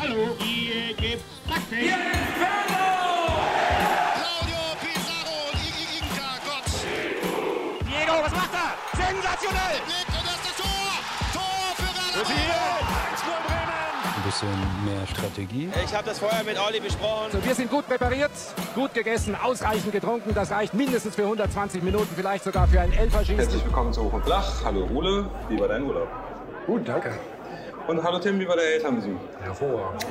Hallo, 0.00 0.34
hier 0.38 0.94
gibt's 0.94 1.24
Backfisch. 1.46 1.92
Claudio 4.16 4.62
Pizarro 4.80 5.36
und 5.52 5.60
Iggy 5.60 5.98
Inka, 5.98 6.30
Gott. 6.46 6.64
Diego, 7.84 8.14
was 8.24 8.32
macht 8.32 8.54
er? 8.54 8.70
Sensationell! 8.96 9.76
Nick, 9.86 10.08
und 10.08 10.24
das 10.24 10.36
ist 10.36 10.46
das 10.48 10.56
Tor. 10.56 10.88
Tor 11.34 11.76
für 11.76 11.92
Werder. 11.94 12.24
Ein 14.16 14.22
bisschen 14.24 14.56
mehr 14.86 15.06
Strategie. 15.06 15.68
Ich 15.84 15.94
habe 15.94 16.06
das 16.06 16.18
vorher 16.18 16.44
mit 16.44 16.58
Olli 16.58 16.80
besprochen. 16.80 17.44
Wir 17.44 17.54
sind 17.54 17.70
gut 17.70 17.86
präpariert, 17.86 18.30
gut 18.74 18.94
gegessen, 18.94 19.34
ausreichend 19.34 19.92
getrunken. 19.92 20.32
Das 20.34 20.50
reicht 20.50 20.72
mindestens 20.72 21.14
für 21.14 21.24
120 21.24 21.82
Minuten, 21.82 22.08
vielleicht 22.16 22.44
sogar 22.44 22.66
für 22.68 22.80
ein 22.80 22.94
Elferschießen. 22.94 23.36
Herzlich 23.36 23.64
willkommen 23.66 23.92
zu 23.92 24.04
Hoch 24.04 24.14
und 24.14 24.24
Flach. 24.24 24.64
Hallo 24.64 24.88
Ole, 24.94 25.28
wie 25.50 25.60
war 25.60 25.68
dein 25.68 25.82
Urlaub? 25.82 26.08
Gut, 26.66 26.88
danke. 26.88 27.12
Und 27.86 28.02
hallo 28.02 28.18
Tim, 28.18 28.38
wie 28.38 28.46
war 28.46 28.56
der 28.56 28.74
Elternbesuch? 28.74 29.18
Hervorragend. 29.40 30.04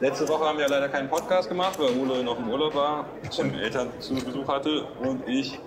Letzte 0.00 0.28
Woche 0.28 0.44
haben 0.44 0.58
wir 0.58 0.68
leider 0.68 0.88
keinen 0.88 1.08
Podcast 1.08 1.48
gemacht, 1.48 1.78
weil 1.78 1.98
Ole 1.98 2.22
noch 2.22 2.38
im 2.38 2.48
Urlaub 2.48 2.74
war, 2.74 3.06
Tim 3.30 3.54
Eltern 3.54 3.88
zu 3.98 4.14
Besuch 4.14 4.46
hatte 4.46 4.84
und 5.02 5.26
ich 5.26 5.58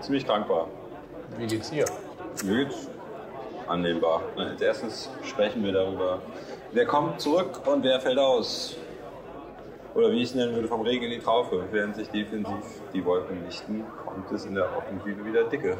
ziemlich 0.00 0.26
krank 0.26 0.48
war. 0.48 0.68
Wie 1.38 1.46
geht's 1.46 1.70
dir? 1.70 1.84
Mir 2.44 2.64
geht's 2.64 2.88
annehmbar. 3.68 4.22
Als 4.36 4.60
erstes 4.60 5.10
sprechen 5.24 5.64
wir 5.64 5.72
darüber, 5.72 6.20
wer 6.72 6.84
kommt 6.84 7.20
zurück 7.20 7.60
und 7.66 7.84
wer 7.84 8.00
fällt 8.00 8.18
aus. 8.18 8.76
Oder 9.94 10.10
wie 10.10 10.22
ich 10.22 10.30
es 10.30 10.34
nennen 10.34 10.54
würde, 10.54 10.68
vom 10.68 10.80
Regen 10.82 11.04
in 11.04 11.10
die 11.10 11.18
Traufe. 11.18 11.64
Während 11.70 11.96
sich 11.96 12.08
defensiv 12.08 12.82
die 12.94 13.04
Wolken 13.04 13.44
lichten, 13.44 13.84
kommt 14.06 14.30
es 14.32 14.46
in 14.46 14.54
der 14.54 14.68
Offensive 14.76 15.24
wieder 15.24 15.44
dicke. 15.44 15.76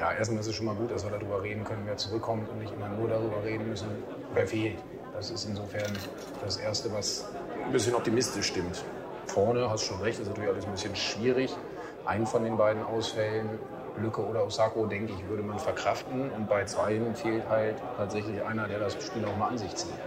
Ja, 0.00 0.12
erstmal 0.12 0.40
ist 0.40 0.46
es 0.46 0.54
schon 0.54 0.64
mal 0.64 0.74
gut, 0.74 0.90
dass 0.90 1.04
wir 1.04 1.10
darüber 1.10 1.42
reden 1.42 1.62
können, 1.62 1.82
wer 1.84 1.98
zurückkommt 1.98 2.48
und 2.48 2.58
nicht 2.58 2.72
immer 2.72 2.88
nur 2.88 3.06
darüber 3.06 3.44
reden 3.44 3.68
müssen, 3.68 4.02
wer 4.32 4.46
fehlt. 4.46 4.78
Das 5.12 5.30
ist 5.30 5.44
insofern 5.44 5.92
das 6.40 6.56
Erste, 6.56 6.90
was 6.90 7.26
ein 7.66 7.70
bisschen 7.70 7.94
optimistisch 7.94 8.46
stimmt. 8.46 8.82
Vorne, 9.26 9.68
hast 9.68 9.82
schon 9.82 10.00
recht, 10.00 10.18
ist 10.18 10.26
natürlich 10.28 10.48
alles 10.48 10.64
ein 10.64 10.72
bisschen 10.72 10.96
schwierig. 10.96 11.54
Einen 12.06 12.26
von 12.26 12.42
den 12.44 12.56
beiden 12.56 12.82
Ausfällen, 12.82 13.60
Lücke 13.98 14.24
oder 14.24 14.46
Osako, 14.46 14.86
denke 14.86 15.12
ich, 15.12 15.28
würde 15.28 15.42
man 15.42 15.58
verkraften. 15.58 16.30
Und 16.30 16.48
bei 16.48 16.64
zweien 16.64 17.14
fehlt 17.14 17.46
halt 17.50 17.76
tatsächlich 17.98 18.42
einer, 18.42 18.68
der 18.68 18.78
das 18.78 18.94
Spiel 19.02 19.26
auch 19.26 19.36
mal 19.36 19.48
an 19.48 19.58
sich 19.58 19.76
zieht. 19.76 20.00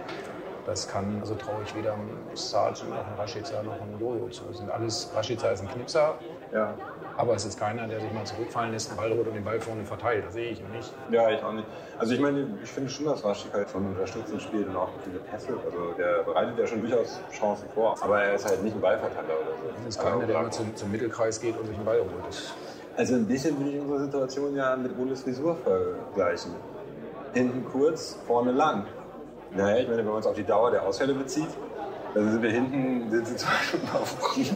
Das 0.64 0.88
kann, 0.88 1.20
also 1.20 1.34
traue 1.36 1.62
ich 1.62 1.74
weder 1.76 1.92
einem 1.92 2.18
Sargent 2.34 2.94
noch 2.94 3.06
einem 3.06 3.14
Rashica 3.14 3.62
noch 3.62 3.80
einem 3.80 4.00
Jojo 4.00 4.28
zu. 4.30 4.44
Das 4.48 4.56
sind 4.58 4.70
alles, 4.70 5.14
Rashica 5.14 5.48
ist 5.50 5.60
ein 5.60 5.68
Knipser, 5.68 6.18
Ja. 6.52 6.78
Aber 7.16 7.34
es 7.34 7.44
ist 7.44 7.58
keiner, 7.58 7.86
der 7.86 8.00
sich 8.00 8.12
mal 8.12 8.24
zurückfallen 8.24 8.72
lässt, 8.72 8.90
den 8.90 8.96
Ball 8.96 9.10
holt 9.10 9.26
und 9.28 9.34
den 9.34 9.44
Ball 9.44 9.60
vorne 9.60 9.84
verteilt. 9.84 10.24
Das 10.26 10.34
sehe 10.34 10.50
ich 10.50 10.60
nicht. 10.60 10.92
Ja, 11.10 11.30
ich 11.30 11.42
auch 11.42 11.52
nicht. 11.52 11.66
Also 11.98 12.14
ich 12.14 12.20
meine, 12.20 12.48
ich 12.62 12.70
finde 12.70 12.90
schon, 12.90 13.06
dass 13.06 13.24
Raschik 13.24 13.52
halt 13.52 13.70
schon 13.70 13.86
unterstützend 13.86 14.42
spielt 14.42 14.68
und 14.68 14.76
auch 14.76 14.90
viele 15.04 15.18
Pässe. 15.20 15.56
Also 15.64 15.92
der 15.96 16.22
bereitet 16.24 16.58
ja 16.58 16.66
schon 16.66 16.80
durchaus 16.80 17.20
Chancen 17.32 17.68
vor. 17.74 17.96
Aber 18.00 18.22
er 18.22 18.34
ist 18.34 18.48
halt 18.48 18.62
nicht 18.64 18.74
ein 18.74 18.80
Ballverteiler 18.80 19.28
oder 19.28 19.56
so. 19.56 19.68
Das 19.76 19.96
ist 19.96 20.02
keiner, 20.02 20.26
der 20.26 20.40
immer 20.40 20.50
zum, 20.50 20.74
zum 20.74 20.90
Mittelkreis 20.90 21.40
geht 21.40 21.56
und 21.56 21.66
sich 21.66 21.76
den 21.76 21.84
Ball 21.84 22.00
holt. 22.00 22.54
Also 22.96 23.14
ein 23.14 23.26
bisschen 23.26 23.58
würde 23.58 23.70
ich 23.70 23.80
unsere 23.80 24.00
Situation 24.00 24.56
ja 24.56 24.76
mit 24.76 24.92
Oles 24.98 25.22
Frisur 25.22 25.56
vergleichen. 25.56 26.52
Hinten 27.32 27.64
kurz, 27.70 28.18
vorne 28.26 28.52
lang. 28.52 28.86
Naja, 29.52 29.78
ich 29.78 29.88
meine, 29.88 29.98
wenn 29.98 30.12
man 30.12 30.20
es 30.20 30.26
auf 30.26 30.34
die 30.34 30.44
Dauer 30.44 30.70
der 30.72 30.82
Ausfälle 30.82 31.14
bezieht, 31.14 31.48
dann 32.14 32.30
sind 32.30 32.42
wir 32.42 32.50
hinten 32.50 33.10
sind 33.10 33.26
sie 33.26 33.36
zwei 33.36 33.62
Stunden 33.62 33.88
auf 33.94 34.34
dem. 34.34 34.46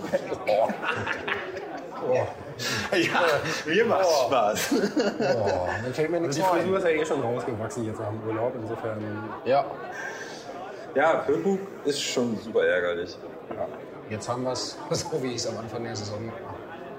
Oh. 2.08 2.26
Ja, 2.92 3.20
mir 3.66 3.84
macht's 3.84 4.20
Spaß. 4.22 4.74
oh, 4.74 5.68
dann 5.84 5.94
fällt 5.94 6.10
mir 6.10 6.20
nichts 6.20 6.36
Also 6.40 6.48
die 6.54 6.58
ein. 6.58 6.62
Frisur 6.62 6.78
ist 6.78 6.84
ja 6.84 6.90
eh 6.90 7.04
schon 7.06 7.20
rausgewachsen 7.22 7.84
jetzt 7.86 8.00
nach 8.00 8.08
dem 8.08 8.20
Urlaub. 8.26 8.52
Insofern 8.60 9.24
Ja, 9.44 9.64
Ja, 10.94 11.22
Füllkrug 11.24 11.60
ist 11.84 12.00
schon 12.02 12.36
super 12.38 12.64
ärgerlich. 12.66 13.16
jetzt 14.10 14.28
haben 14.28 14.42
wir 14.44 14.52
es, 14.52 14.76
so 14.90 15.22
wie 15.22 15.28
ich 15.28 15.36
es 15.36 15.46
am 15.46 15.58
Anfang 15.58 15.84
der 15.84 15.94
Saison 15.96 16.32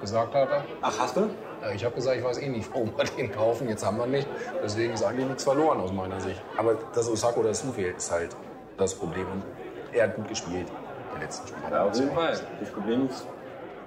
gesagt 0.01 0.33
hatte. 0.33 0.63
Ach, 0.81 0.93
hast 0.99 1.17
du? 1.17 1.21
Äh, 1.61 1.75
Ich 1.75 1.83
habe 1.83 1.93
gesagt, 1.95 2.15
ich 2.17 2.23
weiß 2.23 2.37
eh 2.37 2.47
nicht, 2.47 2.69
warum 2.71 2.93
wir 2.95 3.03
den 3.05 3.31
kaufen. 3.31 3.67
Jetzt 3.67 3.85
haben 3.85 3.97
wir 3.97 4.05
nicht. 4.07 4.27
Deswegen 4.63 4.93
ist 4.93 5.03
eigentlich 5.03 5.27
nichts 5.27 5.43
verloren 5.43 5.81
aus 5.81 5.91
meiner 5.91 6.19
Sicht. 6.21 6.41
Aber 6.55 6.75
dass 6.93 7.09
Osako 7.09 7.43
dazu 7.43 7.73
fehlt, 7.73 7.97
ist 7.97 8.09
halt 8.11 8.35
das 8.77 8.95
Problem. 8.95 9.25
Und 9.29 9.43
er 9.91 10.03
hat 10.05 10.15
gut 10.15 10.29
gespielt, 10.29 10.67
der 11.13 11.21
letzten 11.21 11.47
Spiel. 11.47 11.59
Ja, 11.69 11.83
auf 11.83 11.95
jeden 11.95 12.11
Fall. 12.15 12.39
Das 12.61 12.69
Problem 12.69 13.09
ist, 13.09 13.27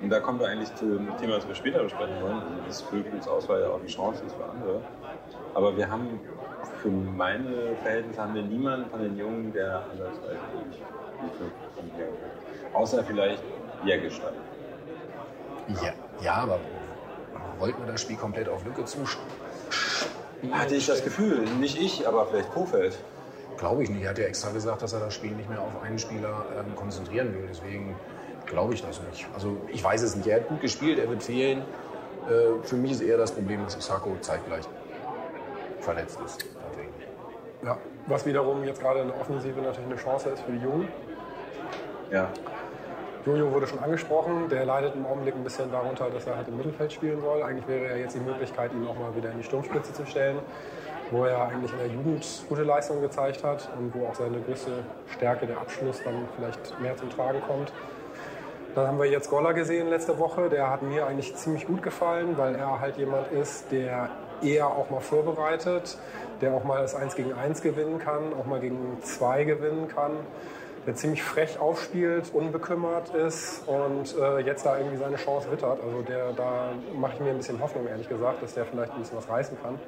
und 0.02 0.10
da 0.10 0.18
kommen 0.18 0.40
wir 0.40 0.48
eigentlich 0.48 0.74
zu 0.74 0.84
einem 0.84 1.16
Thema, 1.18 1.36
das 1.36 1.46
wir 1.46 1.54
später 1.54 1.82
besprechen 1.82 2.20
wollen, 2.20 2.42
also 2.42 2.66
dass 2.66 2.82
Füllkrugs 2.82 3.28
Auswahl 3.28 3.60
ja 3.60 3.68
auch 3.68 3.78
eine 3.78 3.86
Chance 3.86 4.24
ist 4.26 4.34
für 4.34 4.44
andere. 4.44 4.80
Aber 5.54 5.76
wir 5.76 5.88
haben, 5.88 6.20
für 6.82 6.88
meine 6.88 7.76
Verhältnisse, 7.82 8.20
haben 8.20 8.34
wir 8.34 8.42
niemanden 8.42 8.90
von 8.90 9.00
den 9.00 9.16
Jungen, 9.16 9.52
der 9.52 9.84
anders 9.92 10.16
als 10.28 10.38
ich 10.72 11.36
Füllkrug. 11.38 12.74
Außer 12.74 13.04
vielleicht 13.04 13.42
Jägerstein. 13.84 14.34
Ja, 15.68 15.92
ja, 16.20 16.34
aber 16.34 16.58
wollten 17.58 17.84
wir 17.84 17.92
das 17.92 18.00
Spiel 18.00 18.16
komplett 18.16 18.48
auf 18.48 18.64
Lücke 18.64 18.84
zuspielen? 18.84 19.28
Hatte 20.50 20.74
ich 20.74 20.86
das 20.86 21.04
Gefühl, 21.04 21.44
nicht 21.60 21.80
ich, 21.80 22.08
aber 22.08 22.26
vielleicht 22.26 22.50
Kofeld. 22.50 22.98
Glaube 23.56 23.84
ich 23.84 23.90
nicht. 23.90 24.02
Er 24.02 24.10
hat 24.10 24.18
ja 24.18 24.24
extra 24.24 24.50
gesagt, 24.50 24.82
dass 24.82 24.92
er 24.92 25.00
das 25.00 25.14
Spiel 25.14 25.30
nicht 25.30 25.48
mehr 25.48 25.60
auf 25.60 25.80
einen 25.82 26.00
Spieler 26.00 26.44
ähm, 26.58 26.74
konzentrieren 26.74 27.32
will. 27.32 27.46
Deswegen 27.48 27.94
glaube 28.52 28.74
ich 28.74 28.82
das 28.82 29.00
nicht. 29.02 29.26
Also 29.34 29.56
ich 29.68 29.82
weiß 29.82 30.02
es 30.02 30.14
nicht. 30.14 30.28
Er 30.28 30.36
hat 30.36 30.48
gut 30.48 30.60
gespielt, 30.60 30.98
er 30.98 31.08
wird 31.08 31.22
fehlen. 31.22 31.62
Äh, 32.28 32.62
für 32.62 32.76
mich 32.76 32.92
ist 32.92 33.00
eher 33.00 33.16
das 33.16 33.32
Problem, 33.32 33.64
dass 33.64 33.76
Osako 33.76 34.16
zeitgleich 34.20 34.64
verletzt 35.80 36.18
ist. 36.24 36.44
Ja, 37.64 37.78
was 38.06 38.26
wiederum 38.26 38.64
jetzt 38.64 38.80
gerade 38.80 39.00
in 39.00 39.08
der 39.08 39.20
Offensive 39.20 39.60
natürlich 39.60 39.86
eine 39.86 39.96
Chance 39.96 40.30
ist 40.30 40.42
für 40.42 40.52
die 40.52 40.62
Jungen. 40.62 40.88
Ja. 42.10 42.28
Jojo 43.24 43.52
wurde 43.52 43.68
schon 43.68 43.78
angesprochen, 43.78 44.48
der 44.48 44.66
leidet 44.66 44.96
im 44.96 45.06
Augenblick 45.06 45.36
ein 45.36 45.44
bisschen 45.44 45.70
darunter, 45.70 46.10
dass 46.10 46.26
er 46.26 46.36
halt 46.36 46.48
im 46.48 46.56
Mittelfeld 46.56 46.92
spielen 46.92 47.20
soll. 47.20 47.40
Eigentlich 47.42 47.68
wäre 47.68 47.90
ja 47.90 47.96
jetzt 47.96 48.16
die 48.16 48.20
Möglichkeit, 48.20 48.72
ihn 48.72 48.84
auch 48.84 48.98
mal 48.98 49.14
wieder 49.14 49.30
in 49.30 49.38
die 49.38 49.44
Sturmspitze 49.44 49.92
zu 49.92 50.04
stellen, 50.06 50.40
wo 51.12 51.24
er 51.24 51.46
eigentlich 51.46 51.70
in 51.72 51.78
der 51.78 51.86
Jugend 51.86 52.26
gute 52.48 52.64
Leistungen 52.64 53.00
gezeigt 53.00 53.44
hat 53.44 53.70
und 53.78 53.94
wo 53.94 54.08
auch 54.08 54.14
seine 54.16 54.40
größte 54.40 54.72
Stärke, 55.06 55.46
der 55.46 55.58
Abschluss, 55.58 56.02
dann 56.02 56.26
vielleicht 56.34 56.80
mehr 56.80 56.96
zum 56.96 57.10
Tragen 57.10 57.40
kommt. 57.46 57.72
Dann 58.74 58.86
haben 58.86 58.98
wir 58.98 59.04
jetzt 59.06 59.28
Goller 59.28 59.52
gesehen 59.52 59.88
letzte 59.90 60.18
Woche. 60.18 60.48
Der 60.48 60.70
hat 60.70 60.82
mir 60.82 61.06
eigentlich 61.06 61.34
ziemlich 61.36 61.66
gut 61.66 61.82
gefallen, 61.82 62.38
weil 62.38 62.54
er 62.54 62.80
halt 62.80 62.96
jemand 62.96 63.30
ist, 63.30 63.70
der 63.70 64.08
eher 64.42 64.66
auch 64.66 64.88
mal 64.88 65.00
vorbereitet, 65.00 65.98
der 66.40 66.54
auch 66.54 66.64
mal 66.64 66.80
das 66.80 66.94
1 66.94 67.14
gegen 67.14 67.34
1 67.34 67.60
gewinnen 67.62 67.98
kann, 67.98 68.32
auch 68.32 68.46
mal 68.46 68.60
gegen 68.60 68.98
2 69.02 69.44
gewinnen 69.44 69.88
kann, 69.88 70.12
der 70.86 70.94
ziemlich 70.94 71.22
frech 71.22 71.60
aufspielt, 71.60 72.30
unbekümmert 72.32 73.14
ist 73.14 73.62
und 73.68 74.16
äh, 74.18 74.38
jetzt 74.38 74.64
da 74.64 74.78
irgendwie 74.78 74.96
seine 74.96 75.16
Chance 75.16 75.52
wittert. 75.52 75.78
Also 75.84 76.02
der, 76.02 76.32
da 76.32 76.70
mache 76.94 77.12
ich 77.14 77.20
mir 77.20 77.30
ein 77.30 77.36
bisschen 77.36 77.60
Hoffnung, 77.60 77.86
ehrlich 77.86 78.08
gesagt, 78.08 78.42
dass 78.42 78.54
der 78.54 78.64
vielleicht 78.64 78.92
ein 78.92 79.00
bisschen 79.00 79.18
was 79.18 79.28
reißen 79.28 79.58
kann. 79.62 79.78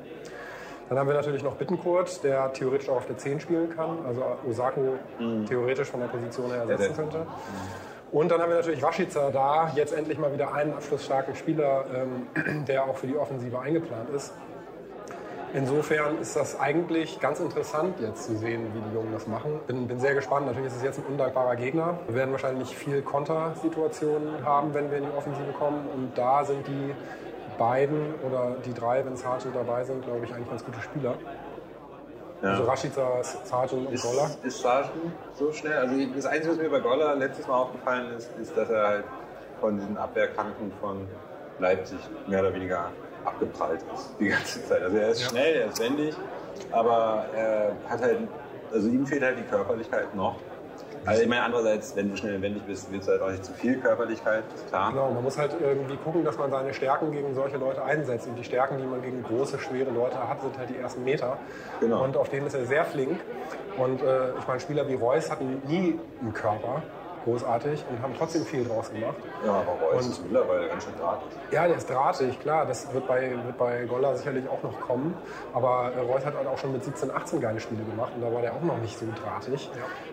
Dann 0.90 0.98
haben 0.98 1.08
wir 1.08 1.14
natürlich 1.14 1.42
noch 1.42 1.54
Bittenkurt, 1.54 2.22
der 2.22 2.52
theoretisch 2.52 2.90
auch 2.90 2.96
auf 2.96 3.06
der 3.06 3.16
10 3.16 3.40
spielen 3.40 3.70
kann, 3.74 4.04
also 4.06 4.22
Osako 4.46 4.98
theoretisch 5.48 5.88
von 5.88 6.00
der 6.00 6.08
Position 6.08 6.50
her 6.50 6.60
ersetzen 6.60 6.82
Ersetzen. 6.82 7.10
könnte. 7.10 7.26
Und 8.14 8.30
dann 8.30 8.41
haben 8.41 8.50
wir 8.50 8.58
natürlich 8.58 8.80
Waschica 8.80 9.32
da, 9.32 9.72
jetzt 9.75 9.92
endlich 9.92 10.19
mal 10.19 10.32
wieder 10.32 10.54
einen 10.54 10.72
abschlussstarken 10.72 11.34
Spieler, 11.34 11.84
ähm, 11.92 12.64
der 12.69 12.84
auch 12.84 12.97
für 12.97 13.08
die 13.08 13.16
Offensive 13.16 13.58
eingeplant 13.58 14.08
ist. 14.10 14.32
Insofern 15.52 16.19
ist 16.19 16.36
das 16.36 16.60
eigentlich 16.60 17.19
ganz 17.19 17.41
interessant 17.41 17.98
jetzt 17.98 18.26
zu 18.26 18.36
sehen, 18.36 18.69
wie 18.72 18.80
die 18.88 18.94
Jungen 18.94 19.12
das 19.12 19.26
machen. 19.26 19.58
Bin, 19.66 19.88
bin 19.88 19.98
sehr 19.98 20.14
gespannt. 20.14 20.47
Natürlich 20.47 20.69
ist 20.69 20.76
es 20.76 20.84
jetzt 20.84 21.00
ein 21.00 21.06
undankbarer 21.06 21.56
Gegner. 21.56 21.98
Wir 22.06 22.14
werden 22.14 22.30
wahrscheinlich 22.30 22.76
viel 22.76 23.02
Kontersituationen 23.02 24.44
haben, 24.44 24.75
wenn 24.75 24.92
wir 24.92 24.98
in 24.98 25.06
die 25.06 25.16
Offensive 25.16 25.50
kommen. 25.58 25.84
Und 25.92 26.16
da 26.16 26.44
sind 26.44 26.64
die 26.69 26.94
beiden 27.58 28.14
oder 28.22 28.58
die 28.64 28.75
drei, 28.75 29.04
wenn 29.04 29.16
Sargent 29.16 29.56
dabei 29.56 29.82
sind, 29.82 30.04
glaube 30.04 30.25
ich, 30.25 30.32
eigentlich 30.32 30.50
ganz 30.50 30.64
gute 30.64 30.81
Spieler. 30.81 31.16
Also 32.44 32.65
Rashica, 32.65 33.22
Sargent 33.22 33.87
und 33.87 33.94
Ist, 33.94 34.03
Goller. 34.03 34.31
ist 34.43 34.60
Sargent 34.60 35.12
so 35.34 35.53
schnell? 35.53 35.78
Also 35.78 35.94
das 36.15 36.27
Einzige, 36.27 36.53
was 36.53 36.59
mir 36.59 36.71
bei 36.71 36.81
Goller 36.81 37.17
letztes 37.17 37.46
Mal 37.46 37.56
aufgefallen 37.56 38.14
ist, 38.17 38.31
ist, 38.41 38.56
dass 38.56 38.69
er 38.69 38.87
halt 38.87 39.05
von 39.61 39.79
diesen 39.79 39.96
Abwehrkranken 39.96 40.73
von 40.81 41.06
Leipzig 41.58 41.99
mehr 42.26 42.41
oder 42.41 42.55
weniger 42.55 42.91
abgeprallt 43.25 43.81
ist 43.94 44.14
die 44.20 44.29
ganze 44.29 44.67
Zeit. 44.67 44.82
Also 44.82 44.96
er 44.96 45.08
ist 45.08 45.23
schnell, 45.23 45.55
er 45.55 45.67
ist 45.69 45.81
wendig, 45.81 46.14
aber 46.70 47.25
er 47.35 47.73
hat 47.88 48.02
halt, 48.02 48.19
also 48.73 48.88
ihm 48.88 49.06
fehlt 49.06 49.23
halt 49.23 49.38
die 49.38 49.44
Körperlichkeit 49.44 50.14
noch. 50.14 50.37
Also 51.06 51.22
ich 51.22 51.28
meine, 51.28 51.42
andererseits, 51.42 51.94
wenn 51.96 52.10
du 52.10 52.16
schnell 52.16 52.40
wendig 52.40 52.62
bist, 52.64 52.90
willst 52.90 53.08
du 53.08 53.12
halt 53.12 53.22
auch 53.22 53.30
nicht 53.30 53.44
zu 53.44 53.52
viel 53.52 53.78
Körperlichkeit, 53.78 54.44
ist 54.54 54.68
klar. 54.68 54.90
Genau, 54.90 55.10
man 55.10 55.22
muss 55.22 55.36
halt 55.36 55.54
irgendwie 55.60 55.96
gucken, 55.96 56.24
dass 56.24 56.38
man 56.38 56.50
seine 56.50 56.72
Stärken 56.72 57.12
gegen 57.12 57.34
solche 57.34 57.56
Leute 57.58 57.84
einsetzt. 57.84 58.26
Und 58.26 58.36
die 58.36 58.44
Stärken, 58.44 58.78
die 58.78 58.84
man 58.84 59.02
gegen 59.02 59.22
große, 59.22 59.58
schwere 59.58 59.90
Leute 59.90 60.16
hat, 60.28 60.40
sind 60.40 60.56
halt 60.56 60.70
die 60.70 60.78
ersten 60.78 61.04
Meter. 61.04 61.38
Genau. 61.80 62.04
Und 62.04 62.16
auf 62.16 62.28
denen 62.28 62.46
ist 62.46 62.54
er 62.54 62.64
sehr 62.64 62.84
flink. 62.84 63.20
Und 63.76 64.02
äh, 64.02 64.30
ich 64.38 64.46
meine, 64.46 64.60
Spieler 64.60 64.88
wie 64.88 64.94
Reus 64.94 65.30
hatten 65.30 65.60
nie 65.66 65.98
einen 66.20 66.32
Körper. 66.32 66.82
Großartig 67.25 67.85
und 67.91 68.03
haben 68.03 68.15
trotzdem 68.17 68.44
viel 68.44 68.65
draus 68.65 68.91
gemacht. 68.93 69.17
Ja, 69.44 69.53
aber 69.53 69.73
Reus 69.93 70.05
Und- 70.05 70.11
ist 70.12 70.23
mittlerweile 70.23 70.69
ganz 70.69 70.85
schön 70.85 70.93
drahtig. 70.99 71.29
Ja, 71.50 71.67
der 71.67 71.76
ist 71.76 71.88
drahtig, 71.91 72.41
klar, 72.41 72.67
das 72.67 72.93
wird 72.93 73.06
bei, 73.06 73.31
wird 73.44 73.59
bei 73.59 73.85
Golla 73.85 74.15
sicherlich 74.15 74.49
auch 74.49 74.62
noch 74.62 74.79
kommen. 74.81 75.15
Aber 75.53 75.93
äh, 75.97 76.00
Reus 76.00 76.25
hat 76.25 76.35
halt 76.37 76.47
auch 76.47 76.59
schon 76.59 76.73
mit 76.73 76.85
17, 76.85 77.11
18 77.11 77.41
geile 77.41 77.61
Spiele 77.61 77.82
gemacht 77.85 78.12
und 78.15 78.23
da 78.23 78.32
war 78.32 78.41
der 78.43 78.53
auch 78.55 78.62
noch 78.62 78.79
nicht 78.79 78.99
so 78.99 79.06
drahtig. 79.23 79.71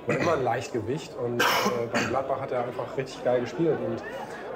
War 0.08 0.18
immer 0.18 0.34
ein 0.34 0.44
Leichtgewicht 0.44 1.16
und 1.18 1.42
äh, 1.42 1.46
beim 1.92 2.08
Gladbach 2.10 2.42
hat 2.42 2.52
er 2.52 2.64
einfach 2.64 2.98
richtig 2.98 3.24
geil 3.24 3.42
gespielt. 3.42 3.78
Und 3.86 4.04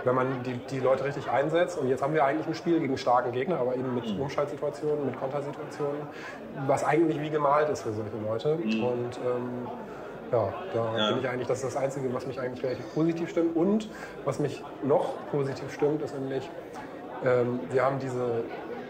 wenn 0.03 0.15
man 0.15 0.43
die, 0.43 0.53
die 0.69 0.79
Leute 0.79 1.03
richtig 1.03 1.29
einsetzt, 1.31 1.79
und 1.79 1.87
jetzt 1.89 2.03
haben 2.03 2.13
wir 2.13 2.23
eigentlich 2.25 2.45
ein 2.47 2.53
Spiel 2.53 2.79
gegen 2.79 2.95
starken 2.97 3.31
Gegner, 3.31 3.59
aber 3.59 3.73
eben 3.75 3.95
mit 3.95 4.05
Umschaltsituationen, 4.19 5.07
mit 5.07 5.19
Kontersituationen, 5.19 6.01
was 6.67 6.83
eigentlich 6.83 7.19
wie 7.21 7.31
gemalt 7.31 7.69
ist 7.69 7.81
für 7.81 7.91
solche 7.91 8.15
Leute. 8.23 8.53
Und 8.53 9.17
ähm, 9.25 9.67
ja, 10.35 10.53
da 10.73 10.97
Ja. 10.97 11.09
bin 11.11 11.19
ich 11.19 11.29
eigentlich, 11.29 11.47
das 11.47 11.63
ist 11.63 11.75
das 11.75 11.81
Einzige, 11.81 12.13
was 12.13 12.25
mich 12.27 12.39
eigentlich 12.39 12.63
relativ 12.63 12.93
positiv 12.93 13.29
stimmt. 13.29 13.55
Und 13.55 13.89
was 14.25 14.39
mich 14.39 14.63
noch 14.83 15.13
positiv 15.31 15.71
stimmt, 15.73 16.01
ist 16.01 16.13
nämlich, 16.17 16.49
ähm, 17.23 17.59
wir 17.71 17.83
haben 17.83 17.99
diese 17.99 18.43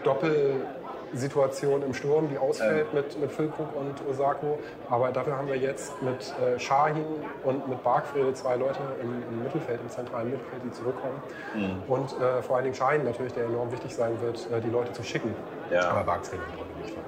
Doppelsituation 0.04 1.82
im 1.82 1.94
Sturm, 1.94 2.28
die 2.28 2.38
ausfällt 2.38 2.92
mit, 2.94 3.18
mit 3.20 3.30
Füllkrug 3.32 3.68
und 3.76 3.94
Osako. 4.08 4.58
Aber 4.90 5.10
dafür 5.10 5.36
haben 5.36 5.48
wir 5.48 5.56
jetzt 5.56 6.00
mit 6.02 6.34
äh, 6.40 6.58
Shahin 6.58 7.04
und 7.44 7.68
mit 7.68 7.82
Bargfrede 7.82 8.32
zwei 8.34 8.56
Leute 8.56 8.80
im, 9.02 9.22
im 9.30 9.42
Mittelfeld, 9.42 9.80
im 9.80 9.88
zentralen 9.88 10.30
Mittelfeld, 10.30 10.62
die 10.64 10.70
zurückkommen. 10.72 11.20
Und 11.88 12.12
äh, 12.20 12.42
vor 12.42 12.56
allen 12.56 12.64
Dingen 12.64 12.74
Shahin 12.76 13.04
natürlich, 13.04 13.32
der 13.32 13.44
enorm 13.46 13.70
wichtig 13.72 13.94
sein 13.94 14.20
wird, 14.20 14.48
äh, 14.52 14.60
die 14.60 14.70
Leute 14.70 14.92
zu 14.92 15.02
schicken. 15.02 15.34
Ja. 15.70 15.90
Aber 15.90 16.02
Bargfried 16.04 16.40
wird 16.40 16.58
heute 16.60 16.78
nicht 16.80 16.90
von 16.94 17.02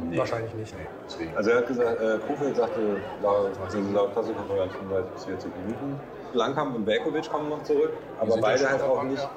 spielen. 0.00 0.18
Wahrscheinlich 0.18 0.54
nicht. 0.54 0.74
Deswegen. 1.06 1.36
Also 1.36 1.50
er 1.50 1.56
hat 1.58 1.66
gesagt, 1.66 2.00
äh, 2.00 2.18
Kofeld 2.26 2.56
sagte 2.56 2.80
laut, 3.22 3.50
laut 3.94 4.14
Pressekonferenz 4.14 4.72
35 4.72 5.12
bis 5.14 5.24
40 5.24 5.50
Minuten. 5.66 6.00
Langkamp 6.32 6.76
und 6.76 6.86
Velkovic 6.86 7.28
kommen 7.30 7.48
noch 7.48 7.62
zurück, 7.64 7.90
aber 8.20 8.36
beide 8.40 8.68
halt 8.70 8.82
auch 8.82 8.96
Bank, 8.98 9.10
nicht, 9.10 9.22
ja. 9.22 9.30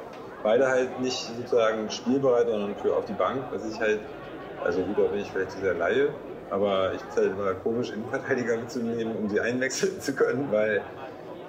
beide 0.44 0.68
halt 0.68 1.00
nicht 1.02 1.32
sozusagen 1.38 1.90
spielbereit, 1.90 2.48
sondern 2.48 2.76
für 2.76 2.96
auf 2.96 3.06
die 3.06 3.14
Bank, 3.14 3.42
was 3.52 3.66
ich 3.68 3.80
halt, 3.80 4.00
also 4.64 4.82
gut, 4.82 4.98
da 5.00 5.04
bin 5.12 5.20
ich 5.22 5.32
vielleicht 5.32 5.52
zu 5.52 5.60
sehr 5.60 5.74
Laie, 5.74 6.10
aber 6.52 6.94
ich 6.94 7.00
finde 7.02 7.10
es 7.10 7.18
halt 7.18 7.32
immer 7.32 7.54
komisch, 7.56 7.92
Innenverteidiger 7.92 8.58
mitzunehmen, 8.58 9.16
um 9.18 9.28
sie 9.28 9.40
einwechseln 9.40 10.00
zu 10.00 10.14
können, 10.14 10.48
weil 10.52 10.82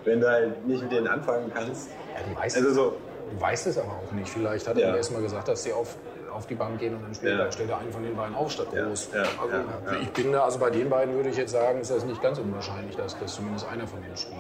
wenn 0.05 0.21
du 0.21 0.29
halt 0.31 0.67
nicht 0.67 0.83
mit 0.83 0.93
denen 0.93 1.09
anfangen 1.09 1.51
kannst, 1.55 1.91
Ja, 2.15 2.21
du 2.35 2.41
weißt, 2.41 2.57
also 2.57 2.71
so, 2.73 2.97
du 3.35 3.41
weißt 3.41 3.67
es 3.67 3.77
aber 3.79 3.93
auch 4.03 4.13
nicht. 4.13 4.31
Vielleicht 4.31 4.67
hat 4.67 4.79
Ja. 4.79 4.89
er 4.89 4.97
erst 4.97 5.13
mal 5.13 5.21
gesagt, 5.21 5.47
dass 5.49 5.63
sie 5.63 5.73
auf, 5.75 5.97
auf 6.35 6.47
die 6.47 6.55
Bank 6.55 6.79
gehen 6.79 6.95
und 6.97 7.03
dann 7.03 7.15
später 7.15 7.45
Ja. 7.45 7.53
stellt 7.53 7.71
er 7.71 7.79
einen 7.79 7.93
von 7.93 8.03
den 8.03 8.17
beiden 8.17 8.35
auf 8.35 8.51
statt 8.51 8.67
groß. 8.71 9.11
ja, 9.15 9.23
also, 9.41 9.57
ja, 9.57 9.93
ja. 9.93 10.01
Ich 10.01 10.11
bin 10.11 10.33
da, 10.33 10.45
also 10.45 10.59
bei 10.59 10.71
den 10.71 10.91
beiden 10.91 11.15
würde 11.15 11.29
ich 11.31 11.37
jetzt 11.37 11.53
sagen, 11.53 11.81
ist 11.81 11.91
das 11.91 12.05
nicht 12.05 12.21
ganz 12.23 12.39
unwahrscheinlich, 12.39 12.97
dass, 12.97 13.19
dass 13.19 13.35
zumindest 13.35 13.67
einer 13.69 13.87
von 13.87 14.03
denen 14.03 14.17
spielt. 14.17 14.39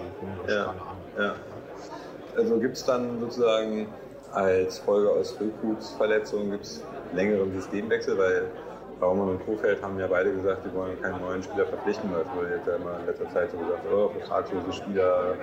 Also 2.36 2.58
gibt 2.58 2.76
es 2.76 2.84
dann 2.84 3.20
sozusagen 3.20 3.86
als 4.32 4.78
Folge 4.80 5.08
aus 5.10 5.32
Füllkrugs 5.32 5.92
Verletzung 5.92 6.50
gibt's 6.50 6.82
längeren 7.12 7.52
Systemwechsel, 7.52 8.18
weil 8.18 8.50
Baumann 8.98 9.28
und 9.28 9.46
Kofeld 9.46 9.82
haben 9.82 9.98
ja 9.98 10.06
beide 10.06 10.32
gesagt, 10.32 10.62
sie 10.64 10.74
wollen 10.76 11.00
keinen 11.00 11.20
neuen 11.20 11.42
Spieler 11.42 11.66
verpflichten, 11.66 12.10
weil 12.12 12.22
es 12.22 12.28
wurde 12.34 12.56
jetzt 12.56 12.66
ja 12.66 12.76
immer 12.76 12.98
in 13.00 13.06
letzter 13.06 13.30
Zeit 13.30 13.50
so 13.50 13.58
gesagt, 13.58 13.80
oh, 13.92 14.08
vertragslose 14.08 14.72
Spieler. 14.72 15.34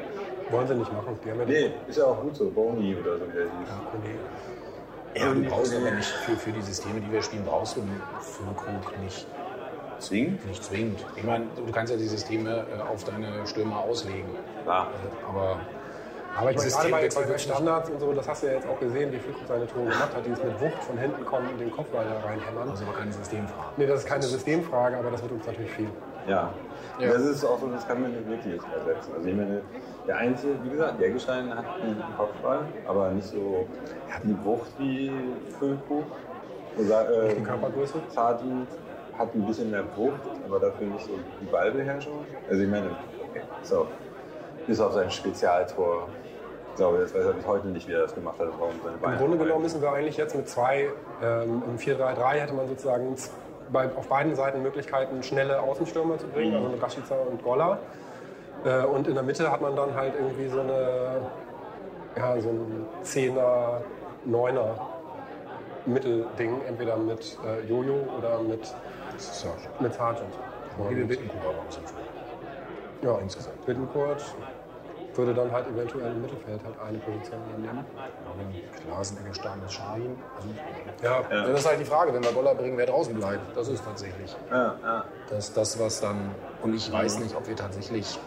Wollen 0.50 0.68
sie 0.68 0.76
nicht 0.76 0.92
machen. 0.92 1.18
Die 1.24 1.32
haben 1.32 1.40
ja 1.40 1.46
Nee, 1.46 1.72
ist 1.88 1.98
ja 1.98 2.06
auch 2.06 2.22
gut 2.22 2.36
so, 2.36 2.50
Boni 2.50 2.98
oder 3.00 3.18
so 3.18 3.26
wie 3.34 3.38
er 3.38 3.44
hieß. 3.44 3.70
Ja, 3.70 3.82
du 5.16 5.44
brauchst 5.50 5.76
aber 5.76 5.92
nicht 5.92 6.08
für, 6.10 6.36
für 6.36 6.52
die 6.52 6.62
Systeme, 6.62 7.02
die 7.02 7.12
wir 7.12 7.22
spielen, 7.22 7.44
brauchst 7.46 7.76
du 7.78 7.82
einen 7.82 8.02
Füllkrug 8.22 9.00
nicht, 9.04 9.28
Zwingend? 10.00 10.46
nicht 10.48 10.64
zwingend. 10.64 11.06
Ich 11.16 11.24
meine, 11.24 11.46
du 11.56 11.72
kannst 11.72 11.92
ja 11.92 11.98
die 11.98 12.08
Systeme 12.08 12.66
äh, 12.76 12.82
auf 12.82 13.04
deine 13.04 13.46
Stürmer 13.46 13.78
auslegen. 13.80 14.30
Ah, 14.66 14.88
Äh, 14.88 15.28
Aber 15.30 15.60
Aber 16.38 16.52
ich 16.52 16.58
meine, 16.58 16.70
gerade 16.70 16.90
bei, 16.90 17.10
bei. 17.10 17.38
Standards 17.38 17.90
und 17.90 18.00
so, 18.00 18.14
das 18.14 18.28
hast 18.28 18.42
du 18.44 18.48
ja 18.48 18.54
jetzt 18.54 18.68
auch 18.68 18.80
gesehen, 18.80 19.12
wie 19.12 19.18
Füllkrug 19.20 19.48
seine 19.48 19.68
Tore 19.68 19.84
gemacht 19.86 20.16
hat, 20.16 20.26
dieses 20.26 20.44
mit 20.44 20.60
Wucht 20.62 20.84
von 20.84 20.98
hinten 20.98 21.26
kommen 21.26 21.50
und 21.50 21.60
den 21.60 21.72
Kopfball 21.72 22.06
da 22.06 22.28
reinhämmern. 22.28 22.70
das 22.70 22.80
ist 22.82 22.88
aber 22.88 22.98
keine 22.98 23.12
Systemfrage. 23.14 23.70
Nee, 23.78 23.86
das 23.86 24.00
ist 24.00 24.08
keine 24.08 24.24
Systemfrage, 24.24 24.98
aber 24.98 25.12
das 25.12 25.22
wird 25.22 25.32
uns 25.34 25.46
natürlich 25.46 25.72
viel. 25.72 25.90
Ja. 26.28 26.50
Ja. 27.00 27.14
Das 27.14 27.22
ist 27.22 27.44
auch 27.44 27.60
so, 27.60 27.68
das 27.68 27.88
kann 27.88 28.02
man 28.02 28.12
nicht 28.12 28.28
wirklich 28.28 28.54
ersetzen. 28.54 29.12
Also 29.16 29.28
ich 29.28 29.36
meine, 29.36 29.62
der 30.08 30.18
Einzige, 30.18 30.54
wie 30.64 30.70
gesagt, 30.70 31.00
Jägerstein 31.00 31.56
hat 31.56 31.66
einen 31.82 32.04
Kopfball, 32.18 32.60
aber 32.88 33.10
nicht 33.12 33.28
so, 33.28 33.68
er 34.08 34.16
hat 34.16 34.24
eine 34.24 34.38
Wucht 34.44 34.72
wie. 34.78 35.12
Oder, 36.78 37.28
äh, 37.28 37.36
Körpergröße? 37.36 38.00
Sadi 38.10 38.66
hat 39.18 39.36
ein 39.36 39.46
bisschen 39.46 39.72
mehr 39.72 39.84
Wucht, 39.96 40.22
aber 40.46 40.60
dafür 40.60 40.88
nicht 40.88 41.06
so 41.06 41.12
die 41.40 41.46
Ballbeherrschung. 41.46 42.26
Also 42.50 42.64
ich 42.64 42.70
meine, 42.70 42.88
okay, 43.30 43.42
so, 43.64 43.88
bis 44.68 44.80
auf 44.80 44.94
sein 44.94 45.10
Spezialtor. 45.12 46.08
Ich 46.72 46.78
glaube, 46.78 47.00
jetzt 47.00 47.14
weiß 47.14 47.26
er 47.26 47.34
bis 47.34 47.46
heute 47.46 47.68
nicht, 47.68 47.88
wie 47.88 47.94
er 47.94 48.04
das 48.04 48.16
gemacht 48.16 48.40
hat. 48.40 48.48
Warum 48.58 48.74
seine 48.84 48.98
Beine 48.98 49.14
Im 49.16 49.20
Grunde 49.20 49.38
genommen 49.38 49.64
müssen 49.64 49.82
wir 49.82 49.92
eigentlich 49.92 50.18
jetzt 50.18 50.36
mit 50.36 50.48
zwei, 50.48 50.90
ähm, 51.22 51.62
im 51.68 51.78
4-3-3 51.78 52.30
hätte 52.34 52.54
man 52.54 52.68
sozusagen 52.68 53.16
bei, 53.72 53.90
auf 53.96 54.08
beiden 54.08 54.36
Seiten 54.36 54.62
Möglichkeiten, 54.62 55.24
schnelle 55.24 55.62
Außenstürmer 55.62 56.18
zu 56.18 56.28
bringen, 56.28 56.56
also 56.56 56.70
mit 56.70 56.82
Rashica 56.82 57.16
und 57.16 57.44
Golla. 57.44 57.80
Äh, 58.66 58.84
und 58.86 59.08
in 59.08 59.14
der 59.16 59.24
Mitte 59.24 59.52
hat 59.52 59.62
man 59.62 59.76
dann 59.76 59.94
halt 59.96 60.14
irgendwie 60.16 60.48
so 60.48 60.60
eine, 60.62 61.22
ja, 62.16 62.40
so 62.42 62.50
ein 62.50 62.86
10er, 63.04 63.82
9er 64.30 64.76
Mittelding, 65.86 66.62
entweder 66.68 66.98
mit 66.98 67.38
äh, 67.46 67.68
Jojo 67.68 68.08
oder 68.18 68.40
mit, 68.42 68.74
ja 69.18 69.50
mit 69.80 69.94
Sargent. 69.94 70.34
wie 70.90 70.96
wir 70.96 71.04
Und, 71.04 71.08
Bittenkuh 71.08 71.38
aber 71.40 71.66
uns 71.66 71.78
im 71.78 71.88
Spiel. 71.88 73.10
ja, 73.10 73.18
insgesamt. 73.20 73.66
Bittencourt 73.66 74.24
würde 75.22 75.34
dann 75.36 75.52
halt 75.52 75.68
eventuell 75.68 76.12
im 76.12 76.22
Mittelfeld 76.22 76.62
halt 76.64 76.80
eine 76.80 76.98
Position 76.98 77.40
übernehmen. 77.48 77.86
Klasen, 78.88 79.18
Eggestein, 79.24 79.60
das 79.62 79.74
Schahin. 79.74 80.18
Also, 80.36 80.50
Ja, 81.04 81.46
Das 81.48 81.60
ist 81.60 81.68
halt 81.68 81.80
die 81.80 81.86
Frage, 81.86 82.14
wenn 82.14 82.24
wir 82.24 82.32
Goller 82.32 82.56
bringen, 82.56 82.78
wer 82.78 82.88
draußen 82.88 83.14
bleibt. 83.14 83.56
Das 83.56 83.68
ist 83.68 83.86
tatsächlich 83.86 84.36
Ja, 84.50 84.76
ja. 84.82 85.06
das, 85.30 85.54
das 85.54 85.80
was 85.80 86.02
dann. 86.02 86.32
Und 86.64 86.74
ich 86.74 86.92
weiß 86.92 87.20
nicht, 87.20 87.36
ob 87.36 87.48
wir 87.48 87.56
tatsächlich 87.56 88.20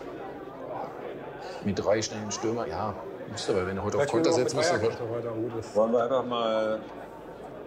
mit 1.65 1.85
drei 1.85 2.01
schnellen 2.01 2.31
Stürmer, 2.31 2.67
ja, 2.69 2.95
müsste 3.31 3.53
aber, 3.53 3.67
wenn 3.67 3.77
du 3.77 3.83
heute 3.83 3.97
auf 3.97 4.03
Vielleicht 4.05 4.13
Konter 4.13 4.31
können 4.31 4.45
wir 4.57 4.63
setzt, 4.63 5.31
auch 5.31 5.55
müsste. 5.57 5.77
Wollen 5.77 5.93
wir 5.93 6.03
einfach 6.05 6.25
mal 6.25 6.81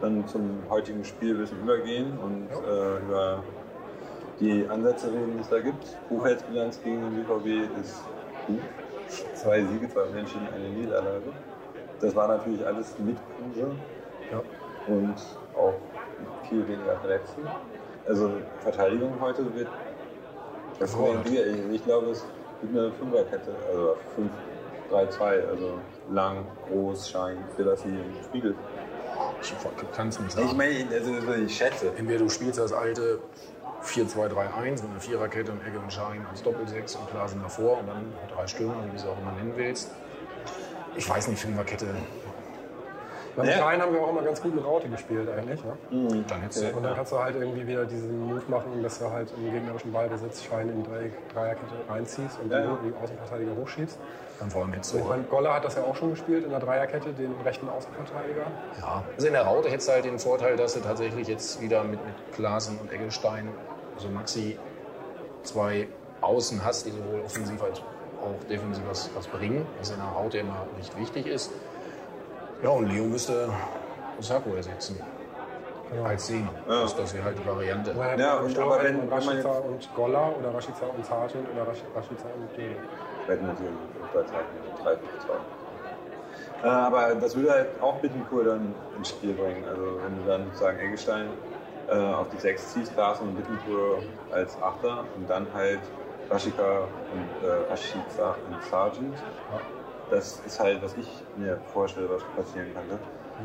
dann 0.01 0.27
zum 0.27 0.61
heutigen 0.69 1.03
Spiel 1.03 1.35
ein 1.35 1.39
bisschen 1.41 1.59
übergehen 1.61 2.17
und 2.19 2.47
äh, 2.51 2.97
über 2.99 3.43
die 4.39 4.67
Ansätze 4.69 5.07
reden, 5.07 5.33
die 5.35 5.41
es 5.41 5.49
da 5.49 5.59
gibt. 5.59 5.85
Buchhaltsbilanz 6.09 6.79
gegen 6.83 7.01
den 7.01 7.25
BVB 7.25 7.79
ist 7.81 8.03
gut. 8.45 8.61
Zwei 9.35 9.61
Siege, 9.63 9.89
zwei 9.89 10.01
Unentschieden, 10.03 10.47
eine 10.53 10.69
Niederlage. 10.69 11.21
Das 11.99 12.15
war 12.15 12.27
natürlich 12.27 12.65
alles 12.65 12.93
mit 12.99 13.17
Kruse 13.37 13.71
Ja. 14.31 14.41
und 14.87 15.15
auch 15.57 15.73
viel 16.47 16.67
weniger 16.67 16.97
Verletzten. 16.99 17.41
Also 18.07 18.31
Verteidigung 18.61 19.13
heute 19.19 19.53
wird 19.55 19.67
das 20.79 20.91
Hervorragend. 20.95 21.29
ich, 21.29 21.75
ich 21.75 21.83
glaube, 21.85 22.07
es 22.11 22.25
wird 22.61 22.77
eine 22.85 22.91
Fünferkette, 22.93 23.51
also 23.69 23.95
5-3-2, 24.91 25.47
also 25.49 25.73
lang, 26.11 26.45
groß, 26.69 27.09
Schein, 27.09 27.37
Selassie, 27.55 27.97
Spiegel. 28.25 28.55
Ich 29.41 29.91
kann 29.95 30.09
es 30.09 30.19
nicht 30.19 30.29
Ich 30.37 30.45
sagen. 30.45 30.57
meine, 30.57 30.87
also 30.91 31.11
ich 31.33 31.55
schätze. 31.57 31.91
Entweder 31.97 32.19
du 32.19 32.29
spielst 32.29 32.59
das 32.59 32.71
alte 32.73 33.19
4-2-3-1 33.83 34.81
mit 34.81 34.91
einer 34.91 34.99
Viererkette 34.99 35.51
und 35.51 35.65
Egge 35.65 35.79
und 35.79 35.91
Schein 35.91 36.25
als 36.29 36.43
Doppelsechs 36.43 36.95
und 36.95 37.09
Klasen 37.09 37.41
davor 37.41 37.79
und 37.79 37.87
dann 37.87 38.13
drei 38.33 38.47
Stürmer, 38.47 38.83
wie 38.85 38.89
du 38.91 38.95
es 38.95 39.05
auch 39.05 39.17
immer 39.19 39.31
nennen 39.33 39.53
willst. 39.55 39.91
Ich 40.95 41.07
weiß 41.07 41.27
nicht, 41.27 41.39
Fünferkette, 41.39 41.95
Beim 43.37 43.45
Ja. 43.45 43.51
Schein 43.53 43.79
haben 43.81 43.93
wir 43.93 44.01
auch 44.01 44.09
immer 44.09 44.23
ganz 44.23 44.41
gut 44.41 44.55
mit 44.55 44.65
Raute 44.65 44.89
gespielt 44.89 45.29
eigentlich. 45.29 45.63
Ne? 45.63 46.23
dann 46.27 46.41
hättest 46.41 46.63
du 46.63 46.75
Und 46.75 46.81
dann 46.83 46.95
kannst 46.95 47.11
du 47.11 47.19
halt 47.19 47.35
irgendwie 47.35 47.67
wieder 47.67 47.85
diesen 47.85 48.27
Move 48.27 48.41
machen, 48.47 48.81
dass 48.81 48.97
du 48.97 49.11
halt 49.11 49.31
im 49.37 49.51
gegnerischen 49.53 49.93
Ballbesitz 49.93 50.43
Schein 50.43 50.69
in 50.69 50.83
die 50.83 50.89
Drei- 50.89 51.11
Dreierkette 51.33 51.75
reinziehst 51.87 52.39
und 52.43 52.51
Ja. 52.51 52.61
dann 52.63 52.77
die 52.83 52.93
Außenverteidiger 53.01 53.51
hochschiebst. 53.55 53.99
dann 54.39 54.51
vor 54.51 54.61
allem 54.63 54.73
hättest 54.73 54.93
du 54.93 54.97
Ich 54.99 55.03
meine, 55.07 55.23
Goller 55.23 55.53
hat 55.55 55.65
das 55.65 55.75
ja 55.75 55.83
auch 55.83 55.95
schon 55.95 56.11
gespielt 56.11 56.43
in 56.45 56.51
der 56.51 56.59
Dreierkette, 56.59 57.09
den 57.13 57.33
rechten 57.43 57.67
Außenverteidiger. 57.69 58.43
Ja, 58.81 59.03
also 59.15 59.25
in 59.27 59.33
der 59.33 59.41
Raute 59.43 59.69
hättest 59.69 59.87
du 59.89 59.93
halt 59.93 60.05
den 60.05 60.19
Vorteil, 60.19 60.55
dass 60.57 60.73
du 60.75 60.79
tatsächlich 60.79 61.27
jetzt 61.27 61.59
wieder 61.61 61.83
mit, 61.83 62.03
mit 62.05 62.13
Klaasen 62.33 62.77
und 62.79 62.91
Eggestein, 62.91 63.47
also 63.95 64.09
Maxi, 64.09 64.57
zwei 65.43 65.87
Außen 66.21 66.63
hast, 66.65 66.85
die 66.85 66.91
sowohl 66.91 67.21
offensiv 67.25 67.63
als 67.63 67.79
auch 68.21 68.47
defensiv 68.49 68.83
was, 68.89 69.09
was 69.15 69.27
bringen, 69.27 69.65
was 69.79 69.89
in 69.91 69.97
der 69.97 70.05
Raute 70.07 70.39
immer 70.39 70.65
nicht 70.77 70.97
wichtig 70.99 71.27
ist. 71.27 71.51
Ja, 72.61 72.69
und 72.69 72.87
Leo 72.87 73.05
müsste 73.05 73.53
Osako 74.15 74.55
ersetzen. 74.55 74.99
Als 76.03 76.27
Sehner. 76.27 76.53
Das, 76.65 76.95
das 76.95 77.13
wäre 77.13 77.23
halt 77.23 77.37
die 77.37 77.45
Variante. 77.45 77.91
Oder 77.95 78.17
Ja, 78.19 78.39
und 78.39 78.57
aber 78.57 78.83
wenn- 78.83 79.09
wenn 79.09 79.25
man 79.25 79.45
und 79.61 79.93
Goller 79.93 80.35
oder 80.37 80.53
Rashica 80.53 80.87
und 80.87 81.05
Sargent 81.05 81.47
oder 81.49 81.63
Rasch- 81.67 81.85
Rashica 81.93 82.29
und. 82.29 82.57
Wetten 82.57 83.45
natürlich 83.45 83.81
drei 84.11 84.23
Zeiten, 84.23 84.73
drei, 84.81 84.95
fünf, 84.97 85.17
zwei. 85.17 85.39
Äh, 86.61 86.67
aber 86.67 87.15
das 87.15 87.35
würde 87.35 87.51
halt 87.51 87.81
auch 87.81 88.01
Bittencourt 88.01 88.47
dann 88.47 88.87
ins 88.95 89.09
Spiel 89.09 89.33
bringen. 89.35 89.65
Also 89.65 90.01
wenn 90.01 90.15
du 90.15 90.23
dann 90.23 90.45
sozusagen 90.47 90.79
Eggestein 90.79 91.37
äh, 91.87 91.95
auf 91.97 92.29
die 92.29 92.37
Sechs 92.37 92.69
ziehst, 92.71 92.93
Klaas 92.93 93.21
und 93.21 93.35
Bittencourt 93.35 94.07
als 94.29 94.61
Achter 94.61 95.13
und 95.15 95.27
dann 95.27 95.53
halt 95.53 95.91
Rashika 96.29 96.93
und 97.09 97.37
äh, 97.41 97.45
Rashica 97.45 98.31
und 98.45 98.63
Sargent. 98.63 99.25
Das 100.09 100.39
ist 100.45 100.59
halt, 100.59 100.81
was 100.81 100.95
ich 100.95 101.07
mir 101.35 101.57
vorstelle, 101.73 102.09
was 102.09 102.23
passieren 102.35 102.73
könnte. 102.73 102.99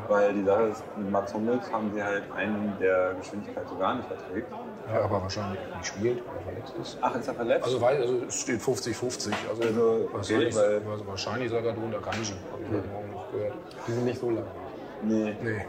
Weil 0.09 0.33
die 0.33 0.43
Sache 0.45 0.63
ist, 0.65 0.83
mit 0.97 1.11
Mats 1.11 1.35
Hummels 1.35 1.71
haben 1.73 1.93
sie 1.93 2.03
halt 2.03 2.25
einen, 2.35 2.79
der 2.79 3.15
Geschwindigkeit 3.15 3.69
so 3.69 3.77
gar 3.77 3.95
nicht 3.95 4.07
verträgt. 4.07 4.49
Ja, 4.89 5.03
aber 5.03 5.23
wahrscheinlich 5.23 5.61
nicht 5.77 5.87
spielt, 5.87 6.19
weil 6.27 6.41
verletzt 6.43 6.75
ist. 6.81 6.99
Ach, 7.01 7.15
ist 7.15 7.29
er 7.29 7.35
verletzt? 7.35 7.65
Also, 7.65 7.81
weil, 7.81 8.01
also 8.01 8.15
es 8.27 8.35
steht 8.35 8.61
50-50. 8.61 9.33
Also, 9.51 9.63
Also, 9.63 10.09
wahrscheinlich, 10.13 10.57
okay, 10.57 10.81
weil- 10.85 10.91
also 10.93 11.07
wahrscheinlich 11.07 11.51
sogar 11.51 11.73
du 11.73 11.85
und 11.85 11.95
Akanji. 11.95 12.33
Habe 12.53 12.63
ich 12.65 12.73
heute 12.73 12.89
Morgen 12.89 13.11
noch 13.13 13.31
gehört. 13.33 13.55
Die 13.87 13.93
sind 13.93 14.05
nicht 14.05 14.21
so 14.21 14.31
lang. 14.31 14.45
nee. 15.03 15.37
Nee. 15.41 15.65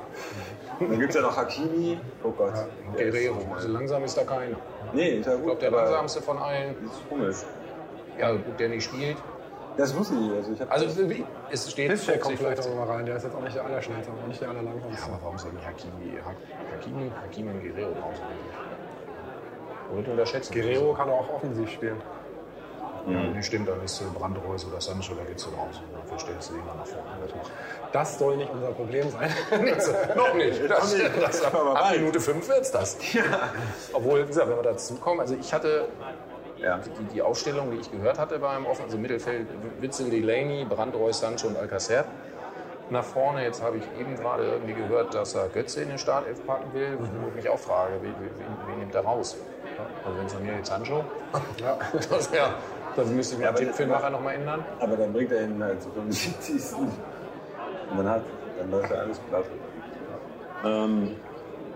Dann 0.80 1.00
gibt 1.00 1.10
es 1.10 1.16
ja 1.16 1.22
noch 1.22 1.36
Hakimi. 1.38 2.00
Oh 2.24 2.32
Gott. 2.32 2.54
Ist 2.54 2.98
Guerrero. 2.98 3.40
so 3.42 3.54
Also 3.56 3.68
langsam 3.68 4.04
ist 4.04 4.16
da 4.18 4.24
keiner. 4.24 4.58
Nee, 4.94 5.20
ist 5.20 5.26
ja 5.26 5.34
Ich 5.34 5.38
gut. 5.40 5.46
glaube, 5.60 5.62
der 5.62 5.72
langsamste 5.72 6.22
von 6.22 6.38
allen, 6.38 6.76
Ist 6.86 7.02
Hummels. 7.10 7.46
ja, 8.18 8.32
gut, 8.32 8.60
der 8.60 8.70
nicht 8.70 8.84
spielt. 8.86 9.18
Das 9.78 9.96
wusste 9.96 10.14
ich. 10.16 10.32
Also, 10.32 10.52
ich 10.54 10.72
Also 10.72 10.86
es 11.52 11.72
steht 11.72 11.90
Piszczek 11.90 12.22
kommt 12.22 12.38
50, 12.38 12.40
vielleicht 12.40 12.60
auch 12.60 12.64
50. 12.64 12.76
noch 12.80 12.86
mal 12.88 12.96
rein. 12.96 13.06
Der 13.06 13.16
ist 13.18 13.24
jetzt 13.24 13.36
auch 13.36 13.42
nicht 13.42 13.56
der 13.56 13.66
Allerschnellste, 13.66 14.12
aber 14.12 14.22
auch 14.22 14.28
nicht 14.28 14.42
der 14.42 14.50
Allerlangsamste. 14.50 15.04
Aber 15.12 15.20
warum 15.24 15.38
soll 15.38 15.52
nicht 15.54 15.66
Hakimi, 15.66 16.18
Ha- 16.24 16.76
Hakimi, 16.76 17.12
Hakimi 17.24 17.50
und 17.50 17.62
Guerrero 17.62 17.90
nicht. 17.90 18.22
Wird 19.96 20.08
unterschätzen. 20.08 20.54
Guerrero 20.54 20.94
kann 20.94 21.10
auch 21.10 21.30
offensiv 21.34 21.70
spielen. 21.72 22.02
Ja, 23.06 23.20
nee, 23.22 23.44
stimmt, 23.44 23.68
dann 23.68 23.84
ist 23.84 24.02
Brandreus 24.14 24.66
oder 24.66 24.80
Sancho, 24.80 25.14
da 25.14 25.24
geht's 25.26 25.44
du 25.44 25.50
raus. 25.50 25.82
Und 25.86 25.94
dafür 26.02 26.20
stellst 26.20 26.50
du 26.52 26.54
ihn 26.54 26.62
dann 26.66 26.78
nach 26.78 26.86
vorne. 26.88 27.10
Das 27.92 28.18
soll 28.18 28.38
nicht 28.38 28.50
unser 28.50 28.70
Problem 28.72 29.10
sein. 29.10 29.30
Noch 30.16 30.34
nicht. 30.36 30.62
Das, 30.70 30.96
das, 31.20 31.44
aber 31.44 31.76
ab. 31.78 31.92
Minute 31.98 32.22
5 32.22 32.48
wird's 32.48 32.72
das. 32.72 32.98
Obwohl, 33.92 34.24
wie 34.24 34.28
gesagt, 34.28 34.48
wenn 34.50 34.56
wir 34.56 34.64
dazu 34.64 34.96
kommen, 34.96 35.20
also 35.20 35.36
ich 35.36 35.54
hatte 35.54 35.90
Ja. 36.64 36.78
die, 36.78 37.04
die 37.16 37.22
Aufstellung, 37.22 37.72
die 37.72 37.78
ich 37.78 37.92
gehört 37.92 38.18
hatte 38.18 38.40
beim 38.40 38.66
Offen, 38.66 38.86
also 38.86 38.98
Mittelfeld, 38.98 39.48
Witzel, 39.82 40.10
Delaney, 40.10 40.66
Brandreus, 40.66 41.20
Sancho 41.20 41.48
und 41.48 41.58
Alcacer. 41.58 42.06
Nach 42.90 43.04
vorne, 43.04 43.44
jetzt 43.44 43.62
habe 43.62 43.78
ich 43.78 43.84
eben 44.00 44.16
gerade 44.16 44.44
irgendwie 44.44 44.74
gehört, 44.74 45.14
dass 45.14 45.36
er 45.36 45.50
Götze 45.50 45.82
in 45.82 45.90
den 45.90 45.98
Startelf 45.98 46.46
packen 46.46 46.74
will, 46.74 46.98
wo 47.00 47.28
ich 47.30 47.36
mich 47.36 47.50
auch 47.50 47.60
frage, 47.60 47.94
wen, 48.02 48.14
wen, 48.20 48.30
wen 48.68 48.80
nimmt 48.80 48.96
er 48.96 49.02
raus? 49.02 49.38
Also 50.06 50.18
wenn 50.18 50.26
es 50.26 50.34
von 50.34 50.44
mir 50.46 50.56
jetzt 50.56 50.68
Sancho, 50.70 51.04
ja. 51.58 51.78
das, 52.10 52.32
wär, 52.32 52.54
das 52.96 53.08
müsste 53.08 53.36
ich 53.36 53.40
mir 53.40 53.46
Ja, 53.46 53.52
Tipp 53.54 53.74
für 53.74 53.86
nachher 53.86 54.10
nochmal 54.10 54.36
ändern. 54.36 54.64
Aber 54.80 54.96
dann 54.96 55.12
bringt 55.12 55.32
er 55.32 55.44
ihn 55.44 55.62
halt 55.64 55.82
zu 55.82 55.90
75. 55.90 56.78
Und 56.78 57.98
dann, 57.98 58.10
hat, 58.10 58.22
dann 58.58 58.72
läuft 58.72 58.92
ja 58.92 58.98
alles 58.98 59.20
platt. 59.20 59.46
Ähm, 60.66 61.16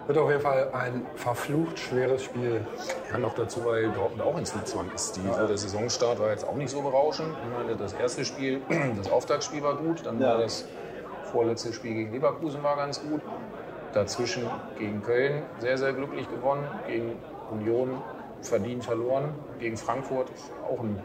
Wird 0.08 0.18
auf 0.20 0.30
jeden 0.30 0.42
Fall 0.42 0.70
ein 0.72 1.06
verflucht 1.16 1.78
schweres 1.78 2.24
Spiel. 2.24 2.66
Ja, 3.12 3.18
noch 3.18 3.36
dazu, 3.36 3.66
weil 3.66 3.92
Dortmund 3.92 4.22
auch 4.24 4.38
in 4.38 4.46
Zugzwang 4.46 4.90
ist. 4.96 5.18
Die, 5.18 5.22
so 5.22 5.48
der 5.48 5.58
Saisonstart 5.58 6.20
war 6.20 6.30
jetzt 6.30 6.48
auch 6.48 6.56
nicht 6.56 6.72
so 6.72 6.82
berauschend. 6.82 7.36
Ich 7.44 7.52
meine, 7.52 7.76
das 7.76 7.92
erste 7.92 8.24
Spiel, 8.24 8.62
das 8.98 9.12
Auftaktspiel 9.12 9.62
war 9.64 9.76
gut, 9.76 10.06
dann 10.06 10.22
Ja. 10.22 10.30
war 10.32 10.38
das 10.38 10.64
vorletzte 11.30 11.74
Spiel 11.74 11.94
gegen 11.94 12.14
Leverkusen 12.14 12.64
war 12.64 12.78
ganz 12.78 13.02
gut. 13.02 13.22
Dazwischen 13.94 14.44
gegen 14.78 15.02
Köln 15.04 15.44
sehr, 15.60 15.78
sehr 15.78 15.92
glücklich 15.92 16.30
gewonnen, 16.30 16.64
gegen 16.88 17.18
Union 17.52 17.90
verdient 18.44 18.86
verloren, 18.86 19.34
gegen 19.60 19.76
Frankfurt 19.76 20.32
auch 20.72 20.80
ein 20.84 21.02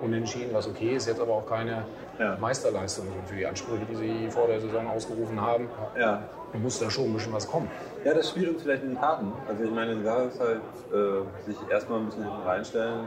Unentschieden, 0.00 0.54
was 0.54 0.66
okay 0.66 0.96
ist, 0.96 1.06
jetzt 1.06 1.20
aber 1.20 1.34
auch 1.34 1.46
keine 1.46 1.84
Ja. 2.20 2.36
Meisterleistung 2.38 3.06
sind 3.06 3.26
für 3.26 3.34
die 3.34 3.46
Ansprüche, 3.46 3.86
die 3.90 3.96
sie 3.96 4.30
vor 4.30 4.46
der 4.46 4.60
Saison 4.60 4.86
ausgerufen 4.88 5.40
haben. 5.40 5.68
ja. 5.98 6.22
Muss 6.52 6.80
da 6.80 6.90
schon 6.90 7.04
ein 7.04 7.14
bisschen 7.14 7.32
was 7.32 7.48
kommen. 7.48 7.70
ja, 8.04 8.12
das 8.12 8.30
spielt 8.30 8.50
uns 8.50 8.62
vielleicht 8.62 8.82
in 8.82 8.90
die 8.90 8.96
Karten. 8.96 9.32
Also 9.48 9.62
ich 9.62 9.70
meine, 9.70 9.94
die 9.94 10.02
Sache 10.02 10.22
ist 10.22 10.40
halt, 10.40 10.60
äh, 10.92 11.46
sich 11.46 11.56
erstmal 11.70 12.00
ein 12.00 12.06
bisschen 12.06 12.24
hinten 12.24 12.42
reinstellen, 12.42 13.06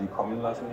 die 0.00 0.06
kommen 0.06 0.40
lassen. 0.40 0.64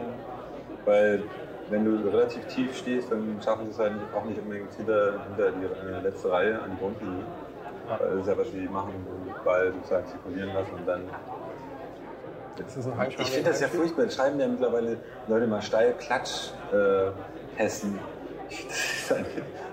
Weil 0.86 1.24
wenn 1.71 1.83
du 1.83 2.10
relativ 2.10 2.45
tief 2.45 2.77
stehst, 2.77 3.12
dann 3.12 3.39
schaffen 3.43 3.65
sie 3.65 3.71
es 3.71 3.79
halt 3.79 3.93
auch 4.15 4.24
nicht 4.25 4.39
unbedingt 4.39 4.71
hinter, 4.75 5.13
hinter 5.29 5.51
die 5.51 5.65
äh, 5.65 6.01
letzte 6.03 6.31
Reihe 6.31 6.62
an 6.62 6.71
die 6.75 6.77
Grundlinie. 6.77 7.24
Weil 7.88 8.10
das 8.12 8.19
ist 8.21 8.27
ja, 8.27 8.38
was 8.38 8.51
sie 8.51 8.69
machen, 8.69 8.91
den 9.25 9.43
Ball 9.43 9.74
sozusagen 9.74 10.07
zirkulieren 10.07 10.53
lassen 10.53 10.74
und 10.75 10.88
dann 10.88 11.01
Das 12.55 12.77
ist 12.77 12.88
ein. 12.88 13.10
Ich 13.10 13.31
finde 13.31 13.50
das 13.50 13.62
ja 13.62 13.67
furchtbar. 13.67 14.03
Jetzt 14.03 14.15
schreiben 14.15 14.39
ja 14.39 14.48
mittlerweile 14.48 14.98
Leute 15.27 15.48
mal 15.48 15.62
steil 15.62 15.95
Klatsch 16.00 16.51
äh, 16.71 17.12
Hessen. 17.55 18.00
Das 18.50 18.60
ist 19.10 19.12
ein 19.13 19.25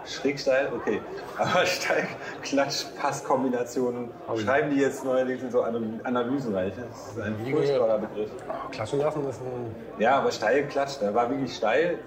schräg 0.07 0.39
steil, 0.41 0.69
okay. 0.75 1.01
Aber 1.37 1.67
steil 1.67 2.07
Klatsch 2.43 2.85
Passkombinationen 3.01 4.11
schreiben 4.43 4.71
die 4.71 4.81
jetzt 4.81 5.05
neuerdings 5.05 5.43
in 5.43 5.51
so 5.51 5.63
Ana- 5.63 5.81
Analysen 6.05 6.55
rein. 6.55 6.73
Das 6.77 7.09
ist 7.11 7.21
ein 7.21 7.37
furchtbarer 7.51 7.99
Begriff. 7.99 8.31
Klatschen 8.71 9.01
lassen 9.01 9.29
ist 9.29 9.41
ein. 9.41 9.75
Ja, 9.99 10.19
aber 10.19 10.31
steil 10.31 10.67
Klatsch, 10.69 10.95
da 11.01 11.13
war 11.15 11.29
wirklich 11.29 11.55
steil. 11.55 11.99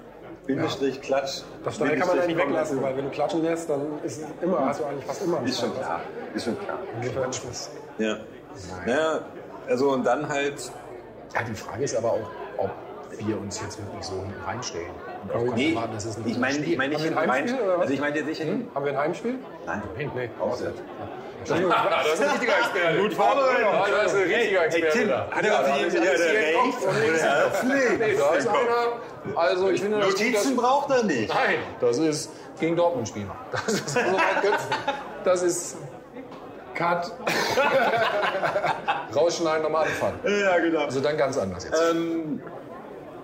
Bindestrich 0.47 1.01
Klatsch. 1.01 1.41
Das 1.63 1.75
Steil 1.75 1.97
kann 1.97 2.07
man 2.07 2.17
ja 2.17 2.25
nicht 2.25 2.37
weglassen, 2.37 2.81
weil 2.81 2.97
wenn 2.97 3.05
du 3.05 3.11
klatschen 3.11 3.43
lässt, 3.43 3.69
dann 3.69 3.99
ist 4.03 4.21
es 4.23 4.27
immer, 4.41 4.65
hast 4.65 4.79
du 4.79 4.85
eigentlich 4.85 5.05
fast 5.05 5.23
immer 5.23 5.37
einen 5.37 5.47
Ist 5.47 5.59
schon 5.59 5.73
klar. 5.75 6.01
Ist 6.33 6.45
schon 6.45 6.57
klar. 6.59 6.79
Ja. 7.99 8.17
Naja, 8.85 9.19
also 9.67 9.91
und 9.91 10.03
dann 10.03 10.27
halt 10.27 10.71
Ja, 11.35 11.43
die 11.43 11.53
Frage 11.53 11.83
ist 11.83 11.95
aber 11.95 12.13
auch, 12.13 12.29
ob 12.57 12.71
wir 13.19 13.39
uns 13.39 13.61
jetzt 13.61 13.77
wirklich 13.77 14.03
so 14.03 14.15
hinten 14.15 14.41
reinstellen. 14.45 14.89
Auch 15.29 15.55
Nee, 15.55 15.77
dass 15.93 16.05
es 16.05 16.17
ein 16.17 16.27
ich 16.27 16.37
meine, 16.37 16.57
ich 16.57 16.77
meine 16.77 16.89
nicht 16.95 16.99
Haben 16.99 17.13
wir 17.13 17.21
ein 17.21 17.27
mein, 17.27 17.29
Heimspiel, 17.29 17.67
was? 17.67 17.81
also 17.81 17.93
ich 17.93 17.99
meine 17.99 18.15
jetzt 18.15 18.25
nicht 18.27 18.41
in, 18.41 18.67
Haben 18.73 18.85
wir 18.85 18.91
ein 18.93 18.97
Heimspiel? 18.97 19.35
nein, 19.65 19.81
Nee. 20.15 20.29
auswärts. 20.39 20.79
das 21.45 21.59
ist 21.59 22.21
ein 22.21 22.29
richtiger 22.31 22.57
Experte. 22.59 23.01
Gut 23.01 23.13
vorbereitet. 23.13 23.61
Ja, 23.61 23.85
das 24.03 24.13
ist 24.13 24.19
ein 24.19 24.31
richtiger 24.31 24.65
Experte. 24.65 24.99
Tim, 24.99 25.07
da. 25.09 25.27
hat 25.31 25.45
er 25.45 25.59
also 25.59 25.71
das 25.85 25.93
wieder 25.93 26.13
ist 26.13 26.23
hier 26.23 26.39
recht? 26.39 27.99
Nee, 27.99 28.15
da 28.17 28.33
ist 28.35 28.47
einer. 28.47 29.37
Also 29.37 29.69
ich 29.69 29.81
finde 29.81 29.99
das 29.99 30.09
Notizen 30.09 30.55
braucht 30.55 30.89
er 30.91 31.03
nicht. 31.03 31.29
Nein, 31.33 31.55
das 31.79 31.97
ist 31.97 32.31
gegen 32.59 32.75
Dortmund 32.75 33.07
spielen. 33.07 33.29
Das 33.51 33.67
ist 33.73 33.89
so 33.89 33.99
weit 33.99 34.41
Götz. 34.41 34.67
Das 35.23 35.43
ist 35.43 35.77
Cut. 36.75 37.11
rausschneiden, 39.15 39.63
nochmal 39.63 39.85
anfangen. 39.85 40.19
Ja, 40.23 40.57
genau. 40.59 40.85
Also 40.85 40.99
dann 40.99 41.17
ganz 41.17 41.37
anders 41.37 41.63
jetzt. 41.65 41.81
Ähm, 41.91 42.41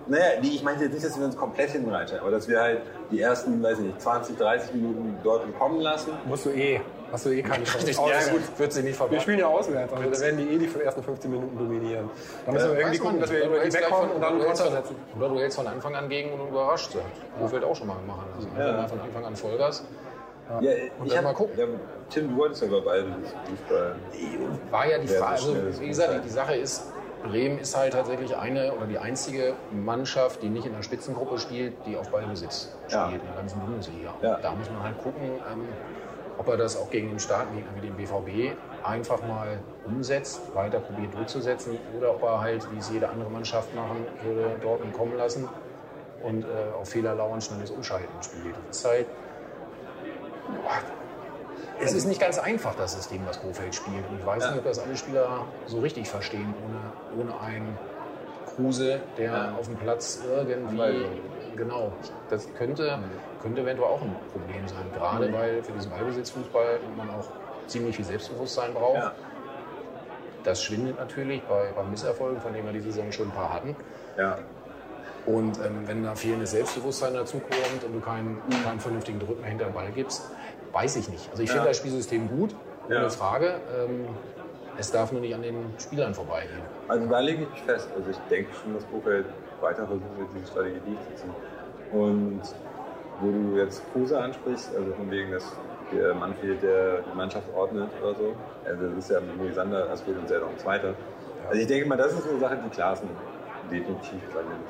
naja, 0.08 0.40
die, 0.42 0.54
ich 0.56 0.62
meine 0.62 0.82
jetzt 0.82 0.92
nicht, 0.92 1.04
dass 1.04 1.18
wir 1.18 1.24
uns 1.26 1.36
komplett 1.36 1.70
hinten 1.70 1.90
reinstellen, 1.90 2.22
aber 2.22 2.32
dass 2.32 2.48
wir 2.48 2.60
halt 2.60 2.80
die 3.10 3.20
ersten, 3.20 3.62
weiß 3.62 3.78
ich 3.78 3.84
nicht, 3.86 4.00
20, 4.00 4.36
30 4.38 4.74
Minuten 4.74 5.16
dort 5.22 5.42
kommen 5.58 5.80
lassen. 5.80 6.12
Musst 6.26 6.46
du 6.46 6.50
eh. 6.50 6.80
Hast 7.10 7.24
du 7.24 7.30
eh 7.30 7.42
keine 7.42 7.64
Chance. 7.64 7.90
Ja, 7.90 8.30
gut, 8.32 8.42
wird 8.58 8.72
sie 8.72 8.80
nicht 8.82 8.90
Wir 8.92 8.94
verbieten. 8.96 9.22
spielen 9.22 9.38
ja 9.38 9.46
auswärts, 9.46 9.92
also 9.94 10.10
da 10.10 10.20
werden 10.20 10.36
die 10.38 10.54
eh 10.54 10.58
die 10.58 10.80
ersten 10.80 11.02
15 11.02 11.30
Minuten 11.30 11.56
dominieren. 11.58 12.10
Da 12.44 12.52
müssen 12.52 12.70
wir 12.72 12.78
irgendwie 12.80 12.98
gucken, 12.98 13.20
dass 13.20 13.30
wir 13.32 13.44
über 13.46 13.58
die 13.60 13.72
wegkommen 13.72 14.10
und 14.10 14.20
dann 14.20 14.38
Konter 14.38 14.64
von- 14.64 14.72
setzen. 14.72 14.96
Oder 15.16 15.28
du 15.30 15.38
hältst 15.38 15.56
von 15.56 15.66
Anfang 15.66 15.94
an 15.94 16.08
gegen 16.08 16.32
und 16.38 16.48
überrascht 16.48 16.92
sein. 16.92 17.02
Kofeld 17.40 17.64
auch 17.64 17.74
schon 17.76 17.86
mal 17.86 17.96
machen 18.06 18.24
lassen. 18.34 18.50
Einfach 18.56 18.76
mal 18.82 18.88
von 18.88 19.00
Anfang 19.00 19.24
an 19.24 19.36
Vollgas. 19.36 19.84
Ja, 20.48 20.56
Und 20.98 21.06
ich 21.06 21.08
dann 21.12 21.16
hab, 21.18 21.24
mal 21.24 21.34
gucken. 21.34 21.58
Ja, 21.58 21.64
Tim, 22.10 22.30
du 22.30 22.36
wolltest 22.36 22.62
ja 22.62 22.68
über 22.68 22.80
beide 22.82 23.04
Fußball. 23.50 23.96
War 24.70 24.86
ja 24.86 24.98
die 24.98 25.08
Frage, 25.08 25.32
also, 25.32 25.56
wie 25.80 25.88
gesagt, 25.88 26.14
die, 26.14 26.20
die 26.20 26.28
Sache 26.30 26.56
ist, 26.56 26.84
Bremen 27.28 27.58
ist 27.58 27.76
halt 27.76 27.92
tatsächlich 27.92 28.36
eine 28.36 28.74
oder 28.74 28.86
die 28.86 28.98
einzige 28.98 29.56
Mannschaft, 29.70 30.42
die 30.42 30.50
nicht 30.50 30.66
in 30.66 30.72
der 30.72 30.82
Spitzengruppe 30.82 31.38
spielt, 31.38 31.86
die 31.86 31.96
auf 31.96 32.10
Ballbesitz 32.10 32.80
Ja. 32.90 33.06
spielt 33.06 33.22
in 33.22 33.26
der 33.28 33.36
ganzen 33.36 33.60
Bundesliga. 33.60 34.18
Ja. 34.22 34.38
Da 34.40 34.54
muss 34.54 34.70
man 34.70 34.82
halt 34.82 34.98
gucken, 34.98 35.40
ähm, 35.50 35.78
ob 36.36 36.48
er 36.48 36.56
das 36.56 36.76
auch 36.76 36.90
gegen 36.90 37.08
den 37.08 37.18
starken 37.18 37.54
Gegner 37.54 37.74
wie 37.74 37.80
den 37.80 37.96
BVB 37.96 38.62
einfach 38.80 39.22
mal 39.22 39.64
umsetzt, 39.82 40.54
weiter 40.54 40.80
probiert 40.80 41.14
durchzusetzen 41.14 41.78
oder 41.86 42.14
ob 42.14 42.22
er 42.22 42.40
halt, 42.40 42.70
wie 42.70 42.78
es 42.78 42.88
jede 42.88 43.08
andere 43.10 43.30
Mannschaft 43.30 43.74
machen 43.74 44.08
würde, 44.20 44.58
Dortmund 44.58 44.92
kommen 44.92 45.14
lassen 45.14 45.56
und 46.18 46.44
äh, 46.44 46.48
auf 46.72 46.90
Fehler 46.90 47.14
lauern, 47.14 47.40
schnelles 47.40 47.70
Umschalten 47.70 48.22
spielt. 48.22 48.56
Das 48.68 48.78
ist 48.78 48.84
halt 48.84 49.08
es 51.80 51.92
ist 51.92 52.06
nicht 52.06 52.20
ganz 52.20 52.38
einfach, 52.38 52.74
das 52.74 52.92
System, 52.92 53.20
was 53.26 53.40
Kofeld 53.40 53.74
spielt. 53.74 54.08
Und 54.08 54.18
ich 54.18 54.26
weiß 54.26 54.50
nicht, 54.50 54.58
ob 54.58 54.64
das 54.64 54.78
alle 54.78 54.96
Spieler 54.96 55.44
so 55.66 55.80
richtig 55.80 56.08
verstehen, 56.08 56.54
ohne, 56.64 57.22
ohne 57.22 57.40
einen 57.40 57.78
Kruse, 58.54 59.00
der 59.16 59.54
auf 59.58 59.66
dem 59.66 59.76
Platz 59.76 60.20
irgendwie. 60.26 60.54
Anweisung. 60.54 61.20
Genau. 61.56 61.92
Das 62.30 62.48
könnte, 62.54 62.98
könnte 63.42 63.62
eventuell 63.62 63.88
auch 63.88 64.02
ein 64.02 64.16
Problem 64.32 64.66
sein. 64.68 64.84
Gerade 64.94 65.32
weil 65.32 65.62
für 65.62 65.72
diesen 65.72 65.90
Ballbesitzfußball 65.90 66.78
man 66.96 67.10
auch 67.10 67.26
ziemlich 67.66 67.96
viel 67.96 68.04
Selbstbewusstsein 68.04 68.72
braucht. 68.74 68.98
Ja. 68.98 69.12
Das 70.44 70.62
schwindet 70.62 70.98
natürlich 70.98 71.42
bei, 71.42 71.70
bei 71.74 71.82
Misserfolgen, 71.82 72.40
von 72.40 72.52
denen 72.52 72.66
wir 72.66 72.72
die 72.72 72.80
Saison 72.80 73.10
schon 73.10 73.28
ein 73.28 73.32
paar 73.32 73.52
hatten. 73.52 73.76
Ja. 74.16 74.38
Und 75.26 75.58
ähm, 75.58 75.86
wenn 75.86 76.04
da 76.04 76.14
fehlendes 76.14 76.52
Selbstbewusstsein 76.52 77.12
dazukommt 77.12 77.84
und 77.84 77.92
du 77.92 78.00
keinen, 78.00 78.40
keinen 78.64 78.80
vernünftigen 78.80 79.18
Drücken 79.18 79.44
hinter 79.44 79.66
den 79.66 79.74
Ball 79.74 79.90
gibst, 79.90 80.30
weiß 80.72 80.96
ich 80.96 81.08
nicht. 81.08 81.30
Also 81.30 81.42
ich 81.42 81.50
finde 81.50 81.64
Ja. 81.64 81.68
das 81.70 81.76
Spielsystem 81.78 82.28
gut, 82.28 82.54
ohne 82.86 82.94
Ja. 82.96 83.08
Frage. 83.08 83.60
Ähm, 83.74 84.06
es 84.76 84.90
darf 84.90 85.10
nur 85.12 85.20
nicht 85.20 85.34
an 85.34 85.42
den 85.42 85.78
Spielern 85.78 86.14
vorbeigehen. 86.14 86.62
Also 86.86 87.06
da 87.08 87.20
lege 87.20 87.44
ich 87.44 87.50
mich 87.50 87.62
fest. 87.62 87.88
Also 87.96 88.10
ich 88.10 88.18
denke 88.30 88.52
schon, 88.52 88.74
dass 88.74 88.88
Kofeld 88.90 89.26
weiter 89.60 89.86
versuchen 89.86 90.18
wird, 90.18 90.28
diese 90.34 90.46
Strategie 90.46 90.80
durchzuziehen. 90.84 91.34
Und 91.90 92.42
wo 93.20 93.32
du 93.32 93.56
jetzt 93.56 93.82
Kruse 93.92 94.20
ansprichst, 94.20 94.74
also 94.76 94.92
von 94.94 95.10
wegen, 95.10 95.32
dass 95.32 95.44
der 95.90 96.14
Mann 96.14 96.34
fehlt, 96.36 96.62
der 96.62 97.00
die 97.00 97.16
Mannschaft 97.16 97.46
ordnet 97.54 97.90
oder 98.00 98.14
so. 98.14 98.36
Also 98.64 98.88
das 98.88 98.98
ist 99.04 99.10
ja 99.10 99.20
mit 99.20 99.36
Moisander, 99.36 99.86
das 99.86 100.02
fehlt 100.02 100.18
uns 100.18 100.30
ja 100.30 100.38
noch 100.38 100.50
ein 100.50 100.58
zweiter. 100.58 100.94
Also 101.48 101.60
ich 101.60 101.66
denke 101.66 101.88
mal, 101.88 101.96
das 101.96 102.12
ist 102.12 102.28
eine 102.28 102.38
Sache, 102.38 102.58
die 102.64 102.70
Klaassen 102.70 103.08
definitiv 103.70 104.20
übernimmt. 104.30 104.64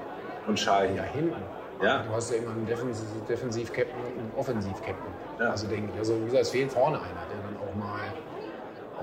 Und 0.46 0.58
Schal 0.58 0.94
Ja, 0.94 1.02
hinten. 1.02 1.34
Ja. 1.80 2.02
Du 2.02 2.12
hast 2.14 2.30
ja 2.32 2.38
immer 2.38 2.50
einen 2.52 2.66
Defensiv- 2.66 3.24
Defensiv-Captain 3.28 4.02
und 4.02 4.18
einen 4.18 4.32
Offensiv-Captain. 4.36 5.12
Ja. 5.38 5.50
Also 5.50 5.66
denke 5.68 5.92
ich. 5.92 5.98
Also 5.98 6.18
wie 6.20 6.24
gesagt, 6.24 6.42
es 6.42 6.50
fehlt 6.50 6.72
vorne 6.72 6.98
einer, 7.00 7.26
der 7.30 7.38
dann 7.40 7.56
auch 7.56 7.74
mal 7.74 8.00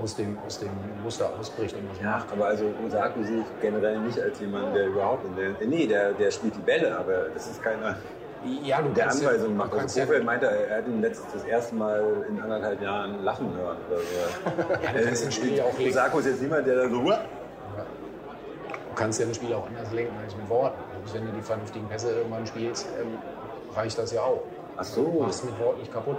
aus 0.01 0.15
dem, 0.15 0.37
aus 0.45 0.59
dem 0.59 0.71
Muster 1.03 1.29
ausbricht 1.39 1.73
und 1.75 1.89
was 1.89 1.99
Ja, 2.01 2.11
macht. 2.11 2.31
aber 2.33 2.47
also 2.47 2.65
Osako 2.85 3.23
sehe 3.23 3.39
ich 3.41 3.45
generell 3.61 3.99
nicht 4.01 4.19
als 4.19 4.39
jemand, 4.41 4.75
der 4.75 4.87
überhaupt 4.87 5.25
in 5.25 5.35
der. 5.37 5.67
Nee, 5.67 5.87
der, 5.87 6.11
der 6.13 6.31
spielt 6.31 6.55
die 6.55 6.61
Bälle, 6.61 6.97
aber 6.97 7.29
das 7.33 7.47
ist 7.47 7.63
keiner, 7.63 7.95
Ja, 8.63 8.81
du 8.81 8.89
der 8.89 9.05
kannst 9.05 9.23
Anweisungen 9.25 9.51
ja, 9.51 9.57
macht. 9.65 9.73
Also 9.73 9.99
ja, 9.99 10.05
Kofeld 10.05 10.25
meinte, 10.25 10.47
er 10.47 10.77
hat 10.79 10.87
ihn 10.87 10.99
letztes 11.01 11.31
das 11.31 11.43
erste 11.45 11.75
Mal 11.75 12.25
in 12.27 12.41
anderthalb 12.41 12.81
Jahren 12.81 13.23
lachen 13.23 13.55
hören 13.55 13.77
oder 13.89 13.99
so. 13.99 14.83
ja, 14.83 14.91
du 14.91 15.05
kannst 15.05 15.33
Spiel 15.33 15.53
ja 15.55 15.63
auch. 15.63 15.79
Osako 15.79 16.19
ist 16.19 16.25
jetzt 16.25 16.41
niemand, 16.41 16.67
der 16.67 16.75
da 16.75 16.89
so. 16.89 17.01
Du 17.01 17.13
kannst 18.95 19.19
ja 19.19 19.25
ein 19.27 19.33
Spiel 19.33 19.53
auch 19.53 19.67
anders 19.67 19.91
lenken 19.93 20.13
als 20.23 20.35
mit 20.35 20.49
Worten. 20.49 20.77
Also 21.05 21.17
wenn 21.17 21.27
du 21.27 21.33
die 21.33 21.41
vernünftigen 21.41 21.87
Pässe 21.87 22.15
irgendwann 22.15 22.47
spielst, 22.47 22.87
ähm, 22.99 23.19
reicht 23.75 23.97
das 23.97 24.11
ja 24.11 24.21
auch. 24.21 24.41
Ach 24.77 24.83
so. 24.83 25.03
Du 25.03 25.19
machst 25.21 25.45
mit 25.45 25.57
Worten 25.59 25.79
nicht 25.79 25.93
kaputt. 25.93 26.17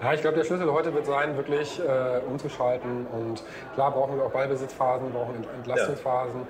Ja, 0.00 0.12
ich 0.14 0.20
glaube, 0.20 0.36
der 0.36 0.44
Schlüssel 0.44 0.72
heute 0.72 0.94
wird 0.94 1.04
sein, 1.04 1.36
wirklich 1.36 1.80
äh, 1.80 2.20
umzuschalten. 2.26 3.06
Und 3.12 3.42
klar 3.74 3.90
brauchen 3.90 4.16
wir 4.16 4.24
auch 4.24 4.30
Ballbesitzphasen, 4.30 5.10
brauchen 5.12 5.34
Ent 5.34 5.48
Entlastungsphasen 5.58 6.42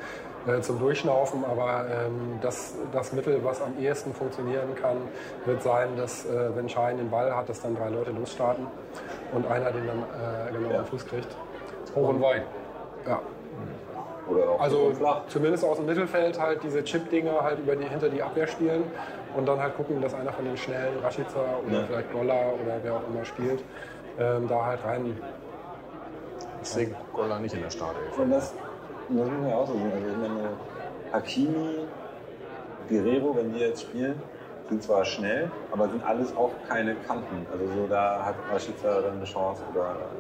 äh, 0.47 0.61
zum 0.61 0.79
Durchschnaufen. 0.79 1.45
Aber 1.45 1.87
ähm, 1.91 2.39
das, 2.43 2.75
das 2.93 3.13
Mittel, 3.13 3.43
was 3.43 3.63
am 3.63 3.79
ehesten 3.81 4.13
funktionieren 4.13 4.75
kann, 4.81 4.99
wird 5.47 5.63
sein, 5.63 5.97
dass, 5.97 6.27
äh, 6.27 6.55
wenn 6.55 6.69
Schein 6.69 6.99
den 6.99 7.11
Ball 7.11 7.35
hat, 7.35 7.49
dass 7.49 7.63
dann 7.63 7.75
drei 7.75 7.89
Leute 7.89 8.11
losstarten 8.13 8.67
und 9.33 9.47
einer 9.51 9.73
den 9.73 9.87
dann 9.87 10.03
äh, 10.03 10.53
genau 10.53 10.79
am 10.79 10.87
Fuß 10.87 11.07
kriegt. 11.07 11.35
Hoch 11.97 12.09
und 12.11 12.21
weit. 12.21 12.43
Ja. 13.07 13.21
Oder 14.27 14.49
auch 14.51 14.61
Also 14.61 14.93
flach. 14.95 15.27
zumindest 15.29 15.65
aus 15.65 15.77
dem 15.77 15.87
Mittelfeld 15.87 16.39
halt 16.41 16.63
diese 16.63 16.83
Chip-Dinger 16.83 17.43
halt 17.43 17.59
über 17.59 17.77
die, 17.77 17.85
hinter 17.85 18.09
die 18.09 18.23
Abwehr 18.23 18.47
spielen 18.47 18.85
und 19.37 19.47
dann 19.47 19.61
halt 19.61 19.75
gucken, 19.77 20.01
dass 20.01 20.15
einer 20.15 20.33
von 20.33 20.45
den 20.45 20.57
schnellen 20.57 20.97
Rashica 21.03 21.59
oder 21.67 21.81
Ja. 21.81 21.87
vielleicht 21.87 22.13
Golla 22.13 22.51
oder 22.53 22.83
wer 22.83 22.95
auch 22.95 23.09
immer 23.09 23.25
spielt, 23.25 23.63
ähm, 24.19 24.49
da 24.49 24.65
halt 24.65 24.85
rein. 24.85 25.19
Ich 26.63 26.69
sehe 26.69 26.95
Golla 27.13 27.39
nicht 27.39 27.55
in 27.55 27.61
der 27.61 27.71
Startelf. 27.71 28.17
Und 28.17 28.31
das, 28.31 28.55
und 29.09 29.17
das 29.19 29.29
muss 29.29 29.41
man 29.41 29.51
ja 29.51 29.57
auch 29.57 29.67
so 29.67 29.75
sehen. 29.79 29.93
Also 29.93 30.09
ich 30.09 30.17
meine, 30.17 30.57
Hakimi, 31.13 31.89
Guerrero, 32.89 33.37
wenn 33.37 33.53
die 33.53 33.59
jetzt 33.59 33.83
spielen, 33.83 34.23
sind 34.69 34.83
zwar 34.83 35.05
schnell, 35.05 35.51
aber 35.71 35.89
sind 35.91 36.03
alles 36.03 36.35
auch 36.37 36.63
keine 36.63 36.97
Kanten. 36.97 37.47
Also 37.53 37.67
so 37.69 37.87
da 37.87 38.25
hat 38.25 38.37
Rashica 38.49 39.03
dann 39.03 39.17
eine 39.17 39.25
Chance 39.25 39.63
oder 39.69 40.11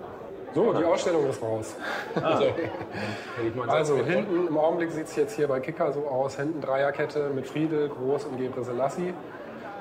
So, 0.54 0.73
die 0.73 0.84
Ausstellung 0.84 1.28
ist 1.28 1.42
raus. 1.42 1.75
Mal 2.14 3.68
Also 3.68 3.96
gesagt, 3.96 4.11
hinten, 4.11 4.46
im 4.46 4.56
Augenblick 4.56 4.92
sieht 4.92 5.06
es 5.06 5.16
jetzt 5.16 5.34
hier 5.34 5.49
bei 5.49 5.58
Kicker 5.58 5.92
so 5.92 6.06
aus, 6.06 6.37
hinten 6.37 6.61
Dreierkette 6.61 7.30
mit 7.34 7.46
Friedel, 7.46 7.88
Groß 7.88 8.25
und 8.26 8.38
Gebre 8.38 8.62
Selassie. 8.62 9.12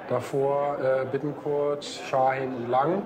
Davor 0.09 0.77
äh, 0.79 1.05
Bittenkurt, 1.05 1.85
Shahin 1.85 2.55
und 2.55 2.69
Lang. 2.69 3.03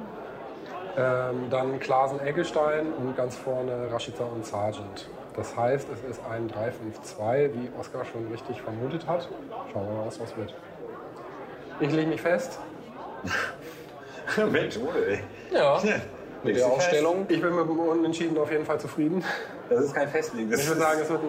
Ähm, 0.97 1.49
dann 1.49 1.79
Klasen 1.79 2.19
Eggestein 2.25 2.87
und 2.93 3.15
ganz 3.17 3.35
vorne 3.35 3.91
Rashica 3.91 4.23
und 4.23 4.45
Sargent. 4.45 5.09
Das 5.35 5.55
heißt, 5.55 5.87
es 5.93 6.09
ist 6.09 6.21
ein 6.25 6.49
3-5-2, 6.49 7.53
wie 7.53 7.69
Oskar 7.79 8.05
schon 8.05 8.27
richtig 8.31 8.61
vermutet 8.61 9.05
hat. 9.05 9.27
Schauen 9.71 9.87
wir 9.87 9.93
mal, 9.93 10.07
was 10.07 10.17
das 10.17 10.35
wird. 10.37 10.55
Ich 11.79 11.91
lege 11.91 12.09
mich 12.09 12.21
fest. 12.21 12.57
Mensch, 14.51 14.79
ey. 15.07 15.19
Ja, 15.51 15.79
mit 16.43 16.55
der 16.55 16.67
Ausstellung. 16.67 17.25
Ich 17.29 17.41
bin 17.41 17.55
mit 17.55 17.67
dem 17.67 17.79
Unentschieden 17.79 18.37
auf 18.37 18.51
jeden 18.51 18.65
Fall 18.65 18.79
zufrieden. 18.79 19.23
Das 19.69 19.85
ist 19.85 19.93
kein 19.93 20.07
Festlegen. 20.07 20.51
Ich 20.51 20.67
würde 20.67 20.81
sagen, 20.81 20.99
es 21.01 21.09
wird 21.09 21.21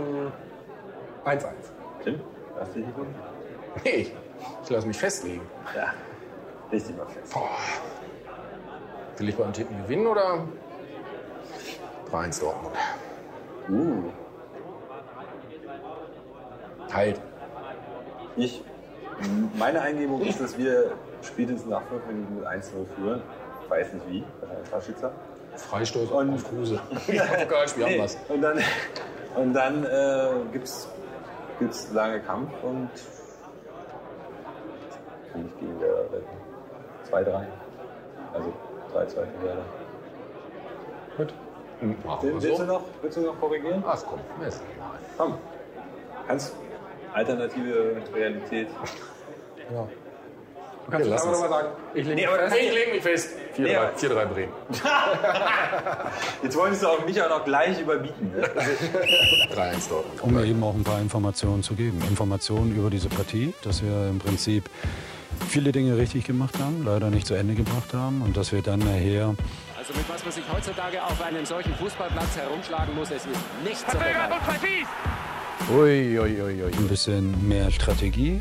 ein 1.24 1.38
1-1. 1.38 1.44
Tim, 2.04 2.20
hast 2.58 2.74
du 2.74 2.78
dich 2.78 2.88
gefunden? 2.88 3.14
Nee, 3.84 4.10
ich 4.64 4.70
lasse 4.70 4.86
mich 4.88 4.98
festlegen. 4.98 5.42
Ja. 5.76 5.92
Richtig 6.72 6.96
mal 6.96 7.06
fest. 7.06 7.32
Boah. 7.32 7.48
Will 9.18 9.28
ich 9.28 9.36
beim 9.36 9.52
Tippen 9.52 9.82
gewinnen 9.82 10.06
oder 10.06 10.46
3-1 12.10 12.40
Dortmund? 12.40 12.74
Uh, 13.68 14.10
Halt. 16.92 17.20
ich, 18.36 18.62
meine 19.58 19.80
Eingebung 19.82 20.22
ist, 20.22 20.40
dass 20.40 20.56
wir 20.56 20.92
spätestens 21.22 21.68
nach 21.68 21.82
fünf 21.82 22.06
Minuten 22.06 22.36
mit 22.36 22.46
1-0 22.46 22.62
führen. 22.96 23.22
Ich 23.68 23.70
weiß 23.70 23.92
nicht 23.92 24.08
wie, 24.08 24.24
wahrscheinlich 24.40 24.72
Rashica. 24.72 25.10
Freistoß 25.56 26.10
Und- 26.10 26.34
auf 26.34 26.48
Kruse. 26.48 26.80
Ja, 27.08 27.24
Pokalspiel 27.24 27.84
haben 27.84 27.92
Nee, 27.92 27.98
wir's. 27.98 28.16
Und 28.28 28.40
dann, 28.42 28.58
und 29.36 29.52
dann 29.52 29.84
äh, 29.84 30.28
gibt's, 30.52 30.88
gibt's 31.58 31.92
lange 31.92 32.20
Kampf 32.20 32.50
und 32.62 32.88
nicht 35.34 35.60
gegen 35.60 35.80
Werder 35.80 36.04
retten. 36.12 36.26
2-3. 37.10 37.46
Also 38.32 38.52
3-2 38.94 39.06
für 39.10 39.44
Werder. 39.46 39.62
Gut. 41.18 41.34
Machen 42.04 42.18
Willst, 42.22 42.22
wir 42.22 42.32
willst, 42.32 42.46
du 42.48 42.56
so. 42.56 42.72
noch, 42.72 42.82
willst 43.02 43.16
du 43.18 43.20
noch 43.20 43.38
korrigieren? 43.40 43.84
Ach 43.86 44.02
komm, 44.08 44.20
ist. 44.46 44.62
Komm. 45.16 45.34
Kannst 46.26 46.54
alternative 47.12 47.96
Realität. 48.14 48.68
Ja. 49.72 49.86
Du 50.88 50.92
kannst 50.92 51.06
es 51.10 51.20
aber 51.22 51.32
nochmal 51.32 51.48
sagen. 51.50 51.68
Ich 51.92 52.06
lege 52.06 52.16
mich 52.16 52.30
fest. 52.30 52.56
Ich 52.56 52.72
lege 52.72 52.92
mich 52.92 53.02
fest. 53.02 53.28
4-3 53.56 53.62
Nee, 53.62 53.76
aber- 53.76 53.92
4-3 53.98 54.24
Bremen. 54.26 54.52
Jetzt 56.42 56.56
wolltest 56.56 56.82
du 56.82 56.86
auch 56.88 57.04
mich 57.04 57.20
auch 57.22 57.28
noch 57.28 57.44
gleich 57.44 57.78
überbieten. 57.78 58.32
Ne? 58.34 58.48
3-1 59.54 59.88
Dortmund. 59.90 60.22
Um 60.22 60.32
mir 60.32 60.46
eben 60.46 60.62
auch 60.64 60.74
ein 60.74 60.84
paar 60.84 60.98
Informationen 61.00 61.62
zu 61.62 61.74
geben. 61.74 62.00
Informationen 62.08 62.74
über 62.74 62.88
diese 62.88 63.10
Partie, 63.10 63.52
dass 63.64 63.82
wir 63.82 64.08
im 64.08 64.18
Prinzip 64.18 64.64
viele 65.50 65.72
Dinge 65.72 65.98
richtig 65.98 66.24
gemacht 66.24 66.58
haben, 66.58 66.82
leider 66.86 67.10
nicht 67.10 67.26
zu 67.26 67.34
Ende 67.34 67.54
gebracht 67.54 67.92
haben 67.92 68.22
und 68.22 68.34
dass 68.38 68.50
wir 68.52 68.62
dann 68.62 68.78
nachher 68.78 69.34
Also 69.76 69.92
mit 69.92 70.08
was 70.08 70.24
man 70.24 70.32
sich 70.32 70.44
heutzutage 70.50 71.02
auf 71.04 71.20
einem 71.20 71.44
solchen 71.44 71.74
Fußballplatz 71.74 72.34
herumschlagen 72.38 72.94
muss, 72.94 73.10
es 73.10 73.26
ist 73.26 73.28
nicht 73.62 73.78
zu 73.78 73.94
vergleichen. 73.98 74.32
Ui, 75.70 76.18
ui, 76.18 76.40
ui, 76.42 76.62
ui. 76.64 76.72
ein 76.72 76.88
bisschen 76.88 77.46
mehr 77.46 77.70
Strategie, 77.70 78.40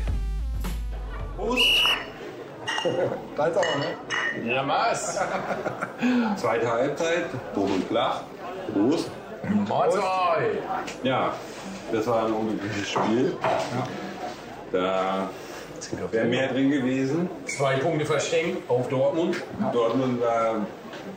Deins 3.36 3.56
auch, 3.56 3.62
ne? 3.78 4.50
Ja, 4.50 4.66
was? 4.66 5.18
Zweite 6.36 6.70
Halbzeit, 6.70 7.24
hoch 7.54 7.64
und 7.64 7.84
flach. 7.88 8.22
Groß. 8.72 9.06
Mahlzeit. 9.68 10.62
Ja, 11.02 11.32
das 11.92 12.06
war 12.06 12.26
ein 12.26 12.32
unglückliches 12.32 12.88
Spiel. 12.90 13.36
Da 14.72 15.28
wäre 16.10 16.26
mehr 16.26 16.48
drin 16.48 16.70
gewesen. 16.70 17.28
Zwei 17.46 17.76
Punkte 17.76 18.04
verschenkt 18.04 18.68
auf 18.68 18.88
Dortmund. 18.88 19.42
Dortmund 19.72 20.20
war, 20.20 20.66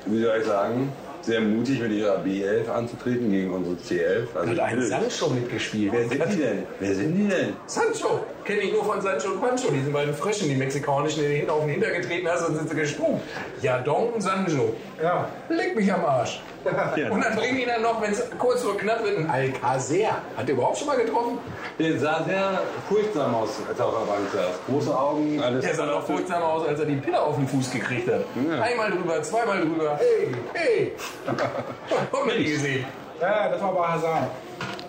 wie 0.06 0.21
soll 0.24 0.38
ich 0.39 0.45
sagen, 0.45 0.91
sehr 1.21 1.41
mutig 1.41 1.80
mit 1.80 1.91
ihrer 1.91 2.17
B11 2.24 2.69
anzutreten 2.69 3.30
gegen 3.32 3.54
unsere 3.54 3.76
C11. 3.76 4.28
Also 4.36 4.52
Hat 4.52 4.60
ein 4.60 4.82
Sancho 4.82 5.30
mitgespielt. 5.30 5.93
Wer 5.93 6.08
sind 6.08 6.34
die 6.34 6.38
denn? 6.38 6.63
Wer 6.80 6.95
sind 6.95 7.15
die 7.15 7.28
denn? 7.28 7.54
Sancho! 7.67 8.21
Kenne 8.43 8.62
ich 8.62 8.73
nur 8.73 8.84
von 8.84 9.01
Sancho 9.01 9.30
und 9.30 9.41
Pancho, 9.41 9.69
diese 9.71 9.91
beiden 9.91 10.13
Fröschen, 10.13 10.49
die 10.49 10.56
mexikanischen, 10.56 11.21
die 11.21 11.27
du 11.27 11.34
hinten 11.34 11.49
auf 11.51 11.62
den 11.62 11.69
Hinter 11.69 11.91
getreten 11.91 12.27
hast 12.27 12.47
und 12.47 12.56
sind 12.56 12.69
sie 12.69 12.75
gesprungen. 12.75 13.21
Ja, 13.62 13.80
Don 13.80 14.10
und 14.10 14.21
Sancho. 14.21 14.73
Ja. 15.01 15.27
Leg 15.49 15.75
mich 15.75 15.91
am 15.93 16.04
Arsch. 16.06 16.41
Und 16.63 17.23
dann 17.23 17.36
bringen 17.36 17.58
die 17.58 17.65
dann 17.65 17.82
noch, 17.82 18.01
wenn 18.01 18.12
es 18.12 18.23
kurz 18.38 18.62
vor 18.62 18.77
knapp 18.77 19.04
wird, 19.04 19.17
einen 19.17 19.30
Alcacer. 19.30 20.17
Hat 20.38 20.47
der 20.47 20.56
überhaupt 20.56 20.77
schon 20.77 20.88
mal 20.88 20.97
getroffen? 20.97 21.39
Der 21.80 21.99
sah 21.99 22.23
sehr 22.23 22.62
furchtsam 22.88 23.34
aus, 23.34 23.49
als 23.67 23.80
er 23.80 23.86
auf 23.86 23.93
der 23.99 24.12
Bank 24.12 24.27
saß. 24.32 24.60
Große 24.67 24.97
Augen, 24.97 25.41
alles. 25.41 25.65
Der 25.65 25.73
sah 25.73 25.86
noch 25.86 26.06
furchtsamer 26.06 26.45
aus, 26.45 26.67
als 26.67 26.80
er 26.80 26.86
die 26.86 26.95
Pille 26.95 27.19
auf 27.19 27.36
den 27.36 27.47
Fuß 27.47 27.71
gekriegt 27.71 28.10
hat. 28.12 28.21
Einmal 28.62 28.91
drüber, 28.91 29.21
zweimal 29.23 29.62
drüber. 29.62 29.99
Hey, 29.99 30.32
hey. 30.54 30.91
Haben 31.27 32.30
wir 32.30 32.38
die 32.38 32.51
gesehen? 32.51 32.86
Ja, 33.19 33.49
das 33.49 33.62
war 33.62 33.73
bei 33.73 33.88
Hazard. 33.88 34.30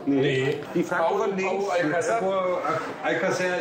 Nee. 0.07 0.57
Die 0.75 0.83
von 0.83 1.37
links, 1.37 1.65
Alcacer. 1.71 2.19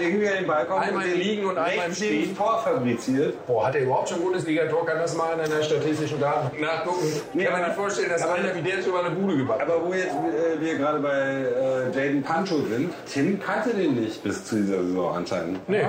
irgendwie 0.01 0.27
an 0.27 0.35
den 0.35 0.47
Ball 0.47 0.65
kommt 0.65 0.81
Einmal 0.87 1.05
und 1.05 1.11
den 1.11 1.19
liegen 1.19 1.45
und 1.45 1.57
einmal 1.57 1.85
rechts 1.85 1.97
stehen. 1.97 2.35
Tor 2.37 2.61
fabriziert. 2.63 3.45
Boah, 3.47 3.67
hat 3.67 3.75
er 3.75 3.81
überhaupt 3.81 4.09
schon 4.09 4.21
Bundesliga-Tor? 4.21 4.85
Kann 4.85 4.97
das 4.99 5.15
mal 5.15 5.33
in 5.33 5.39
einer 5.41 5.63
statistischen 5.63 6.19
Daten 6.19 6.59
nachgucken? 6.61 7.07
Nee, 7.33 7.43
kann 7.45 7.53
man 7.53 7.67
nicht 7.69 7.75
vorstellen, 7.75 8.09
dass 8.09 8.23
aber- 8.23 8.33
einer 8.33 8.55
wie 8.55 8.61
der 8.61 8.81
schon 8.81 8.91
mal 8.93 9.05
eine 9.05 9.15
Bude 9.15 9.37
gebacken 9.37 9.61
hat. 9.61 9.69
Aber 9.69 9.85
wo 9.85 9.93
jetzt 9.93 10.07
äh, 10.09 10.59
wir 10.59 10.77
gerade 10.77 10.99
bei 10.99 11.09
äh, 11.11 11.97
Jaden 11.97 12.23
Pancho 12.23 12.55
sind, 12.57 12.93
Tim 13.11 13.39
kannte 13.39 13.69
den 13.71 13.95
nicht 14.01 14.23
bis 14.23 14.43
zu 14.45 14.55
dieser 14.55 14.83
Saison 14.83 15.15
anscheinend. 15.15 15.69
Nee. 15.69 15.83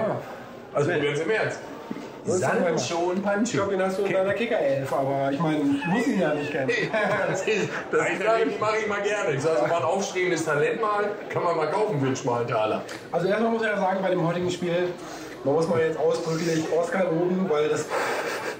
Also 0.74 0.90
ganz 0.90 1.20
im 1.20 1.30
Ernst. 1.30 1.58
Sancho 2.24 2.96
und 3.10 3.18
Ich 3.18 3.22
Pancho. 3.24 3.56
glaube, 3.58 3.72
den 3.72 3.82
hast 3.82 3.98
du 3.98 4.02
in 4.04 4.12
deiner 4.12 4.32
Kicker-Elf, 4.34 4.92
aber 4.92 5.30
ich 5.32 5.40
meine, 5.40 5.58
ich 5.58 5.86
muss 5.86 6.06
ihn 6.06 6.20
ja 6.20 6.34
nicht 6.34 6.50
kennen. 6.52 6.70
Das 7.28 7.42
ist, 7.42 7.68
das 7.90 8.00
ist 8.10 8.22
Frage, 8.22 8.46
die 8.46 8.58
mache 8.58 8.76
ich 8.80 8.86
mal 8.88 9.00
gerne. 9.02 9.34
Ich 9.34 9.42
sage 9.42 9.58
so 9.60 9.66
mal 9.66 9.76
ein 9.78 9.82
aufstrebendes 9.84 10.44
Talent 10.44 10.80
mal, 10.80 11.04
kann 11.28 11.42
man 11.42 11.56
mal 11.56 11.70
kaufen 11.70 11.98
für 12.00 12.06
einen 12.06 12.16
schmalen 12.16 12.46
Taler. 12.48 12.82
Also 13.10 13.26
erstmal 13.26 13.50
muss 13.50 13.62
ich 13.62 13.68
ja 13.68 13.76
sagen, 13.76 13.98
bei 14.02 14.10
dem 14.10 14.26
heutigen 14.26 14.50
Spiel, 14.50 14.88
man 15.44 15.54
muss 15.54 15.68
mal 15.68 15.80
jetzt 15.80 15.98
ausdrücklich 15.98 16.64
Oscar 16.78 17.04
loben, 17.04 17.46
weil 17.48 17.68
das 17.68 17.86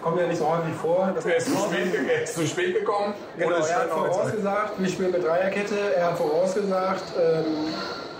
kommt 0.02 0.18
ja 0.20 0.26
nicht 0.26 0.38
so 0.38 0.48
häufig 0.48 0.74
vor. 0.80 1.12
Er 1.24 1.36
ist 1.36 1.46
zu 1.46 1.56
spät, 1.56 1.92
ge- 1.92 2.24
zu 2.24 2.46
spät 2.46 2.74
gekommen. 2.74 3.14
Genau, 3.38 3.50
er 3.56 3.76
hat 3.76 3.88
vorausgesagt, 3.90 4.72
wir 4.78 4.88
spielen 4.88 5.12
mit 5.12 5.24
Dreierkette. 5.24 5.76
Er 5.96 6.06
hat 6.06 6.18
vorausgesagt, 6.18 7.04
ähm, 7.20 7.44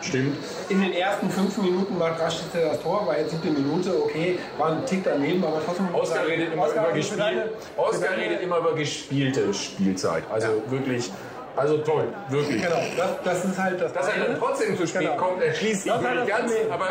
Stimmt. 0.03 0.37
In 0.69 0.81
den 0.83 0.93
ersten 0.93 1.31
fünf 1.31 1.57
Minuten 1.59 1.97
macht 1.97 2.21
Rashica 2.21 2.59
das 2.71 2.81
Tor, 2.83 3.07
war 3.07 3.17
jetzt 3.19 3.31
siebte 3.31 3.49
Minute, 3.51 4.03
okay, 4.03 4.39
war 4.59 4.73
ein 4.73 4.85
Tick 4.85 5.03
daneben, 5.05 5.45
aber 5.45 5.61
trotzdem. 5.65 5.95
Oskar 5.95 6.27
redet 6.27 6.53
immer 6.53 6.65
Oskar, 6.65 6.87
über 6.89 6.95
gespielt. 6.97 7.21
deine- 7.21 8.21
redet 8.21 8.43
immer 8.43 8.59
über 8.59 8.75
gespielte 8.75 9.55
Spielzeit. 9.55 10.25
Also 10.33 10.49
wirklich, 10.69 11.11
also 11.57 11.79
toll, 11.79 12.09
wirklich. 12.31 12.63
Genau, 12.63 12.77
das, 12.97 13.11
das 13.25 13.45
ist 13.45 13.59
halt 13.63 13.81
das. 13.81 13.93
Dass 13.93 14.09
er 14.09 14.25
dann 14.27 14.39
trotzdem 14.39 14.77
zu 14.77 14.87
spät 14.87 15.03
Genau. 15.03 15.17
kommt, 15.17 15.43
erschließt 15.43 15.83
sich 15.85 15.93
war 15.93 16.01
nicht 16.15 16.27
ganz, 16.27 16.53
Problem. 16.53 16.73
aber 16.73 16.89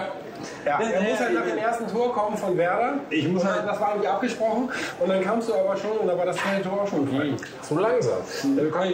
Ja, 0.65 0.79
er 0.79 1.01
muss 1.03 1.19
halt 1.19 1.33
nach 1.35 1.45
dem 1.45 1.57
ersten 1.57 1.87
Tor 1.87 2.13
kommen 2.13 2.35
von 2.35 2.57
Werder. 2.57 2.93
Ich 3.11 3.27
muss 3.27 3.43
halt- 3.45 3.67
Das 3.67 3.79
war 3.79 3.89
irgendwie 3.91 4.07
abgesprochen. 4.07 4.71
Und 4.99 5.09
dann 5.09 5.21
kamst 5.23 5.49
du 5.49 5.53
aber 5.53 5.77
schon 5.77 5.91
und 5.99 6.07
dann 6.07 6.17
war 6.17 6.25
das 6.25 6.35
zweite 6.37 6.63
Tor 6.63 6.81
auch 6.81 6.87
schon 6.87 7.05
gefallen. 7.05 7.35
zu 7.61 7.77
langsam. 7.77 8.13
Da. 8.43 8.85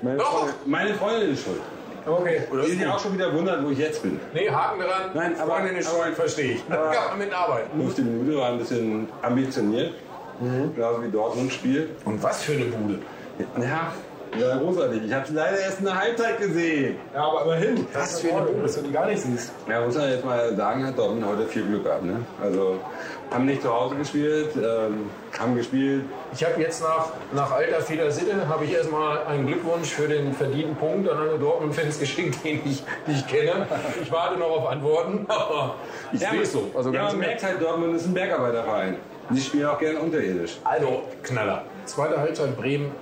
Meine, 0.00 0.16
Doch. 0.16 0.24
Freundin, 0.38 0.54
meine 0.64 0.94
Freundin 0.94 1.32
ist 1.34 1.44
schuld. 1.44 1.60
Okay. 2.06 2.42
Die 2.66 2.70
sich 2.72 2.86
auch 2.86 2.98
schon 3.00 3.14
wieder 3.14 3.32
wundert, 3.34 3.64
wo 3.64 3.70
ich 3.70 3.78
jetzt 3.78 4.02
bin. 4.02 4.20
Nee, 4.32 4.48
Haken 4.48 4.78
dran. 4.80 5.10
Nein, 5.14 5.34
aber- 5.40 5.68
ist 5.70 5.88
aber- 5.88 6.04
schuld, 6.04 6.14
verstehe 6.14 6.52
ich. 6.52 6.62
Da 6.68 6.76
kann 6.76 7.08
man 7.10 7.18
mitarbeiten. 7.26 7.80
15 7.80 8.04
Minuten 8.04 8.38
war 8.38 8.50
ein 8.50 8.58
bisschen 8.58 9.08
ambitioniert. 9.22 9.94
Genauso 10.74 11.02
wie 11.02 11.10
Dortmund 11.10 11.52
spielt. 11.52 11.90
Und 12.04 12.22
was 12.22 12.42
für 12.44 12.52
eine 12.52 12.66
Bude. 12.66 12.98
Ja, 13.60 13.92
ja, 14.38 14.56
großartig. 14.56 15.02
Ich 15.04 15.12
habe 15.12 15.24
es 15.24 15.30
leider 15.30 15.58
erst 15.58 15.78
in 15.80 15.84
der 15.86 15.98
Halbzeit 15.98 16.38
gesehen. 16.38 16.96
Ja, 17.14 17.24
aber 17.24 17.42
immerhin. 17.44 17.86
Das 17.92 18.12
ist 18.12 18.20
für 18.20 18.34
eine 18.34 18.62
dass 18.62 18.74
du 18.76 18.82
die 18.82 18.92
gar 18.92 19.06
nicht 19.06 19.20
siehst. 19.20 19.52
Ja, 19.68 19.84
muss 19.84 19.94
man 19.94 20.10
jetzt 20.10 20.24
mal 20.24 20.56
sagen, 20.56 20.86
hat 20.86 20.98
Dortmund 20.98 21.26
heute 21.26 21.46
viel 21.46 21.64
Glück 21.64 21.84
gehabt. 21.84 22.04
Ne? 22.04 22.20
Also 22.42 22.78
haben 23.30 23.46
nicht 23.46 23.62
zu 23.62 23.72
Hause 23.72 23.96
gespielt, 23.96 24.50
ähm, 24.56 25.10
haben 25.38 25.56
gespielt. 25.56 26.04
Ich 26.32 26.44
habe 26.44 26.60
jetzt 26.60 26.82
nach, 26.82 27.08
nach 27.32 27.50
alter 27.50 27.80
Fehler 27.80 28.10
Sitte, 28.10 28.48
habe 28.48 28.64
ich 28.64 28.72
erstmal 28.72 29.24
einen 29.26 29.46
Glückwunsch 29.46 29.88
für 29.88 30.08
den 30.08 30.32
verdienten 30.32 30.76
Punkt 30.76 31.08
an 31.08 31.18
alle 31.18 31.38
Dortmund-Fans 31.38 31.98
geschickt, 32.00 32.44
den 32.44 32.60
ich 32.64 32.82
nicht 33.06 33.28
kenne. 33.28 33.66
Ich 34.02 34.10
warte 34.12 34.38
noch 34.38 34.50
auf 34.50 34.68
Antworten, 34.68 35.26
aber 35.28 35.74
ich 36.12 36.20
sehe 36.20 36.42
es 36.42 36.52
so. 36.52 36.70
Also 36.74 36.92
ja, 36.92 37.02
ganz 37.02 37.12
man 37.12 37.20
merkt 37.20 37.42
halt, 37.42 37.60
Dortmund 37.60 37.96
ist 37.96 38.06
ein 38.06 38.14
Bergarbeiterverein. 38.14 38.96
Die 39.30 39.40
spielen 39.40 39.66
auch 39.66 39.78
gerne 39.78 39.98
unterirdisch. 39.98 40.58
Also, 40.62 41.02
Knaller. 41.22 41.64
Zweite 41.84 42.16
Halbzeit 42.18 42.56
Bremen 42.56 42.92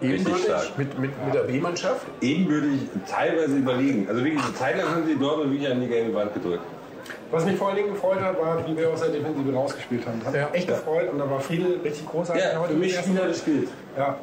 ebenbürtig 0.00 0.44
stark. 0.44 0.78
mit, 0.78 0.98
mit, 0.98 1.10
mit 1.24 1.34
der 1.34 1.40
B-Mannschaft. 1.40 2.06
Ebenbürtig 2.20 2.80
teilweise 3.10 3.56
überlegen. 3.56 4.06
Also 4.08 4.24
wirklich, 4.24 4.42
eine 4.44 4.54
Zeit 4.54 4.76
lang 4.78 4.88
haben 4.88 5.06
sie 5.06 5.16
Dortmund 5.16 5.52
wirklich 5.52 5.70
an 5.70 5.80
die 5.80 5.88
gelbe 5.88 6.14
Wand 6.14 6.34
gedrückt. 6.34 6.62
Was 7.30 7.44
mich 7.44 7.56
vor 7.56 7.68
allen 7.68 7.76
Dingen 7.76 7.92
gefreut 7.92 8.20
hat, 8.20 8.40
war, 8.40 8.64
wie 8.66 8.76
wir 8.76 8.90
aus 8.90 9.00
der 9.00 9.10
Defensive 9.10 9.52
rausgespielt 9.52 10.06
haben. 10.06 10.18
Das 10.20 10.28
hat 10.28 10.34
Ja. 10.34 10.46
mich 10.46 10.54
echt 10.54 10.68
gefreut 10.68 11.10
und 11.12 11.18
da 11.18 11.28
war 11.28 11.40
Friedel 11.40 11.80
richtig 11.82 12.06
großartig. 12.08 12.44
Ja, 12.44 12.60
heute 12.60 12.72
für 12.72 12.78
mich 12.78 12.96
Spieler 12.96 13.34
Spiels. 13.34 13.70
Ja. 13.98 14.16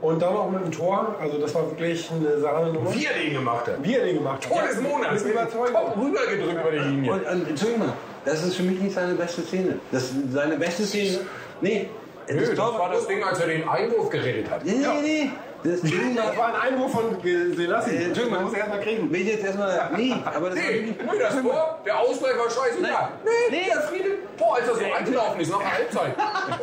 Und 0.00 0.20
dann 0.20 0.34
noch 0.34 0.50
mit 0.50 0.62
dem 0.62 0.70
Tor, 0.72 1.16
also 1.20 1.38
das 1.38 1.54
war 1.54 1.70
wirklich 1.70 2.10
eine 2.10 2.38
Sache-Nummer. 2.38 2.94
Wie 2.94 3.06
er 3.06 3.14
den 3.14 3.32
gemacht 3.32 3.66
hat. 3.66 3.82
Wie 3.82 3.94
er 3.94 4.04
den 4.04 4.16
gemacht 4.16 4.44
hat. 4.44 4.52
Tor 4.52 4.62
des 4.68 4.80
Monats. 4.80 5.24
Mit. 5.24 5.34
Top 5.34 5.96
rübergedrückt 5.96 6.52
über 6.60 6.70
die 6.70 6.78
Linie. 6.78 7.12
Und, 7.12 7.26
und 7.26 7.48
Entschuldigung 7.48 7.86
mal, 7.86 7.94
das 8.24 8.44
ist 8.44 8.56
für 8.56 8.62
mich 8.62 8.78
nicht 8.80 8.94
seine 8.94 9.14
beste 9.14 9.40
Szene. 9.42 9.78
Das 9.90 10.02
ist 10.04 10.14
seine 10.32 10.56
beste 10.56 10.84
Szene. 10.84 11.18
Nee, 11.62 11.88
Nö, 12.28 12.54
das 12.54 12.58
war 12.58 12.90
das 12.92 13.06
Ding, 13.06 13.22
als 13.22 13.38
er 13.40 13.46
den 13.48 13.68
Einwurf 13.68 14.10
gerettet 14.10 14.50
hat. 14.50 14.64
Nee, 14.64 14.72
nee, 14.74 15.00
nee. 15.02 15.30
Das 15.64 15.80
Ding 15.80 16.16
war. 16.16 16.26
Das 16.26 16.36
war 16.36 16.46
ein 16.48 16.72
Einwurf 16.74 16.92
von 16.92 17.16
Selassie. 17.22 17.90
Äh, 17.96 18.04
Entschuldigung, 18.04 18.30
man 18.38 18.44
muss 18.44 18.52
er 18.52 18.58
erst 18.60 18.70
mal 18.70 18.80
kriegen. 18.80 19.10
Will 19.10 19.20
ich 19.20 19.26
jetzt 19.28 19.44
erstmal. 19.44 19.90
Nee, 19.96 20.14
aber 20.24 20.50
das 20.50 20.58
war 20.58 20.64
Nee, 20.64 20.72
wirklich. 20.86 20.96
nee, 21.12 21.18
das 21.18 21.42
Tor, 21.42 21.78
der 21.84 21.98
Ausgleich 21.98 22.38
war 22.38 22.50
scheißegal. 22.50 23.08
Nee, 23.24 23.30
nee, 23.50 23.64
der 23.72 23.80
Friede, 23.82 24.10
boah, 24.38 24.56
als 24.56 24.68
er 24.68 24.74
so 24.74 24.84
eingelaufen 24.96 25.40
ist 25.40 25.50
nach 25.50 25.58
der 25.58 25.72
Halbzeit. 25.72 26.14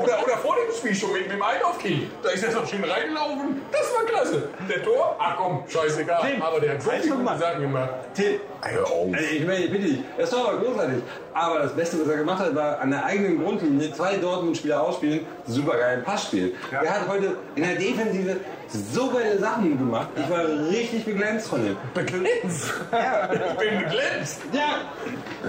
Oder, 0.02 0.24
oder 0.24 0.38
vor 0.38 0.56
dem 0.56 0.74
Spiel 0.76 0.96
schon 0.96 1.12
mit, 1.12 1.24
mit 1.24 1.32
dem 1.34 1.42
Einlaufkind. 1.42 2.12
Da 2.22 2.30
ist 2.30 2.44
er 2.44 2.52
so 2.52 2.66
schön 2.66 2.84
reingelaufen. 2.84 3.62
Das 3.72 3.94
war 3.98 4.06
klasse. 4.06 4.48
Der 4.70 4.84
Tor, 4.84 5.16
ach 5.20 5.36
komm, 5.38 5.64
scheißegal. 5.68 6.22
Tim, 6.32 6.42
Aber 6.42 6.60
der 6.62 6.74
hat 6.74 6.82
so 6.82 6.92
halt 6.92 7.02
viele 7.02 7.14
schon 7.16 7.24
gute 7.26 7.34
mal. 7.34 7.40
Sachen 7.40 7.62
gemacht. 7.62 7.90
Till, 8.14 8.40
Hör 8.66 8.86
auf. 8.88 9.08
Also 9.14 9.26
ich 9.36 9.46
meine, 9.46 9.68
bitte 9.68 9.84
dich, 9.88 10.00
das 10.18 10.32
war 10.34 10.50
aber 10.50 10.58
großartig. 10.60 11.04
Aber 11.34 11.60
das 11.60 11.74
Beste, 11.76 12.00
was 12.02 12.08
er 12.08 12.18
gemacht 12.18 12.40
hat, 12.40 12.56
war 12.56 12.80
an 12.80 12.92
der 12.92 13.04
eigenen 13.06 13.44
Grundlinie 13.44 13.92
zwei 13.94 14.16
Dortmund-Spieler 14.18 14.82
ausspielen, 14.82 15.22
super 15.48 15.78
geilen 15.78 16.04
Pass 16.04 16.24
spielen. 16.26 16.52
Er 16.72 16.80
hat 17.02 17.08
heute 17.08 17.36
in 17.56 17.64
der 17.64 17.76
Defensive 17.76 18.38
so 18.70 19.10
geile 19.12 19.38
Sachen 19.40 19.78
gemacht. 19.78 20.08
Ich 20.16 20.30
war 20.30 20.46
richtig 20.70 21.06
beglänzt 21.06 21.48
von 21.50 21.66
ihm. 21.66 21.78
Beglänzt. 21.94 22.74
Ja, 22.92 23.30
Ich 23.32 23.40
bin 23.58 23.80
beglänzt. 23.84 24.42
ja. 24.54 24.82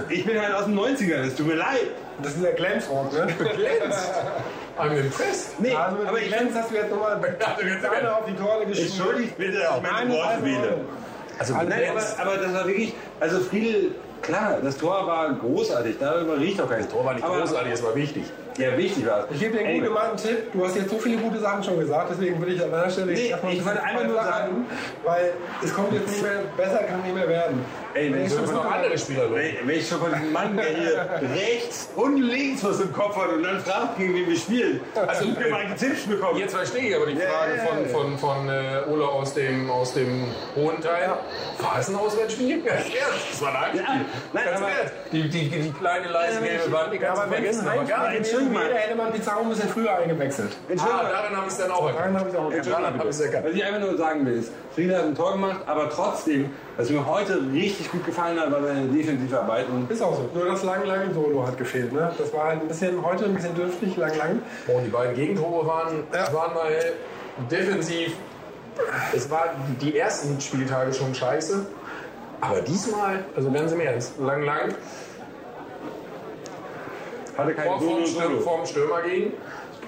Ich 0.09 0.25
bin 0.25 0.39
halt 0.41 0.53
aus 0.55 0.65
den 0.65 0.77
90ern, 0.77 1.25
es 1.27 1.35
tut 1.35 1.47
mir 1.47 1.55
leid. 1.55 1.87
Das 2.21 2.33
ist 2.33 2.43
der 2.43 2.53
Glänzrock, 2.53 3.11
ne? 3.13 3.27
Beglänzt. 3.37 4.11
I'm 4.77 4.91
impressed. 4.97 5.59
Nee, 5.59 5.73
Also 5.73 5.97
mit 5.97 6.07
aber 6.07 6.19
ich 6.19 6.27
Glänz 6.27 6.53
hast 6.55 6.69
du 6.71 6.75
jetzt 6.75 6.91
nochmal 6.91 7.19
dachte, 7.39 7.65
jetzt- 7.65 7.81
Sahne 7.81 8.15
auf 8.15 8.25
die 8.25 8.35
Torte 8.35 8.65
geschrieben. 8.67 8.87
Entschuldigt 8.89 9.37
bitte, 9.37 9.57
ich 9.59 9.91
meine 9.91 10.09
Worte 10.13 10.77
also-. 11.39 11.53
Also, 11.55 11.69
Nein, 11.69 11.89
aber, 11.89 12.01
aber 12.19 12.37
das 12.37 12.53
war 12.53 12.67
wirklich, 12.67 12.93
also 13.19 13.39
Friedel, 13.41 13.95
klar, 14.21 14.59
das 14.61 14.77
Tor 14.77 15.05
war 15.07 15.33
großartig, 15.33 15.97
darüber 15.99 16.39
riecht 16.39 16.59
doch 16.59 16.69
kein 16.69 16.79
Das 16.79 16.89
Tor 16.89 17.05
war 17.05 17.13
nicht 17.13 17.23
aber, 17.23 17.39
großartig, 17.39 17.73
es 17.73 17.83
war 17.83 17.95
wichtig. 17.95 18.31
Ja, 18.57 18.77
wichtig 18.77 19.05
war 19.05 19.25
es. 19.25 19.35
Ich 19.35 19.39
gebe 19.41 19.57
dir 19.57 19.65
einen 19.65 19.79
gut 19.79 19.87
gemeinten 19.89 20.17
Tipp. 20.17 20.53
Du 20.53 20.65
hast 20.65 20.75
jetzt 20.77 20.89
so 20.89 20.97
viele 20.97 21.17
gute 21.17 21.39
Sachen 21.39 21.61
schon 21.63 21.77
gesagt, 21.77 22.09
deswegen 22.11 22.39
würde 22.39 22.53
ich 22.53 22.63
an 22.63 22.71
deiner 22.71 22.89
Stelle 22.89 23.11
Nee, 23.11 23.27
erstmal 23.27 23.51
ich 23.51 23.57
bisschen 23.59 23.77
einfach 23.77 24.03
nur 24.05 24.15
sagen- 24.23 24.65
weil 25.03 25.33
es 25.63 25.73
kommt 25.73 25.91
jetzt 25.91 26.07
nicht 26.07 26.21
mehr, 26.23 26.31
besser 26.55 26.83
kann 26.83 27.01
nicht 27.03 27.15
mehr 27.15 27.27
werden. 27.27 27.65
Ey, 27.93 28.13
wenn 28.13 28.25
ich, 28.25 28.33
schon 28.33 28.45
von, 28.45 28.55
noch 28.55 28.71
andere 28.71 28.97
Spieler 28.97 29.33
wenn 29.33 29.67
wenn 29.67 29.77
ich 29.77 29.87
schon 29.87 29.99
von 29.99 30.13
diesem 30.13 30.31
Mann, 30.33 30.55
der 30.57 30.65
hier 30.65 31.09
rechts 31.33 31.89
und 31.95 32.17
links 32.17 32.63
was 32.63 32.81
im 32.81 32.91
Kopf 32.91 33.15
hat 33.15 33.29
und 33.29 33.43
dann 33.43 33.59
fragt, 33.61 33.97
gegen 33.97 34.15
wen 34.15 34.27
wir 34.27 34.35
spielen, 34.37 34.81
also 34.95 35.25
wir 35.39 35.49
mal 35.49 35.65
Tipps 35.77 36.05
bekommen. 36.05 36.39
Jetzt 36.39 36.55
verstehe 36.55 36.89
ich 36.89 36.95
aber 36.95 37.05
die 37.07 37.15
Frage 37.15 37.53
von, 37.59 37.87
von, 37.87 38.17
von 38.17 38.49
äh, 38.49 38.81
Ola 38.89 39.05
aus 39.05 39.33
dem, 39.33 39.69
aus 39.69 39.93
dem 39.93 40.25
hohen 40.55 40.81
Teil. 40.81 41.09
War 41.59 41.77
es 41.79 41.87
ein 41.89 41.95
Auswärtsspiel? 41.95 42.63
Ja, 42.65 42.73
das 43.31 43.41
war 43.41 43.49
ein 43.49 43.61
Heimspiel. 43.61 43.81
Ja, 43.81 44.01
nein, 44.33 44.43
Ganz 44.45 44.57
aber-. 44.61 44.69
Die, 45.11 45.29
die, 45.29 45.49
die 45.49 45.71
kleine 45.71 46.07
leise 46.09 46.41
gelbe 46.41 46.71
Wand, 46.71 46.93
die 46.93 46.99
du 46.99 47.05
es 47.05 47.19
vergessen. 47.19 47.67
Aber 47.67 47.83
gar 47.85 48.11
nicht. 48.11 48.25
Wäre, 48.53 48.73
hätte 48.73 48.95
man 48.95 49.11
Pizarro 49.11 49.41
ein 49.41 49.49
bisschen 49.49 49.69
früher 49.69 49.95
eingewechselt. 49.95 50.55
Ah, 50.77 51.03
daran 51.03 51.35
habe 51.35 51.47
ich 51.47 51.53
es 51.53 51.57
dann 51.57 51.71
auch 51.71 51.87
erkannt. 51.87 52.15
Daran 52.15 52.19
habe 52.19 52.29
ich 52.29 52.35
auch 52.37 52.51
erkannt. 52.51 52.67
Daran 52.67 52.99
habe 52.99 53.09
ich 53.09 53.15
es 53.15 53.21
erkannt. 53.21 53.45
Was 53.45 53.53
ich 53.53 53.65
einfach 53.65 53.79
nur 53.79 53.97
sagen 53.97 54.25
will, 54.25 54.33
ist, 54.33 54.51
Frieda 54.73 54.97
hat 54.97 55.05
ein 55.05 55.15
Tor 55.15 55.31
gemacht, 55.33 55.61
aber 55.65 55.89
trotzdem, 55.89 56.49
was 56.77 56.89
mir 56.89 57.05
heute 57.05 57.41
richtig 57.51 57.91
gut 57.91 58.05
gefallen 58.05 58.39
hat, 58.39 58.51
war 58.51 58.61
seine 58.63 58.87
Defensivarbeit. 58.87 59.67
Und 59.69 59.89
Ist 59.89 60.01
auch 60.01 60.15
so. 60.15 60.29
Nur 60.33 60.45
das 60.45 60.63
lang, 60.63 60.85
lang 60.85 61.13
Solo 61.13 61.45
hat 61.45 61.57
gefehlt. 61.57 61.93
Ne? 61.93 62.11
Das 62.17 62.33
war 62.33 62.45
halt 62.45 62.61
ein 62.61 62.67
bisschen, 62.67 63.03
heute 63.03 63.25
ein 63.25 63.33
bisschen 63.33 63.55
dürftig, 63.55 63.97
lang, 63.97 64.17
lang. 64.17 64.41
Und 64.67 64.83
die 64.85 64.89
beiden 64.89 65.15
Gegentore 65.15 65.65
waren, 65.65 66.03
waren 66.11 66.53
mal 66.53 66.71
defensiv. 67.49 68.13
Es 69.15 69.29
waren 69.29 69.77
die 69.81 69.97
ersten 69.97 70.39
Spieltage 70.41 70.93
schon 70.93 71.15
scheiße. 71.15 71.65
Aber 72.41 72.61
diesmal, 72.61 73.23
also 73.35 73.51
ganz 73.51 73.71
im 73.71 73.79
Ernst, 73.79 74.19
lang, 74.19 74.43
lang, 74.43 74.75
hatte 77.37 77.53
kein 77.53 77.67
vor, 77.67 77.79
Solo 77.79 77.91
vorm, 77.95 78.05
Stürmer, 78.05 78.27
Solo. 78.29 78.39
vorm 78.41 78.65
Stürmer 78.65 79.01
gehen. 79.01 79.33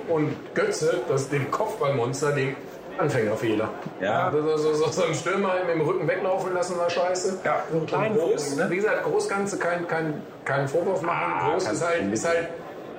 Und 0.10 0.36
Götze, 0.56 1.02
das 1.10 1.28
dem 1.30 1.52
Kopfballmonster, 1.52 2.32
dem 2.32 2.56
Anfängerfehler. 2.98 3.70
Ja. 4.02 4.32
So, 4.32 4.58
so, 4.58 4.74
so, 4.74 4.88
so 4.90 5.04
einen 5.04 5.14
Stürmer 5.14 5.54
mit 5.66 5.76
dem 5.76 5.82
Rücken 5.82 6.08
weglaufen 6.08 6.54
lassen 6.54 6.78
war 6.80 6.90
scheiße. 6.90 7.40
Ja, 7.44 7.64
so 7.72 7.78
einen 7.78 7.86
kleinen 7.86 8.16
Groß, 8.18 8.56
ne? 8.56 8.68
wie 8.70 8.78
gesagt, 8.78 9.04
Groß 9.04 9.28
kannst 9.30 9.54
du 9.54 9.60
keinen 9.60 9.88
kein, 9.88 10.22
kein 10.46 10.68
Vorwurf 10.68 11.02
machen. 11.02 11.52
Groß 11.52 11.70
ist 11.72 11.86
halt, 11.86 12.12
ist 12.14 12.28
halt 12.28 12.48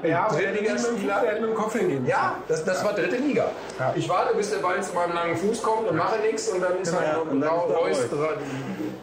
Ja, 0.03 0.29
der 0.29 0.49
hätte 0.51 0.63
nicht 0.63 1.41
mit 1.41 1.51
dem 1.51 1.55
Kopf 1.57 1.75
hingehen. 1.77 2.07
Ja, 2.07 2.37
das, 2.47 2.65
das 2.65 2.85
war 2.85 2.93
dritte 2.93 3.17
Liga. 3.17 3.47
Ja. 3.79 3.93
Ich 3.97 4.09
warte, 4.09 4.37
bis 4.37 4.51
der 4.51 4.59
Ball 4.59 4.81
zu 4.83 4.95
meinem 4.95 5.15
langen 5.15 5.37
Fuß 5.37 5.63
kommt 5.63 5.89
und 5.89 5.97
mache 5.97 6.21
nichts 6.21 6.49
und 6.49 6.61
dann 6.63 6.81
ist 6.81 6.93
Ja, 6.93 7.01
halt 7.01 7.17
und 7.23 7.41
dann 7.41 7.43
ist 7.43 7.69
da 7.69 7.77
Reus, 7.77 7.99
Reus. 7.99 8.09
dran- 8.11 8.39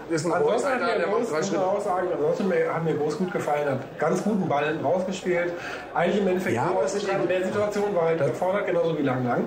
ist 0.09 0.25
ein 0.25 0.33
Ansonsten 0.33 0.69
hat 0.69 0.79
mir 0.79 0.97
der 0.97 1.07
macht 1.07 1.19
Groß, 1.19 1.29
drei 1.29 1.37
muss 1.37 1.51
man 1.51 1.61
Schritte. 1.61 1.65
auch 1.65 1.81
sagen, 1.81 2.07
ansonsten 2.13 2.53
hat 2.73 2.83
mir 2.83 2.93
Groß 2.95 3.17
gut 3.17 3.31
gefallen, 3.31 3.69
hat 3.69 3.99
ganz 3.99 4.23
guten 4.23 4.47
Ball 4.47 4.77
rausgespielt. 4.83 5.53
Eigentlich 5.93 6.21
im 6.21 6.27
Endeffekt 6.27 6.55
Ja, 6.55 6.65
aber 6.65 6.83
ist 6.83 6.95
in 6.95 7.27
der 7.27 7.45
Situation 7.45 7.95
war 7.95 8.05
halt 8.05 8.19
gefordert, 8.19 8.67
genauso 8.67 8.97
wie 8.97 9.03
Lang 9.03 9.25
Lang. 9.25 9.45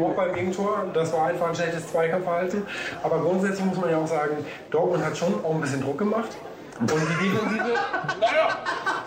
Auch 0.00 0.14
beim 0.14 0.34
Gegentor, 0.34 0.86
das 0.94 1.12
war 1.12 1.26
einfach 1.26 1.48
ein 1.48 1.54
schlechtes 1.54 1.88
Zweikampfverhalten. 1.88 2.66
Aber 3.02 3.18
grundsätzlich 3.20 3.64
muss 3.64 3.78
man 3.78 3.90
ja 3.90 3.98
auch 3.98 4.06
sagen, 4.06 4.44
Dortmund 4.70 5.04
hat 5.04 5.16
schon 5.16 5.34
auch 5.44 5.54
ein 5.54 5.60
bisschen 5.60 5.82
Druck 5.82 5.98
gemacht. 5.98 6.30
Und 6.80 6.90
die 6.90 7.28
Defensive, 7.30 7.74
Naja, 8.20 8.48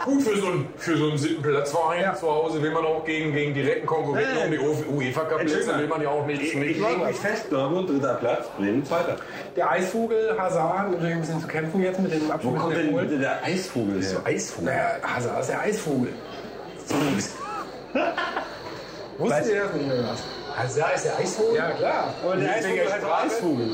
gut 0.03 0.21
für 0.23 0.37
so 0.37 0.47
einen, 0.47 0.69
für 0.77 0.97
so 0.97 1.05
einen 1.09 1.17
siebten 1.17 1.41
Platzverein 1.41 2.01
Ja. 2.01 2.15
zu 2.15 2.29
Hause 2.29 2.61
will 2.61 2.71
man 2.71 2.85
auch 2.85 3.05
gegen, 3.05 3.31
gegen 3.33 3.53
direkten 3.53 3.85
Konkurrenten 3.87 4.37
ja. 4.37 4.45
um 4.45 4.51
die 4.51 4.59
UEFA 4.59 5.21
Cup 5.21 5.39
Plätze 5.39 5.55
Entschuldigung. 5.55 5.79
will 5.81 5.87
man 5.87 6.01
ja 6.01 6.09
auch 6.09 6.25
nicht, 6.25 6.41
Ich, 6.41 6.53
nicht 6.55 6.71
ich 6.71 6.77
lege 6.85 7.05
mich 7.05 7.15
fest, 7.17 7.45
Dortmund, 7.49 7.89
dritter 7.89 8.15
Platz, 8.15 8.47
Bremen, 8.57 8.85
zweiter. 8.85 9.15
der 9.55 9.71
Eisvogel, 9.71 10.35
Hazard 10.37 10.77
hat 10.77 10.91
natürlich 10.91 11.13
ein 11.15 11.21
bisschen 11.21 11.41
zu 11.41 11.47
kämpfen 11.47 11.81
jetzt 11.81 11.99
mit 11.99 12.11
dem 12.13 12.27
Wo 12.27 12.33
Abschluss 12.33 12.59
kommt 12.59 12.75
der 12.75 12.83
denn 12.83 12.95
bitte 12.97 13.17
der 13.19 13.43
Eisvogel 13.43 14.01
her? 14.03 14.21
Eisvogel. 14.25 14.65
Naja, 14.73 14.89
Hazard 15.15 15.39
ist 15.41 15.49
der 15.49 15.59
Eisvogel. 15.61 16.13
Wusstet 19.17 19.47
ihr 19.47 19.63
das 19.63 19.73
nicht 19.73 19.87
mehr 19.87 20.03
was? 20.03 20.75
Da 20.75 20.89
ist 20.89 21.05
der 21.05 21.17
Eisvogel. 21.17 21.55
Ja, 21.55 21.71
klar. 21.71 22.13
Und 22.29 22.39
der 22.41 22.51
Eisvogel 22.55 22.83
heißt 22.91 23.03
auch 23.05 23.07
Sprache? 23.07 23.25
Eisvogel. 23.27 23.69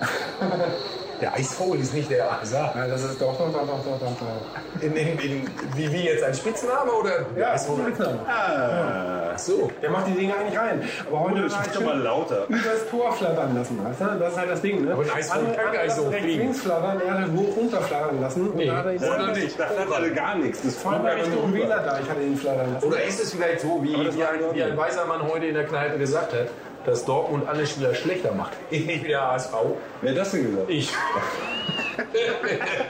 Der 1.22 1.32
Eisvogel 1.34 1.80
ist 1.80 1.94
nicht 1.94 2.10
der 2.10 2.32
Asa. 2.32 2.72
Ja, 2.74 2.88
das 2.88 3.04
ist 3.04 3.22
doch, 3.22 3.38
doch, 3.38 3.52
doch, 3.52 3.64
doch, 3.64 3.84
doch, 3.84 4.00
doch. 4.00 4.16
doch. 4.18 4.82
In, 4.82 4.96
in, 4.96 5.18
in, 5.20 5.50
wie, 5.76 5.92
wie 5.92 6.06
jetzt 6.06 6.24
ein 6.24 6.34
Spitzname 6.34 6.90
oder? 6.90 7.24
Ja, 7.36 7.52
das 7.52 7.62
ist 7.62 7.70
ein 7.70 7.78
Spitzname. 7.78 8.18
Ach 8.26 9.38
so. 9.38 9.70
Der 9.80 9.90
macht 9.90 10.08
die 10.08 10.14
Dinge 10.14 10.34
eigentlich 10.36 10.58
rein. 10.58 10.82
Aber 11.06 11.20
heute 11.20 11.42
ist 11.42 11.56
doch 11.74 11.84
mal 11.84 11.96
lauter. 11.96 12.44
übers 12.48 12.88
Tor 12.90 13.12
flattern 13.12 13.54
lassen. 13.54 13.84
Weißt 13.84 14.00
du? 14.00 14.18
Das 14.18 14.32
ist 14.32 14.38
halt 14.38 14.50
das 14.50 14.62
Ding. 14.62 14.84
Ne? 14.84 14.94
Aber 14.94 15.02
ein 15.02 15.10
Eisvogel 15.10 15.54
kann 15.54 15.72
gar 15.72 15.84
nicht 15.84 15.94
so 15.94 16.10
fliegen. 16.10 16.26
links 16.26 16.60
flattern, 16.60 17.00
er 17.06 17.12
hat 17.12 17.18
halt 17.20 17.32
hoch 17.36 17.56
runter 17.56 17.80
flattern 17.82 18.20
lassen. 18.20 18.48
Und 18.48 18.56
Nee. 18.56 18.66
da 18.66 18.76
hat 18.78 18.86
er 18.86 18.92
ihn 18.94 19.04
Oder 19.04 19.32
nicht? 19.32 19.60
Da 19.60 19.66
flatterte 19.66 20.14
gar 20.14 20.34
nichts. 20.34 20.62
Das 20.62 20.76
Vor 20.76 20.92
allem 20.92 21.06
Richtung 21.06 21.50
nur. 21.50 21.54
Wähler 21.54 21.78
da, 21.84 22.00
ich 22.00 22.10
hatte 22.10 22.20
ihn 22.20 22.36
flattern 22.36 22.74
lassen. 22.74 22.86
Oder 22.86 23.02
ist 23.04 23.22
es 23.22 23.32
vielleicht 23.32 23.60
so, 23.60 23.80
wie, 23.80 23.92
wie, 23.92 24.62
ein, 24.62 24.76
weiser 24.76 25.06
Mann 25.06 25.22
heute 25.22 25.46
in 25.46 25.54
der 25.54 25.66
Kneipe 25.66 25.98
gesagt 25.98 26.32
hat, 26.32 26.48
dass 26.86 27.04
Dortmund 27.04 27.48
alle 27.48 27.66
Spieler 27.66 27.94
schlechter 27.94 28.32
macht? 28.32 28.52
Nicht 28.70 28.88
wie 29.04 29.08
der 29.08 29.20
HSV. 29.32 29.52
Wer 30.00 30.10
hat 30.12 30.18
das 30.18 30.30
denn 30.32 30.50
gesagt? 30.50 30.70
Ich. 30.70 30.92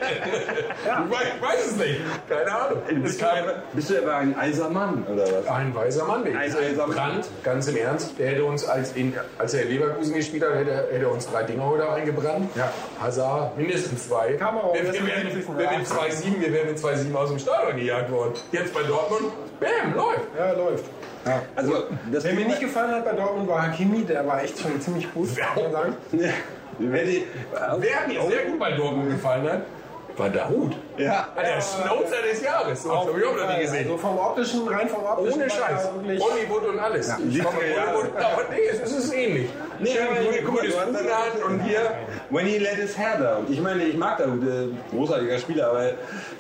Ich 0.05 1.43
weiß, 1.43 1.67
es 1.67 1.77
nicht. 1.77 2.01
Keine 2.29 2.53
Ahnung. 2.53 2.79
Bist 3.03 3.21
du, 3.21 3.25
kam 3.25 3.39
aber, 3.39 3.55
bist 3.73 3.91
du 3.91 3.99
aber 3.99 4.17
ein 4.17 4.39
eiser 4.39 4.69
Mann, 4.71 5.05
oder 5.13 5.25
was? 5.25 5.47
ein 5.49 5.75
weiser 5.75 6.05
Mann. 6.05 6.25
Der 6.25 6.33
Ein 6.39 6.39
ein 6.51 6.55
weiser 6.55 6.87
Mann. 6.87 6.97
Brand, 6.97 7.29
ganz 7.43 7.69
im 7.69 7.77
Ernst, 7.77 8.19
der 8.19 8.31
hätte 8.31 8.45
uns, 8.45 8.65
als, 8.65 8.93
in, 8.93 9.15
als 9.39 9.55
er 9.55 9.63
in 9.65 9.69
Leverkusen 9.71 10.15
gespielt 10.15 10.45
hat, 10.45 10.55
hätte, 10.55 10.71
er- 10.71 10.93
hätte 10.93 11.09
uns 11.09 11.29
drei 11.31 11.43
Dinger 11.43 11.67
heute 11.67 11.89
eingebrannt. 11.91 12.51
Ja. 12.57 12.71
Hazard 13.01 13.57
mindestens 13.59 14.09
zwei. 14.09 14.39
Auch, 14.43 14.75
Wir, 14.75 14.85
wir, 14.85 14.93
wären, 15.07 15.27
wir 15.35 15.59
wären 15.59 15.83
Rat. 15.83 16.11
2-7, 16.11 16.41
wir 16.41 16.53
wären 16.53 16.69
mit 16.69 16.79
2-7 16.79 17.15
aus 17.15 17.29
dem 17.31 17.39
Stadion 17.39 17.77
gejagt 17.77 18.11
worden. 18.11 18.35
Jetzt 18.53 18.73
bei 18.75 18.83
Dortmund, 18.83 19.33
bam, 19.61 19.95
läuft. 19.97 20.21
Ja, 20.39 20.53
läuft. 20.53 20.85
Also, 21.55 21.85
das 22.11 22.25
Wer 22.25 22.35
mir 22.35 22.47
nicht 22.47 22.61
gefallen 22.61 22.91
hat 22.91 23.05
bei 23.05 23.13
Dortmund 23.13 23.49
war 23.49 23.63
Hakimi, 23.63 24.05
der 24.05 24.27
war 24.27 24.43
echt 24.43 24.59
schon 24.59 24.81
ziemlich 24.81 25.13
gut, 25.15 25.29
kann 25.37 25.63
man 25.63 25.73
sagen. 25.73 25.95
Wer 26.79 27.05
die, 27.05 27.27
Wer 27.79 28.09
mir 28.09 28.31
sehr 28.31 28.45
gut 28.47 28.59
bei 28.59 28.73
Dortmund 28.73 29.11
gefallen 29.11 29.49
hat, 29.49 29.63
war 30.17 30.29
Dahut. 30.29 30.73
ja, 30.99 31.29
Der 31.37 31.61
Schnauzer 31.61 32.23
des 32.31 32.43
Jahres. 32.43 32.83
So, 32.83 32.91
das 32.91 32.99
habe 33.07 33.19
ich 33.21 33.27
auch 33.27 33.37
noch 33.37 33.57
nie 33.57 33.63
gesehen. 33.63 33.85
Also 33.85 33.97
vom 33.99 34.19
optischen, 34.19 34.69
rein 34.69 34.89
vom 34.89 35.05
optischen. 35.05 35.41
Ohne 35.41 35.51
Scheiß. 35.51 35.89
Hollywood 36.21 36.65
und 36.69 36.79
alles. 36.79 37.09
Ich 37.29 37.43
komme 37.43 37.59
Ja. 37.67 37.87
Hollywood, 37.93 38.17
aber 38.17 38.43
nee, 38.51 38.59
es 38.83 38.93
ist 38.93 39.13
ähnlich. 39.15 39.49
Nee, 39.79 39.91
Schön 39.91 40.07
grüne, 40.07 40.43
guck 40.45 40.55
mal, 40.55 40.61
grünes 40.63 40.77
dann- 40.77 41.43
und 41.53 41.61
hier. 41.61 41.81
When 42.31 42.47
he 42.47 42.59
let 42.59 42.75
his 42.77 42.97
hair 42.97 43.17
down. 43.19 43.47
Ich 43.51 43.61
meine, 43.61 43.85
ich 43.85 43.97
mag 43.97 44.19
da 44.19 44.25
äh, 44.25 44.69
großartiger 44.91 45.39
Spieler, 45.39 45.69
aber 45.71 45.81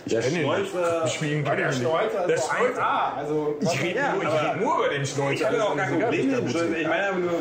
der 0.06 0.26
ihn 0.26 0.32
nicht. 0.32 0.42
Schnäuzer. 0.42 1.06
Spielen 1.08 1.44
Der 1.44 1.72
Schnäuzer 1.72 2.26
Der 2.26 2.36
ist 2.36 2.44
so 2.44 2.50
Schnäuzer. 2.54 2.82
1A. 2.82 3.16
Also, 3.18 3.54
Ich 3.60 3.82
rede 3.82 3.98
Ja, 3.98 4.12
nur, 4.12 4.22
ich 4.22 4.28
rede 4.28 4.58
nur 4.60 4.78
über 4.78 4.88
den 4.88 5.06
Schnäuzer. 5.06 5.32
Ich 5.32 5.44
habe 5.44 5.64
auch 5.64 5.70
ist 5.70 5.76
gar 5.78 5.86
kein 5.86 6.00
Problem 6.00 6.26
mit 6.28 6.36
dem 6.38 6.44
der 6.44 6.50
Schnäuzer. 6.50 6.76
Ich 6.78 6.88
meine 6.88 7.08
aber 7.08 7.18
nur, 7.18 7.32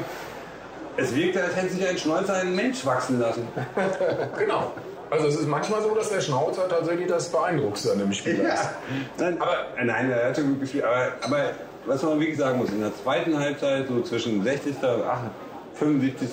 es 0.97 1.15
wirkt, 1.15 1.37
als 1.37 1.55
hätte 1.55 1.69
sich 1.69 1.87
ein 1.87 1.97
Schnäuzer 1.97 2.33
einen 2.35 2.55
Mensch 2.55 2.85
wachsen 2.85 3.19
lassen. 3.19 3.47
Genau. 4.37 4.71
Also 5.11 5.27
es 5.27 5.35
ist 5.35 5.47
manchmal 5.49 5.81
so, 5.81 5.93
dass 5.93 6.09
der 6.09 6.21
Schnauzer 6.21 6.69
tatsächlich 6.69 7.07
das 7.07 7.29
Beeindruckste 7.29 7.91
an 7.91 7.99
dem 7.99 8.13
Spieler 8.13 8.53
ist. 8.53 8.69
Nein, 9.17 9.41
aber, 9.41 9.65
nein, 9.83 10.09
er 10.09 10.29
hat 10.29 10.37
schon 10.37 10.47
gut 10.47 10.61
gespielt. 10.61 10.85
Aber, 10.85 11.11
aber 11.21 11.51
was 11.85 12.01
man 12.01 12.17
wirklich 12.17 12.37
sagen 12.37 12.59
muss, 12.59 12.69
in 12.69 12.79
der 12.79 12.95
zweiten 12.95 13.37
Halbzeit, 13.37 13.89
so 13.89 14.01
zwischen 14.03 14.41
60. 14.41 14.75
und 14.81 15.03
75. 15.73 16.29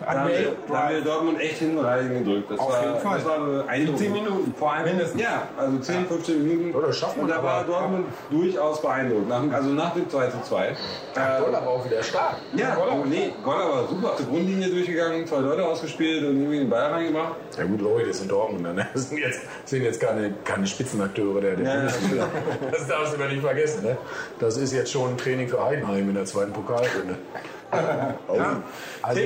Da 0.00 0.06
haben, 0.20 0.28
wir, 0.30 0.56
da 0.68 0.74
haben 0.82 0.94
wir 0.94 1.00
Dortmund 1.02 1.40
echt 1.40 1.58
hinten 1.58 1.78
reingedrückt. 1.78 2.50
Das 2.50 2.58
Auf 2.58 2.72
war, 2.72 2.84
jeden 2.84 2.98
Fall. 3.00 3.18
Das 3.18 3.26
war 3.26 3.38
beeindruckend. 3.38 3.98
10 4.00 4.12
Minuten. 4.12 4.54
Vor 4.58 4.72
allem, 4.72 4.84
Mindestens. 4.84 5.20
Ja, 5.20 5.42
also 5.56 5.78
10, 5.78 6.06
15 6.06 6.42
Minuten. 6.48 6.78
Ja, 6.80 6.86
das 6.86 6.96
schafft 6.96 7.16
man 7.16 7.24
Und 7.26 7.30
da 7.30 7.36
aber. 7.38 7.46
war 7.46 7.64
Dortmund 7.64 8.06
durchaus 8.30 8.82
beeindruckt. 8.82 9.28
Nach, 9.28 9.42
also 9.52 9.68
nach 9.70 9.94
dem 9.94 10.10
2 10.10 10.26
zu 10.28 10.42
2. 10.42 10.76
Goll 11.40 11.54
aber 11.54 11.68
auch 11.68 11.84
wieder 11.84 12.02
stark. 12.02 12.36
Ja, 12.56 12.74
Goller, 12.74 13.04
nee, 13.04 13.32
Goller 13.44 13.68
war 13.70 13.86
super 13.88 14.08
auf 14.10 14.16
der 14.16 14.26
Grundlinie 14.26 14.68
durchgegangen, 14.70 15.26
zwei 15.26 15.38
Leute 15.38 15.64
ausgespielt 15.64 16.24
und 16.24 16.36
irgendwie 16.40 16.58
den 16.58 16.70
Ball 16.70 16.90
reingemacht. 16.90 17.34
Ja 17.56 17.64
gut, 17.64 17.80
Leute, 17.80 18.08
das 18.08 18.18
sind 18.18 18.30
Dortmunder. 18.30 18.72
Ne? 18.72 18.86
Das 18.92 19.08
sind 19.08 19.18
jetzt, 19.18 19.40
das 19.62 19.70
sind 19.70 19.82
jetzt 19.84 20.00
keine, 20.00 20.32
keine 20.44 20.66
Spitzenakteure 20.66 21.40
der, 21.40 21.56
der 21.56 21.64
Ja, 21.64 21.74
ja. 21.74 21.80
Bundesliga. 21.80 22.28
Das 22.72 22.86
darfst 22.88 23.12
du 23.12 23.16
immer 23.16 23.28
nicht 23.28 23.42
vergessen. 23.42 23.84
Ne? 23.84 23.96
Das 24.40 24.56
ist 24.56 24.72
jetzt 24.72 24.90
schon 24.90 25.10
ein 25.10 25.16
Training 25.18 25.48
für 25.48 25.64
Heidenheim 25.64 26.08
in 26.08 26.14
der 26.14 26.24
zweiten 26.24 26.52
Pokalrunde. 26.52 27.16
Oh. 28.28 28.36
Also- 29.00 29.20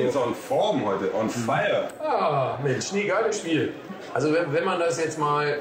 Form 0.49 0.85
heute, 0.87 1.13
on 1.15 1.29
fire. 1.29 1.89
Ah, 2.03 2.59
Mensch, 2.63 2.93
nee, 2.93 3.05
geiles 3.05 3.39
Spiel. 3.39 3.73
Also 4.15 4.33
wenn, 4.33 4.53
wenn 4.53 4.65
man 4.65 4.79
das 4.79 4.99
jetzt 5.03 5.19
mal 5.19 5.59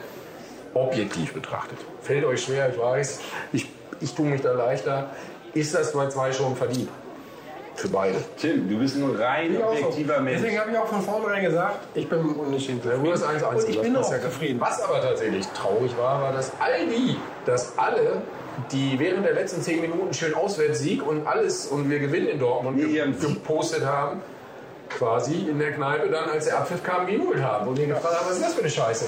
objektiv 0.74 1.34
betrachtet, 1.34 1.80
fällt 2.02 2.26
euch 2.26 2.44
schwer, 2.44 2.70
ich 2.70 2.80
weiß, 2.80 3.20
ich, 3.54 3.68
ich 4.02 4.14
tue 4.14 4.26
mich 4.28 4.42
da 4.42 4.52
leichter, 4.52 5.10
ist 5.54 5.74
das 5.74 5.94
2-2 5.96 6.34
schon 6.34 6.56
verdient? 6.56 6.90
Für 7.76 7.90
beide. 7.90 8.16
Tim, 8.38 8.70
du 8.70 8.78
bist 8.80 8.96
ein 8.96 9.04
rein 9.16 9.58
auch 9.62 9.76
so. 9.76 9.86
objektiver 9.86 10.22
Mensch. 10.22 10.40
Deswegen 10.42 10.60
habe 10.62 10.72
ich 10.72 10.78
auch 10.78 10.88
von 10.88 11.02
vornherein 11.02 11.44
gesagt, 11.44 11.80
ich 11.94 12.08
bin 12.08 12.20
unentschieden 12.24 12.82
gut, 12.82 13.14
das 13.14 13.24
1-1. 13.26 13.44
Und 13.50 13.70
ich 13.70 13.76
das 13.76 13.84
bin 13.84 13.96
auch 13.98 14.12
ja 14.12 14.18
gar- 14.18 14.30
zufrieden. 14.30 14.62
Was 14.62 14.82
aber 14.82 15.02
tatsächlich 15.02 15.46
traurig 15.48 15.92
war, 15.98 16.22
war, 16.22 16.32
dass 16.32 16.52
all 16.60 16.88
die, 16.88 17.18
dass 17.46 17.78
alle, 17.78 18.22
die 18.72 18.98
während 18.98 19.26
der 19.26 19.34
letzten 19.34 19.62
10 19.62 19.82
Minuten 19.82 20.14
schön 20.14 20.34
Auswärtssieg 20.36 21.06
und 21.06 21.28
alles 21.28 21.66
und 21.68 21.90
wir 21.90 22.00
gewinnen 22.00 22.28
in 22.28 22.40
Dortmund 22.40 22.78
Nee, 22.78 23.02
gepostet 23.20 23.86
haben, 23.86 24.22
quasi 24.90 25.48
in 25.50 25.60
der 25.60 25.74
Kneipe 25.74 26.10
dann, 26.10 26.30
als 26.30 26.46
der 26.46 26.58
Abpfiff 26.58 26.84
kam, 26.84 27.06
gejubelt 27.06 27.44
haben 27.44 27.68
und 27.68 27.78
wir 27.78 27.88
gefragt 27.88 28.20
haben, 28.20 28.30
was 28.30 28.38
ist 28.38 28.46
das 28.46 28.54
für 28.54 28.62
eine 28.62 28.70
Scheiße? 28.70 29.06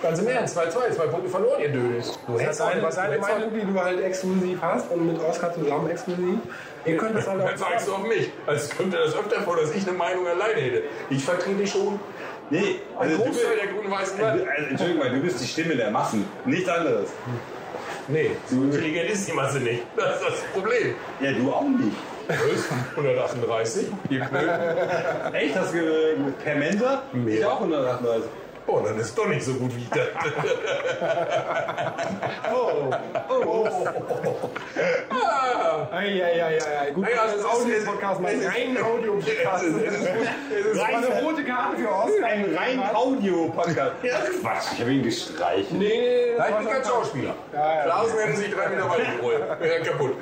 Ganz 0.00 0.20
im 0.20 0.28
Ernst, 0.28 0.56
2-2, 0.56 0.92
zwei 0.92 1.06
Punkte 1.08 1.28
verloren, 1.28 1.60
ihr 1.60 1.70
Dönis. 1.70 2.16
Du 2.26 2.38
hättest 2.38 2.62
eine, 2.62 2.80
was 2.82 2.94
deine 2.94 3.18
Meinung, 3.18 3.50
die 3.52 3.66
du 3.66 3.80
halt 3.80 4.00
exklusiv 4.00 4.58
hast 4.62 4.90
und 4.92 5.06
mit 5.06 5.20
Oskar 5.20 5.52
zusammen 5.52 5.90
exklusiv. 5.90 6.38
Ihr 6.84 6.96
könnt 6.96 7.16
das 7.16 7.26
halt 7.26 7.40
auch 7.40 7.48
Dann 7.48 7.58
zeigst 7.58 7.88
du 7.88 7.94
auf 7.94 8.06
mich. 8.06 8.30
Als 8.46 8.70
könnte 8.70 8.96
das 8.96 9.16
öfter 9.16 9.42
vor, 9.42 9.56
dass 9.56 9.74
ich 9.74 9.88
eine 9.88 9.96
Meinung 9.98 10.24
alleine 10.28 10.60
hätte. 10.60 10.82
Ich 11.10 11.24
vertrete 11.24 11.66
schon 11.66 11.98
Nee, 12.50 12.80
ein 12.98 13.10
also 13.10 13.16
du, 13.16 13.24
bist, 13.24 13.40
Großteil 13.40 13.56
der 13.56 13.66
grün-weißen 13.66 14.24
also, 14.24 14.46
Wand. 14.46 14.70
Entschuldigung 14.70 15.02
mal, 15.02 15.10
du 15.10 15.20
bist 15.20 15.40
die 15.40 15.46
Stimme 15.46 15.76
der 15.76 15.90
Massen, 15.90 16.24
nichts 16.46 16.68
anderes. 16.68 17.10
Nee, 18.08 18.30
so 18.46 18.56
intelligent 18.62 19.10
ist 19.10 19.28
die 19.28 19.32
Masse 19.32 19.60
nicht. 19.60 19.82
Das 19.96 20.16
ist 20.16 20.28
das 20.28 20.40
Problem. 20.54 20.94
Ja, 21.20 21.32
du 21.32 21.52
auch 21.52 21.62
nicht. 21.62 21.96
138. 22.28 23.86
Die 24.10 24.18
Blöden. 24.18 25.34
Echt? 25.34 25.56
Hast 25.56 25.72
du 25.74 25.78
äh, 25.78 26.14
per 26.44 26.54
Mensa? 26.56 27.02
Mehr. 27.12 27.38
Ich 27.38 27.44
auch 27.44 27.60
138. 27.60 28.24
Oh, 28.66 28.80
dann 28.84 28.98
ist 29.00 29.16
doch 29.16 29.26
nicht 29.28 29.42
so 29.42 29.54
gut 29.54 29.74
wie 29.74 29.80
ich 29.80 29.88
dachte. 29.88 30.12
Eieieiei. 35.92 36.90
Gut, 36.94 37.04
Naja, 37.04 37.16
das 37.24 37.34
es 37.34 37.40
ist 37.40 37.44
ist- 37.44 37.46
ein 37.46 37.70
es 37.70 37.78
ist- 37.78 37.88
Audio-Podcast, 37.88 38.20
mal 38.20 38.32
es 38.32 38.40
ist- 38.40 38.48
rein 38.48 38.78
Audio-Podcast. 38.82 39.64
ist, 39.64 39.76
es 39.76 39.94
ist, 39.94 40.02
ist, 40.02 40.76
Das 40.76 40.82
eine 40.84 41.22
rote 41.22 41.44
Karte 41.44 41.76
für 41.78 41.88
Oskar. 41.88 42.28
Ein 42.28 42.56
rein 42.56 42.80
Audio-Podcast. 42.94 43.92
Ja, 44.02 44.16
Quatsch, 44.40 44.72
ich 44.74 44.80
habe 44.80 44.92
ihn 44.92 45.02
gestreichelt. 45.02 45.72
Nee, 45.72 45.88
nee, 45.88 46.36
das 46.36 46.38
Nein, 46.38 46.52
war 46.54 46.60
ich 46.60 46.66
bin 46.68 46.74
kein 46.76 46.84
Schauspieler. 46.84 47.34
Ja, 47.52 47.74
ja. 47.74 47.82
Klausen 47.84 48.18
hätten 48.18 48.36
sich 48.36 48.54
drei 48.54 48.68
Meter 48.68 48.88
weiter 48.90 49.02
gerollt. 49.16 49.42
Wäre 49.60 49.82
kaputt. 49.82 50.12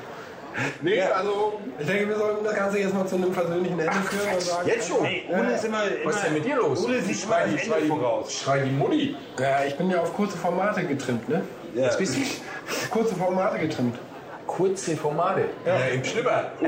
Nee, 0.82 1.02
also 1.02 1.60
ich 1.78 1.86
denke, 1.86 2.08
wir 2.08 2.16
sollten 2.16 2.44
das 2.44 2.54
Ganze 2.54 2.78
jetzt 2.78 2.94
mal 2.94 3.06
zu 3.06 3.16
einem 3.16 3.32
persönlichen 3.32 3.78
Ende 3.78 3.92
führen 3.92 4.34
und 4.34 4.40
sagen. 4.40 4.68
Jetzt 4.68 4.88
schon? 4.88 5.04
Ey, 5.04 5.24
Ole 5.28 5.54
ist 5.54 5.64
immer, 5.64 5.84
immer 5.84 6.04
Was 6.04 6.16
ist 6.16 6.24
denn 6.26 6.34
mit 6.34 6.44
dir 6.44 6.56
los? 6.56 6.84
Ole 6.84 7.00
sieht 7.02 7.10
das 7.10 7.16
die, 7.48 7.58
schrei 7.66 7.80
die, 7.80 7.86
voraus. 7.88 8.32
schrei 8.32 8.60
die 8.60 8.70
Mutti. 8.70 9.16
Ja, 9.38 9.64
ich 9.66 9.76
bin 9.76 9.90
ja 9.90 10.00
auf 10.00 10.14
kurze 10.14 10.36
Formate 10.38 10.84
getrimmt, 10.84 11.28
ne? 11.28 11.42
Ja. 11.74 11.88
Was 11.88 11.98
bist 11.98 12.16
du? 12.16 12.20
Kurze 12.90 13.14
Formate 13.14 13.58
getrimmt. 13.58 13.98
Kurze 14.46 14.96
Formate. 14.96 15.44
Ja. 15.66 15.76
Im 15.92 16.04
Schlipper. 16.04 16.52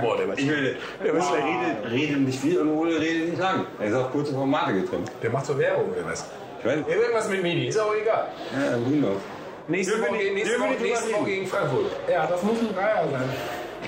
Boah, 0.00 0.16
der 0.16 0.28
war 0.28 0.38
Ich 0.38 0.48
will, 0.48 0.76
Ole 1.02 1.12
redet, 1.12 1.90
redet 1.90 2.20
nicht 2.20 2.40
viel 2.40 2.58
und 2.60 2.70
Ole 2.70 3.00
redet 3.00 3.30
nicht 3.30 3.40
lang. 3.40 3.66
Er 3.80 3.88
ist 3.88 3.94
auf 3.94 4.12
kurze 4.12 4.32
Formate 4.32 4.74
getrimmt. 4.80 5.10
Der 5.22 5.30
macht 5.30 5.46
so 5.46 5.58
Werbung 5.58 5.90
oder 5.90 6.06
was? 6.10 6.24
Ich 6.60 6.64
weiß, 6.64 6.78
Irgendwas 6.88 7.28
mit 7.28 7.42
Mini, 7.42 7.66
ist 7.66 7.78
auch 7.78 7.94
egal. 7.94 8.28
ja, 8.54 8.76
Windows. 8.90 9.20
Nächste 9.68 10.00
Woche, 10.00 10.12
nächste 10.32 10.60
Woche, 10.60 10.76
nächste 10.80 11.12
Woche 11.12 11.24
gegen 11.24 11.46
Frankfurt. 11.46 11.86
Ja, 12.08 12.26
das 12.26 12.42
muss 12.42 12.58
ein 12.60 12.74
Dreier 12.74 13.04
sein. 13.10 13.28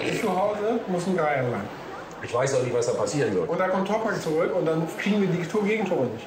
Ich 0.05 0.21
zu 0.21 0.29
Hause 0.29 0.81
muss 0.89 1.07
ein 1.07 1.17
Dreier 1.17 1.43
sein. 1.43 1.63
Ich 2.23 2.35
weiß 2.35 2.55
auch 2.57 2.63
nicht, 2.65 2.75
was 2.75 2.87
da 2.87 2.93
passieren 2.95 3.33
wird. 3.35 3.49
Und 3.49 3.61
da 3.61 3.69
kommt 3.69 3.87
Topak 3.87 4.21
zurück 4.21 4.53
und 4.57 4.67
dann 4.67 4.87
kriegen 4.99 5.21
wir 5.21 5.29
die 5.29 5.47
Tor 5.47 5.65
Gegentore 5.65 6.07
nicht. 6.07 6.27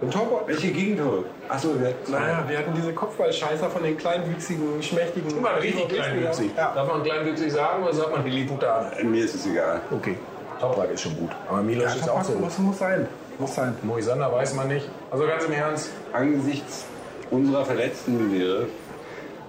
Und 0.00 0.12
Topak. 0.12 0.46
Welche 0.46 0.68
Gegentore? 0.68 1.24
Achso, 1.48 1.68
wir 1.80 1.88
hatten 1.88 2.12
Naja, 2.12 2.44
wir 2.46 2.58
hatten 2.58 2.72
diese 2.76 2.92
Kopfballscheißer 2.92 3.68
von 3.68 3.82
den 3.82 3.96
kleinwüchsigen, 3.96 4.80
schmächtigen. 4.80 5.28
Guck 5.32 5.42
mal, 5.42 5.54
richtig 5.54 5.88
kleinwüchsig. 5.88 6.50
Ja. 6.56 6.72
Darf 6.74 6.86
man 6.86 7.02
kleinwüchsig 7.02 7.52
sagen 7.52 7.82
oder 7.82 7.92
sagt 7.94 8.12
man 8.12 8.24
Lilliputan? 8.24 8.92
Mir 9.02 9.24
ist 9.24 9.34
es 9.34 9.46
egal. 9.46 9.80
Okay. 9.90 10.16
Toprak 10.60 10.92
ist 10.92 11.00
schon 11.00 11.16
gut. 11.16 11.30
Aber 11.48 11.62
Milos 11.62 11.84
Ja, 11.84 12.00
ist 12.00 12.08
auch 12.08 12.18
Topak 12.22 12.26
so. 12.26 12.38
muss, 12.38 12.58
muss 12.58 12.78
sein. 12.78 13.08
Muss 13.38 13.54
sein. 13.56 13.76
Moisander 13.82 14.32
weiß 14.32 14.54
man 14.54 14.68
nicht. 14.68 14.88
Also 15.10 15.26
ganz 15.26 15.44
im 15.44 15.52
Ernst. 15.52 15.90
Angesichts 16.12 16.84
unserer 17.30 17.64
verletzten 17.64 18.30
Misere 18.30 18.66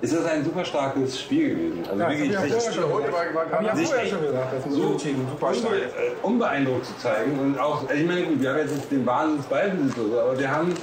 ist 0.02 0.14
das 0.14 0.26
ein 0.26 0.44
super 0.44 0.66
starkes 0.66 1.20
Spiel 1.20 1.50
gewesen. 1.56 1.84
Also 1.90 2.02
Ja, 2.02 2.10
wirklich 2.10 2.28
ich 2.30 2.34
ja 2.34 2.42
sich, 2.42 2.54
ja 2.54 2.72
schon 4.10 4.22
gesagt. 4.22 4.54
Das 4.54 4.60
ist 4.60 4.66
ein 4.66 4.72
so 4.72 4.82
Unentschieden, 4.82 5.28
super 5.32 5.54
stark. 5.54 5.74
äh, 5.74 6.26
unbeeindruckt 6.26 6.86
zu 6.86 6.98
zeigen. 6.98 7.40
Und 7.40 7.60
auch, 7.60 7.82
also 7.88 7.94
ich 7.94 8.06
meine, 8.08 8.24
gut, 8.24 8.42
wir 8.42 8.50
haben 8.50 8.60
jetzt 8.60 8.92
den 8.92 9.06
Wahnsinns 9.06 9.46
Ballbesitz 9.48 9.98
oder 9.98 10.10
so, 10.10 10.20
aber 10.20 10.40
wir 10.40 10.52
haben, 10.52 10.74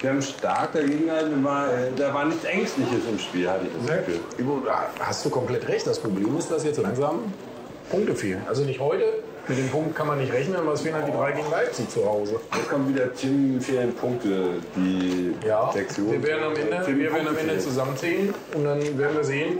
wir 0.00 0.10
haben 0.10 0.22
stark 0.22 0.72
dagegen 0.72 1.06
gehalten. 1.06 1.44
War, 1.44 1.68
äh, 1.68 1.90
da 1.96 2.12
war 2.12 2.24
nichts 2.24 2.44
Ängstliches 2.44 3.00
im 3.10 3.18
Spiel, 3.18 3.48
hatte 3.48 3.66
ich 3.66 3.86
das 3.86 3.96
Gefühl. 3.98 4.20
Ivo, 4.38 4.60
da 4.64 4.86
hast 5.00 5.24
du 5.24 5.30
komplett 5.30 5.68
recht. 5.68 5.86
Das 5.86 5.98
Problem 5.98 6.36
ist, 6.36 6.50
dass 6.50 6.64
jetzt 6.64 6.78
langsam 6.78 7.20
Punkte 7.90 8.14
fehlen. 8.14 8.42
Also 8.48 8.64
nicht 8.64 8.80
heute, 8.80 9.04
mit 9.48 9.58
dem 9.58 9.68
Punkt 9.70 9.96
kann 9.96 10.06
man 10.06 10.18
nicht 10.18 10.32
rechnen, 10.32 10.56
aber 10.56 10.72
es 10.72 10.82
fehlen 10.82 10.94
halt 10.94 11.08
die 11.08 11.12
drei 11.12 11.32
gegen 11.32 11.50
Leipzig 11.50 11.88
zu 11.90 12.04
Hause. 12.08 12.40
Jetzt 12.54 12.68
kommt 12.70 12.88
wieder 12.88 13.12
Tim 13.12 13.60
fehlen 13.60 13.94
Punkte, 13.94 14.50
die 14.76 15.34
Ja, 15.46 15.70
Sektion. 15.72 16.12
wir 16.12 16.22
werden 16.22 16.44
am 16.44 16.54
Ende, 16.56 16.96
wir 16.96 17.12
werden 17.12 17.28
am 17.28 17.36
Ende 17.36 17.58
zusammenzählen 17.58 18.32
und 18.54 18.64
dann 18.64 18.80
werden 18.98 19.16
wir 19.16 19.24
sehen, 19.24 19.58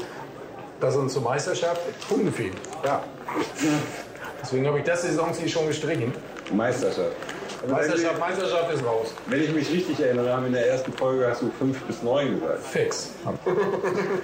dass 0.81 0.97
uns 0.97 1.13
zur 1.13 1.23
Meisterschaft 1.23 1.81
Punkte 2.09 2.31
fehlen. 2.33 2.55
Ja, 2.85 3.03
Deswegen 4.43 4.67
habe 4.67 4.79
ich 4.81 4.85
das 4.85 5.03
Saisonziel 5.03 5.49
schon 5.49 5.67
gestrichen. 5.69 6.13
Meisterschaft. 6.53 7.13
Also 7.63 7.75
Meisterschaft, 7.75 8.19
Meisterschaft 8.19 8.75
ist 8.75 8.85
raus. 8.85 9.15
Wenn 9.29 9.41
ich 9.43 9.55
mich 9.55 9.71
richtig 9.73 10.01
erinnere, 10.01 10.33
haben 10.33 10.43
wir 10.43 10.47
in 10.49 10.53
der 10.55 10.67
ersten 10.69 10.93
Folge 10.95 11.29
hast 11.29 11.43
du 11.43 11.51
5 11.59 11.81
bis 11.83 12.03
9 12.03 12.41
gesagt. 12.41 12.59
Fix. 12.67 13.11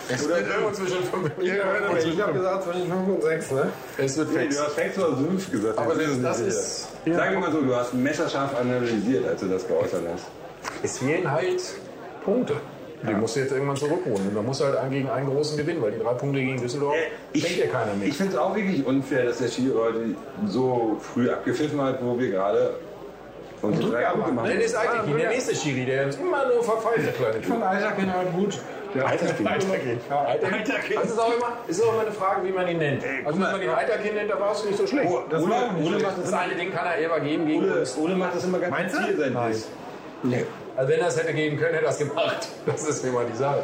es 0.09 0.29
wird 0.29 0.49
irgendwo 0.49 0.71
zwischen 0.73 1.03
5 1.05 1.15
und 1.39 1.45
Ich 1.45 2.21
habe 2.21 2.33
gesagt 2.33 2.65
zwischen 2.65 2.83
5 2.89 2.93
und 3.09 3.23
6, 3.23 3.51
ne? 3.53 3.69
Es 3.99 4.17
wird 4.17 4.33
Nee, 4.33 4.39
fix. 4.41 4.57
du 4.57 4.63
hast 4.65 4.75
6 4.77 4.99
oder 4.99 5.17
5 5.17 5.51
gesagt. 5.53 5.79
Aber 5.79 5.95
das, 5.95 6.03
ist 6.09 6.25
das 6.25 6.41
ist. 6.41 7.05
sicher. 7.05 7.17
Sag 7.17 7.31
mir 7.31 7.39
mal 7.39 7.53
so, 7.53 7.61
du 7.61 7.75
hast 7.75 7.95
messerscharf 7.95 8.59
analysiert, 8.61 9.27
als 9.29 9.41
du 9.41 9.47
das 9.49 9.67
geäußert 9.69 10.03
hast. 10.13 10.25
Es 10.83 10.99
fehlen 10.99 11.31
halt 11.31 11.63
Punkte. 12.25 12.55
Die 13.09 13.15
musst 13.15 13.37
du 13.37 13.41
jetzt 13.41 13.53
irgendwann 13.53 13.77
zurückholen. 13.77 14.37
Und 14.37 14.45
musst 14.47 14.61
du 14.61 14.65
halt 14.65 14.77
einen 14.77 14.91
gegen 14.91 15.09
einen 15.09 15.29
großen 15.29 15.57
gewinnen, 15.57 15.81
weil 15.81 15.93
die 15.93 16.01
drei 16.01 16.15
Punkte 16.15 16.41
gegen 16.41 16.61
Düsseldorf 16.61 16.97
schenkt 17.33 17.59
ja 17.59 17.67
keiner 17.67 17.93
Ich 18.01 18.07
mit. 18.09 18.15
finde 18.15 18.33
es 18.33 18.39
auch 18.39 18.57
wirklich 18.57 18.85
unfair, 18.85 19.27
dass 19.27 19.39
der 19.39 19.47
Schiri 19.47 19.73
heute 19.77 20.01
so 20.49 20.97
früh 21.01 21.31
abgepfiffen 21.31 21.81
hat, 21.81 22.03
wo 22.03 22.19
wir 22.19 22.31
gerade 22.31 22.75
unsere 23.63 23.91
drei 23.91 24.05
Punkte 24.05 24.33
machen. 24.33 24.49
Nein, 24.49 24.57
das 24.59 24.67
ist 24.67 24.77
eigentlich 24.77 25.17
der 25.17 25.29
nächste 25.31 25.55
Schiri, 25.55 25.85
der 25.85 26.07
uns 26.07 26.17
immer 26.17 26.47
nur 26.47 26.63
verpfeift, 26.63 27.07
der 27.07 27.13
kleine 27.13 27.41
Typ. 27.41 27.55
Und 27.55 27.63
Eishockey 27.63 28.03
halt 28.07 28.33
gut. 28.33 28.59
Weitergehen. 28.95 30.01
Das 30.95 31.11
ist 31.11 31.19
auch 31.19 31.35
immer, 31.35 31.53
ist 31.67 31.83
auch 31.85 31.93
immer 31.93 32.03
eine 32.03 32.13
Frage, 32.13 32.47
wie 32.47 32.53
man 32.53 32.69
ihn 32.69 32.79
nennt. 32.79 33.03
Also, 33.25 33.39
wenn 33.41 33.51
man 33.53 33.63
ihn 33.63 33.69
Eiterkind 33.69 34.15
nennt, 34.15 34.31
da 34.31 34.41
war 34.41 34.53
es 34.53 34.65
nicht 34.65 34.79
so 34.79 34.87
schlecht. 34.87 35.11
Das 35.31 35.43
Ole, 35.43 35.55
Ole, 35.85 35.99
macht 35.99 36.19
Das 36.19 36.31
das, 36.31 36.33
eine 36.33 36.55
Ding 36.55 36.73
kann 36.73 36.87
er 36.87 36.97
eher 36.97 37.21
geben 37.21 37.47
gegen 37.47 37.65
Ole, 37.65 37.81
uns. 37.81 37.97
Ole 37.99 38.15
macht 38.15 38.35
das 38.35 38.45
immer 38.45 38.59
ganz 38.59 38.71
Meinst 38.71 38.97
du? 38.97 39.05
zielsendig. 39.05 39.65
Also 40.77 40.91
wenn 40.93 41.01
er 41.01 41.09
es 41.09 41.19
hätte 41.21 41.35
geben 41.35 41.59
können, 41.59 41.75
hätte 41.75 41.85
er 41.87 41.91
es 41.91 41.99
gemacht. 41.99 42.49
Das 42.67 42.89
ist 42.89 43.05
immer 43.05 43.25
die 43.25 43.37
Sache. 43.37 43.63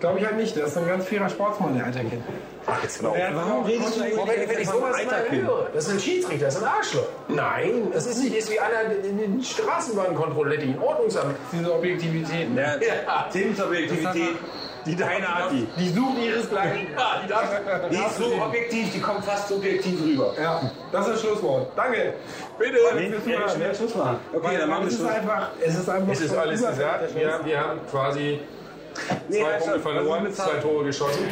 Glaube 0.00 0.18
ich 0.18 0.26
halt 0.26 0.36
nicht. 0.36 0.54
Der 0.56 0.66
ist 0.66 0.76
ein 0.76 0.86
ganz 0.86 1.06
fairer 1.06 1.28
Sportsmann, 1.28 1.74
der 1.76 1.86
Eiterkind. 1.86 2.22
Ach, 2.66 2.82
jetzt 2.82 2.98
genau. 2.98 3.14
Warum 3.32 3.64
redest 3.64 3.96
du 3.96 4.00
Boah, 4.16 4.28
wenn, 4.28 4.48
wenn 4.48 4.58
ich 4.60 4.68
sowas 4.68 4.96
mal 5.06 5.30
höre, 5.30 5.68
das 5.72 5.86
ist 5.86 5.92
ein 5.92 6.00
Schiedsrichter, 6.00 6.46
das 6.46 6.56
ist 6.56 6.62
ein 6.62 6.68
Arschloch. 6.68 7.08
Nein, 7.28 7.88
das 7.92 8.06
ist 8.06 8.22
nicht 8.22 8.34
ist 8.36 8.50
wie 8.50 8.58
einer 8.60 8.92
in 9.04 9.18
den 9.18 9.42
Straßenbahnkontrolle, 9.42 10.58
die 10.58 10.70
in 10.70 10.78
Ordnungsamt. 10.78 11.36
Diese 11.52 11.72
Objektivität. 11.74 12.48
Ja, 12.54 12.76
Ja. 12.76 13.28
Tims 13.32 13.60
Objektivität, 13.60 14.36
die 14.84 14.96
deine 14.96 15.28
Art, 15.28 15.52
die, 15.52 15.66
Die 15.78 15.88
suchen 15.90 16.20
ihresgleichen. 16.22 16.86
Ja, 16.96 17.20
die 17.24 17.28
darf, 17.28 17.50
die 17.90 17.96
ist 17.96 18.16
so 18.18 18.42
objektiv, 18.42 18.92
die 18.92 19.00
kommt 19.00 19.24
fast 19.24 19.48
subjektiv 19.48 20.00
rüber. 20.02 20.34
Ja, 20.40 20.60
das 20.92 21.06
ist 21.06 21.14
das 21.14 21.20
Schlusswort. 21.22 21.68
Danke. 21.76 22.14
bitte. 22.58 22.78
Nee, 22.94 23.32
ja, 23.32 23.48
schnell 23.48 23.74
Schluss 23.74 23.94
machen. 23.94 24.18
Okay, 24.32 24.56
dann 24.58 24.68
machen 24.68 24.82
wir 24.82 24.88
es 24.88 24.94
ist 24.94 25.00
Schluss. 25.00 25.10
einfach, 25.10 25.48
es 25.64 25.74
ist 25.74 25.88
einfach. 25.88 26.12
Es 26.12 26.20
ist 26.20 26.36
alles 26.36 26.66
gesagt. 26.66 27.14
Wir, 27.14 27.40
wir 27.44 27.60
haben 27.60 27.80
quasi 27.90 28.40
Nee, 29.28 29.40
zwei 29.40 29.44
halt, 29.44 29.58
Punkte 29.58 29.80
stopp. 29.80 29.92
verloren, 29.92 30.34
zwei 30.34 30.60
Tore 30.60 30.84
geschossen. 30.84 31.24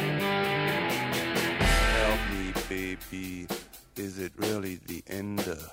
Help 1.97 2.19
me, 2.31 2.53
baby. 2.69 3.47
Is 3.97 4.17
it 4.17 4.33
really 4.37 4.79
the 4.87 5.03
end 5.07 5.39
of 5.47 5.71